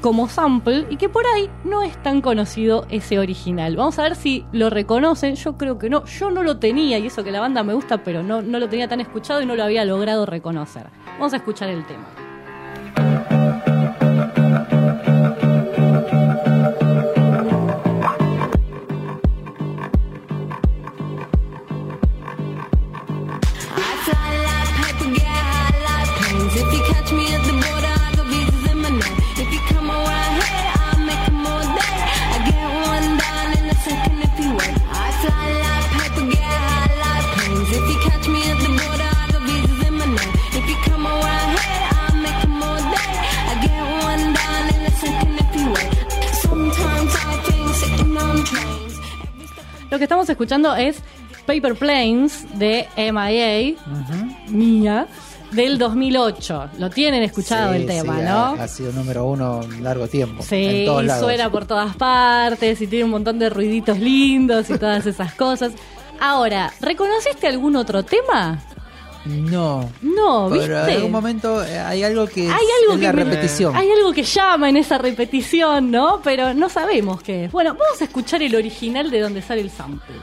[0.00, 3.76] como sample y que por ahí no es tan conocido ese original.
[3.76, 5.34] Vamos a ver si lo reconocen.
[5.34, 6.04] Yo creo que no.
[6.04, 8.68] Yo no lo tenía y eso que la banda me gusta, pero no, no lo
[8.68, 10.86] tenía tan escuchado y no lo había logrado reconocer.
[11.18, 12.25] Vamos a escuchar el tema.
[49.96, 50.98] Lo que estamos escuchando es
[51.46, 53.78] Paper Planes de MIA,
[54.48, 55.06] mía,
[55.52, 56.68] del 2008.
[56.78, 58.30] Lo tienen escuchado Sí, el tema, sí, ¿no?
[58.30, 60.42] Ha, ha sido número uno un largo tiempo.
[60.42, 61.24] Sí, en todos y lados.
[61.24, 65.72] suena por todas partes y tiene un montón de ruiditos lindos y todas esas cosas.
[66.20, 68.58] Ahora, ¿reconociste algún otro tema?
[69.26, 69.90] No.
[70.02, 70.66] No, ¿viste?
[70.68, 73.74] Pero en algún momento eh, hay algo que Hay algo es que la me- repetición.
[73.76, 76.20] Hay algo que llama en esa repetición, ¿no?
[76.22, 77.52] Pero no sabemos qué es.
[77.52, 80.14] Bueno, vamos a escuchar el original de donde sale el sample.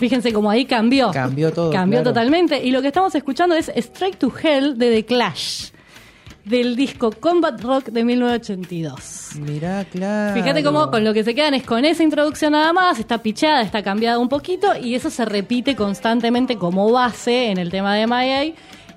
[0.00, 1.10] Fíjense cómo ahí cambió.
[1.10, 2.10] Cambió todo, Cambió claro.
[2.10, 2.64] totalmente.
[2.64, 5.68] Y lo que estamos escuchando es Strike to Hell de The Clash.
[6.42, 9.32] Del disco Combat Rock de 1982.
[9.40, 10.40] Mirá, claro.
[10.40, 13.60] Fíjate cómo con lo que se quedan es con esa introducción nada más, está picheada,
[13.60, 18.06] está cambiada un poquito y eso se repite constantemente como base en el tema de
[18.06, 18.54] MIA.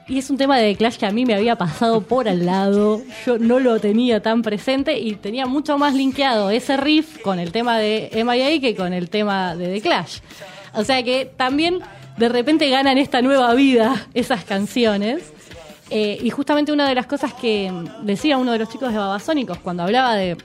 [0.07, 2.45] Y es un tema de The Clash que a mí me había pasado por al
[2.45, 7.39] lado, yo no lo tenía tan presente y tenía mucho más linkeado ese riff con
[7.39, 10.19] el tema de MIA que con el tema de The Clash.
[10.73, 11.79] O sea que también
[12.17, 15.33] de repente ganan esta nueva vida esas canciones.
[15.89, 17.71] Eh, y justamente una de las cosas que
[18.01, 20.37] decía uno de los chicos de Babasónicos cuando hablaba de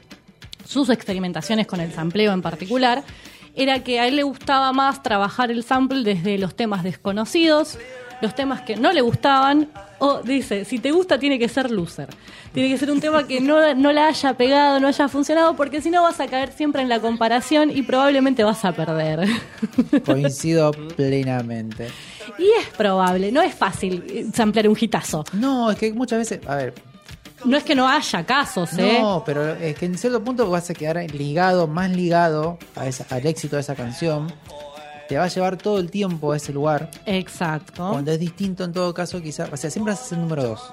[0.64, 3.02] sus experimentaciones con el sampleo en particular,
[3.55, 7.78] era que a él le gustaba más trabajar el sample desde los temas desconocidos,
[8.20, 9.69] los temas que no le gustaban,
[10.01, 12.09] o dice, si te gusta tiene que ser loser.
[12.53, 15.81] Tiene que ser un tema que no, no la haya pegado, no haya funcionado, porque
[15.81, 19.28] si no vas a caer siempre en la comparación y probablemente vas a perder.
[20.05, 21.89] Coincido plenamente.
[22.39, 25.24] y es probable, no es fácil eh, samplear un hitazo.
[25.32, 26.74] No, es que muchas veces, a ver,
[27.45, 28.99] No es que no haya casos, ¿eh?
[29.01, 33.07] no, pero es que en cierto punto vas a quedar ligado, más ligado a esa-
[33.15, 34.32] al éxito de esa canción.
[35.09, 36.90] Te va a llevar todo el tiempo a ese lugar.
[37.06, 37.89] Exacto.
[37.90, 40.72] Cuando es distinto en todo caso, quizás, o sea, siempre haces el número dos.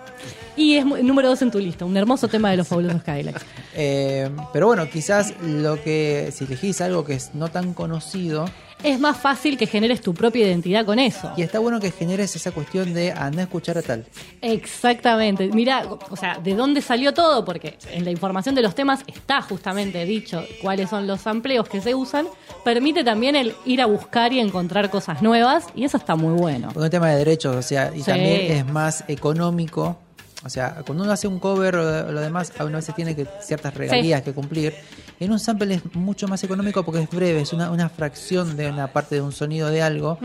[0.58, 3.46] Y es número dos en tu lista, un hermoso tema de los fabulosos Cadillacs.
[3.78, 8.46] Eh, pero bueno, quizás lo que, si elegís algo que es no tan conocido,
[8.86, 11.32] Es más fácil que generes tu propia identidad con eso.
[11.38, 14.06] y está bueno que generes esa cuestión de andar a escuchar a tal.
[14.42, 15.48] Exactamente.
[15.54, 17.44] Mira, o sea, ¿de dónde salió todo?
[17.46, 21.82] Porque en la información de los temas está justamente dicho cuáles son los amplios que
[21.82, 22.28] se usan.
[22.64, 26.68] Permite también el ir a buscar y encontrar cosas nuevas y eso está muy bueno.
[26.74, 28.06] Porque un tema de derechos, o sea, y Sí.
[28.06, 29.98] también es más económico.
[30.44, 33.26] O sea, cuando uno hace un cover o lo demás, a una vez tiene que
[33.42, 34.74] ciertas regalías que cumplir.
[35.20, 38.70] En un sample es mucho más económico porque es breve, es una, una fracción de
[38.70, 40.18] una parte de un sonido de algo.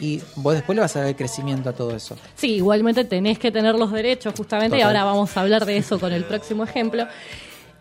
[0.00, 2.16] Y vos después le vas a dar el crecimiento a todo eso.
[2.34, 6.00] Sí, igualmente tenés que tener los derechos justamente y ahora vamos a hablar de eso
[6.00, 7.06] con el próximo ejemplo.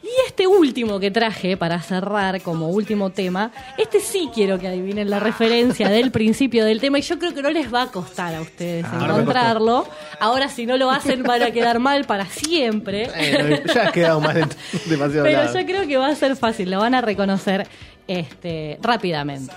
[0.04, 5.10] Y este último que traje para cerrar como último tema, este sí quiero que adivinen
[5.10, 8.36] la referencia del principio del tema y yo creo que no les va a costar
[8.36, 9.88] a ustedes me encontrarlo.
[10.20, 13.10] Ahora si no lo hacen van a quedar mal para siempre.
[13.16, 14.46] Bueno, ya has quedado de-
[14.88, 15.58] demasiado Pero lado.
[15.60, 17.66] yo creo que va a ser fácil, lo van a reconocer
[18.06, 19.54] este, rápidamente.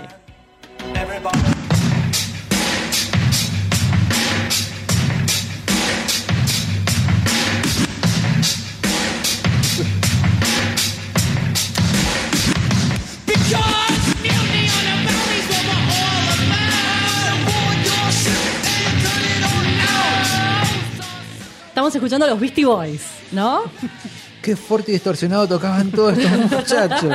[21.87, 23.63] Estamos escuchando a los Beastie Boys, ¿no?
[24.43, 27.15] Qué fuerte y distorsionado tocaban todos estos muchachos.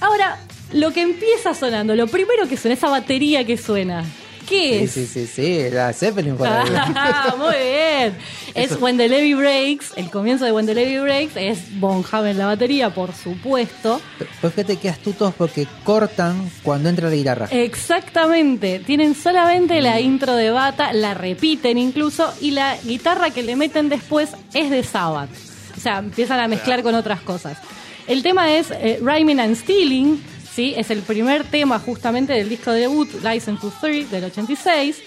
[0.00, 0.38] Ahora,
[0.72, 4.02] lo que empieza sonando, lo primero que suena, esa batería que suena,
[4.48, 4.90] ¿qué Sí, es?
[4.92, 6.68] sí, sí, sí, la Zeppelin por ahí.
[6.76, 8.16] Ah, muy bien.
[8.54, 8.78] Es Eso.
[8.80, 9.92] When the Levy Breaks.
[9.96, 14.00] El comienzo de When the Levy Breaks es Von en la batería, por supuesto.
[14.40, 17.48] Pues fíjate que astutos porque cortan cuando entra la guitarra.
[17.50, 18.78] Exactamente.
[18.80, 23.88] Tienen solamente la intro de Bata, la repiten incluso, y la guitarra que le meten
[23.88, 25.30] después es de Sabbath.
[25.76, 27.58] O sea, empiezan a mezclar con otras cosas.
[28.06, 30.22] El tema es eh, Rhyming and Stealing,
[30.54, 30.74] ¿sí?
[30.76, 35.02] Es el primer tema justamente del disco debut, License to Three, del 86.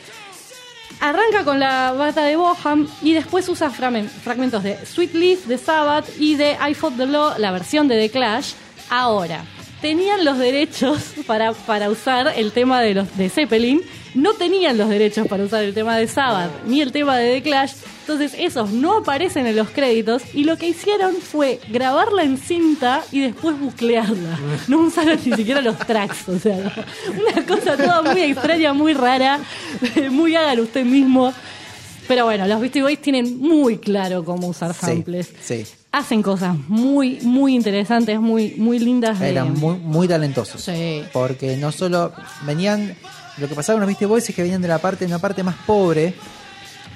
[0.99, 6.10] Arranca con la bata de Boham y después usa fragmentos de Sweet Leaf de Sabbath
[6.18, 8.53] y de I Fought the Law, la versión de The Clash.
[8.90, 9.44] Ahora,
[9.82, 13.82] tenían los derechos para, para usar el tema de los de Zeppelin,
[14.15, 17.41] no tenían los derechos para usar el tema de Sabbath ni el tema de The
[17.44, 17.74] Clash,
[18.08, 23.04] Entonces esos no aparecen en los créditos y lo que hicieron fue grabarla en cinta
[23.12, 24.40] y después buclearla.
[24.70, 29.42] No usaron ni siquiera los tracks, o sea, una cosa toda muy extraña, muy rara,
[30.10, 31.34] muy hágalo usted mismo.
[32.08, 35.30] Pero bueno, los Beastie Boys tienen muy claro cómo usar samples.
[35.44, 39.20] Sí, Hacen cosas muy, muy interesantes, muy, muy lindas.
[39.20, 40.62] de- eran muy, muy talentosos.
[40.62, 41.04] Sí.
[41.12, 42.14] Porque no solo
[42.44, 42.96] venían,
[43.38, 45.20] lo que pasaba con los Beastie Boys es que venían de la parte, de una
[45.20, 46.14] parte más pobre.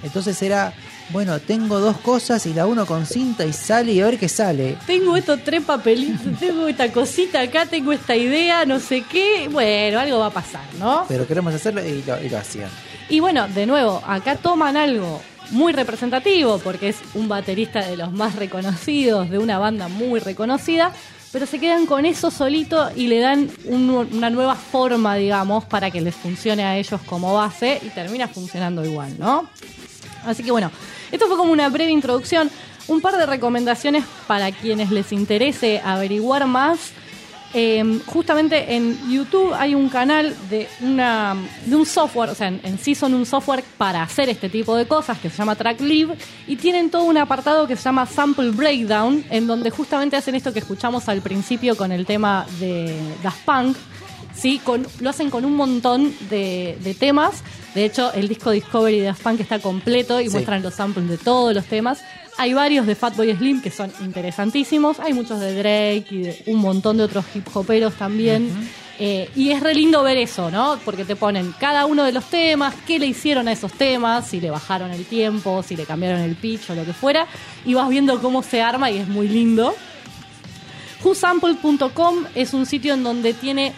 [0.03, 0.73] Entonces era,
[1.11, 4.29] bueno, tengo dos cosas y la uno con cinta y sale y a ver qué
[4.29, 4.77] sale.
[4.87, 9.47] Tengo estos tres papelitos, tengo esta cosita acá, tengo esta idea, no sé qué.
[9.51, 11.05] Bueno, algo va a pasar, ¿no?
[11.07, 12.69] Pero queremos hacerlo y lo, y lo hacían.
[13.09, 15.21] Y bueno, de nuevo, acá toman algo
[15.51, 20.93] muy representativo porque es un baterista de los más reconocidos, de una banda muy reconocida,
[21.33, 25.91] pero se quedan con eso solito y le dan un- una nueva forma, digamos, para
[25.91, 29.49] que les funcione a ellos como base y termina funcionando igual, ¿no?
[30.25, 30.71] Así que bueno,
[31.11, 32.49] esto fue como una breve introducción,
[32.87, 36.91] un par de recomendaciones para quienes les interese averiguar más.
[37.53, 41.35] Eh, justamente en YouTube hay un canal de una
[41.65, 44.87] de un software, o sea, en, sí son un software para hacer este tipo de
[44.87, 46.15] cosas que se llama TrackLib
[46.47, 50.53] y tienen todo un apartado que se llama Sample Breakdown, en donde justamente hacen esto
[50.53, 53.75] que escuchamos al principio con el tema de Daft Punk,
[54.33, 54.61] ¿sí?
[55.01, 57.43] Lo hacen con un montón de temas.
[57.75, 60.31] De hecho, el disco Discovery de Daft Punk está completo y Sí.
[60.31, 62.01] muestran los samples de todos los temas.
[62.37, 64.99] Hay varios de Fatboy Slim que son interesantísimos.
[64.99, 68.49] Hay muchos de Drake y de un montón de otros hip hoperos también.
[68.99, 70.77] Eh, y es re lindo ver eso, ¿no?
[70.85, 74.39] Porque te ponen cada uno de los temas, qué le hicieron a esos temas, si
[74.39, 77.25] le bajaron el tiempo, si le cambiaron el pitch o lo que fuera.
[77.65, 79.73] Y vas viendo cómo se arma y es muy lindo.
[81.03, 83.73] WhoSample.com es un sitio en donde tiene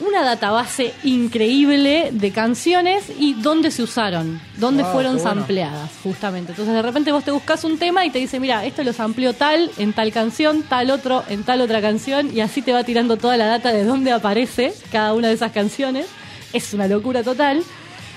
[0.00, 5.30] una database increíble de canciones y dónde se usaron, dónde Wow, fueron bueno.
[5.30, 6.52] sampleadas, justamente.
[6.52, 9.32] Entonces de repente vos te buscas un tema y te dice, mira, esto lo sampleó
[9.34, 13.16] tal en tal canción, tal otro en tal otra canción, y así te va tirando
[13.16, 16.06] toda la data de dónde aparece cada una de esas canciones.
[16.52, 17.62] Es una locura total.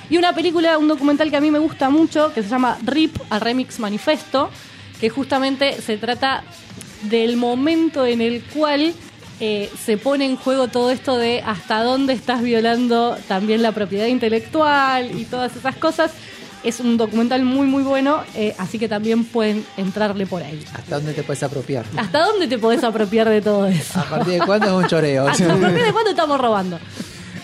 [0.10, 3.18] Y una película, un documental que a mí me gusta mucho, que se llama RIP,
[3.30, 4.49] a Remix Manifesto,
[5.02, 6.44] que justamente se trata
[7.04, 8.94] del momento en el cual
[9.40, 14.08] eh, se pone en juego todo esto de hasta dónde estás violando también la propiedad
[14.08, 16.12] intelectual y todas esas cosas.
[16.64, 20.66] Es un documental muy muy bueno, eh, así que también pueden entrarle por ahí.
[20.74, 21.86] ¿Hasta dónde te puedes apropiar?
[21.96, 24.00] ¿Hasta dónde te podés apropiar de todo eso?
[24.00, 25.28] ¿A partir de cuándo es un choreo?
[25.28, 26.80] ¿Hasta partir de cuándo estamos robando?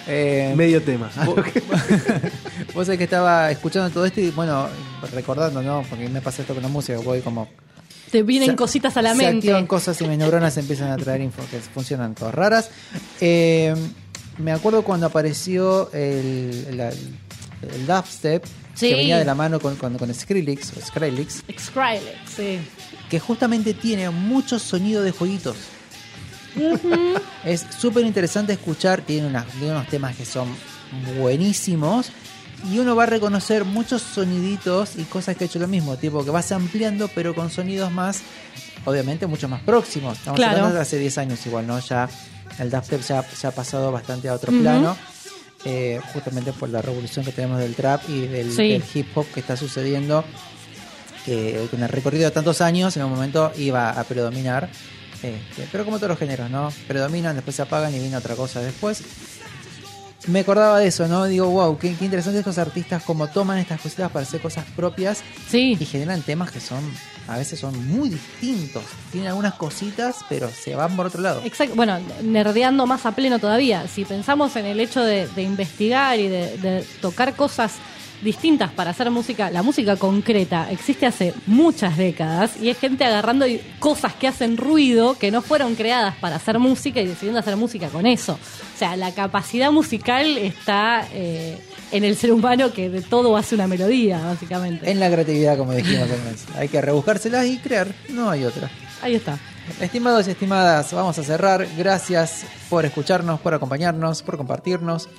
[0.08, 1.10] Eh, Medio tema.
[2.74, 4.68] Vos sabés que estaba escuchando todo esto y bueno,
[5.14, 5.84] recordando, ¿no?
[5.90, 7.48] Porque me pasa esto con la música, voy como...
[8.14, 9.38] Te vienen Se- cositas a la se mente.
[9.48, 12.70] activan cosas y mis neuronas empiezan a traer info que funcionan todas raras.
[13.20, 13.74] Eh,
[14.38, 18.46] me acuerdo cuando apareció el, la- el dubstep
[18.76, 18.90] Sí.
[18.90, 22.60] que venía de la mano con, con, con Skrillex, o Skrillex, Skrillex, sí.
[23.10, 25.56] que justamente tiene mucho sonido de jueguitos.
[27.44, 30.48] Es súper interesante escuchar, tiene, unas- tiene unos temas que son
[31.18, 32.12] buenísimos
[32.72, 36.24] y uno va a reconocer muchos soniditos y cosas que ha hecho lo mismo, tipo
[36.24, 38.22] que vas ampliando pero con sonidos más,
[38.86, 40.18] obviamente mucho más próximos.
[40.18, 40.54] Estamos Claro.
[40.58, 41.80] hablando de hace 10 años igual, ¿no?
[41.80, 42.10] Ya
[42.60, 44.96] el dubstep ya, ya ha pasado bastante a otro plano.
[45.66, 48.68] eh, justamente por la revolución que tenemos del trap y del, Sí.
[48.74, 50.26] del hip hop que está sucediendo
[51.26, 54.70] que con el recorrido de tantos años en un momento iba a predominar.
[55.22, 56.70] este, pero como todos los géneros, ¿no?
[56.86, 59.02] Predominan, después se apagan y viene otra cosa después.
[60.28, 61.26] Me acordaba de eso, ¿no?
[61.26, 65.22] Digo, wow, qué, qué interesante estos artistas como toman estas cositas para hacer cosas propias
[65.50, 65.76] Sí.
[65.80, 66.80] y generan temas que son,
[67.28, 68.84] a veces son muy distintos.
[69.12, 71.42] Tienen algunas cositas, pero se van por otro lado.
[71.44, 71.76] Exacto.
[71.76, 73.86] Bueno, nerdeando más a pleno todavía.
[73.88, 77.74] Si pensamos en el hecho de, de investigar y de, de tocar cosas
[78.24, 83.46] distintas para hacer música, la música concreta existe hace muchas décadas y es gente agarrando
[83.80, 87.90] cosas que hacen ruido que no fueron creadas para hacer música y decidiendo hacer música
[87.90, 88.34] con eso.
[88.34, 91.58] O sea, la capacidad musical está eh,
[91.92, 94.90] en el ser humano que de todo hace una melodía, básicamente.
[94.90, 96.46] En la creatividad, como dijimos antes.
[96.56, 98.70] Hay que rebuscárselas y crear, no hay otra.
[99.02, 99.38] Ahí está.
[99.80, 101.68] Estimados y estimadas, vamos a cerrar.
[101.78, 105.10] Gracias por escucharnos, por acompañarnos, por compartirnos.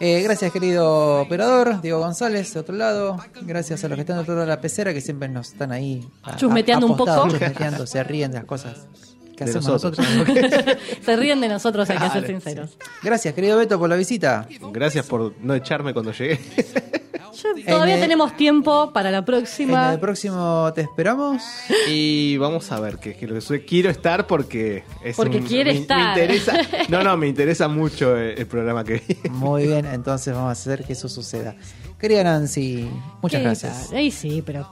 [0.00, 3.16] Eh, gracias, querido operador, Diego González, de otro lado.
[3.42, 5.72] Gracias a los que están de otro lado de la pecera, que siempre nos están
[5.72, 7.28] ahí a- a- Chusmeteando un poco.
[7.28, 8.86] Chusmeteando, se ríen de las cosas
[9.36, 10.06] que De hacemos nosotros.
[10.08, 10.76] nosotros.
[11.04, 12.76] Se ríen de nosotros, hay que ser sinceros.
[13.02, 14.48] Gracias, querido Beto, por la visita.
[14.72, 16.40] Gracias por no echarme cuando llegué.
[17.66, 19.92] Todavía En el- tenemos tiempo para la En próxima.
[19.92, 21.42] el próximo te esperamos.
[21.88, 25.44] Y vamos a ver, que, que lo que sucede- quiero estar porque es Porque un-
[25.46, 26.16] quiere me- me estar.
[26.18, 26.58] interesa-
[26.88, 29.28] no, no, me interesa mucho el, el programa que viene.
[29.30, 31.54] Muy bien, entonces vamos a hacer que eso suceda.
[31.98, 32.88] Querida Nancy,
[33.22, 33.90] muchas ¿Qué gracias.
[33.92, 34.68] Ay, sí, pero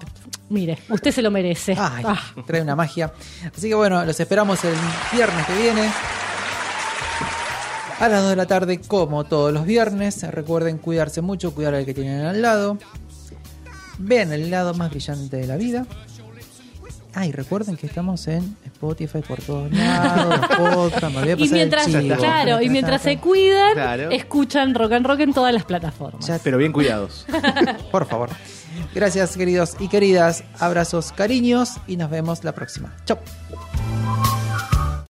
[0.51, 1.75] mire, usted se lo merece.
[1.79, 2.21] Ay, Ah.
[2.47, 3.13] trae una magia.
[3.57, 4.75] Así que bueno, los esperamos el
[5.13, 5.91] viernes que viene.
[8.01, 10.23] A las 2 de la tarde, como todos los viernes.
[10.31, 12.77] Recuerden cuidarse mucho, cuidar al que tienen al lado.
[13.99, 15.87] Vean el lado más brillante de la vida.
[17.16, 21.45] Ay, recuerden que estamos en Spotify por todos lados, los podcasts, me olvidé Y pasar
[21.45, 22.16] el mientras, chivo.
[22.16, 24.11] claro, y mientras se cuidan, Claro.
[24.11, 26.31] escuchan rock and rock en todas las plataformas.
[26.43, 27.27] Pero bien cuidados.
[27.93, 28.31] Por favor.
[28.95, 30.43] Gracias, queridos y queridas.
[30.59, 32.93] Abrazos, cariños y nos vemos la próxima.
[33.05, 33.19] Chau.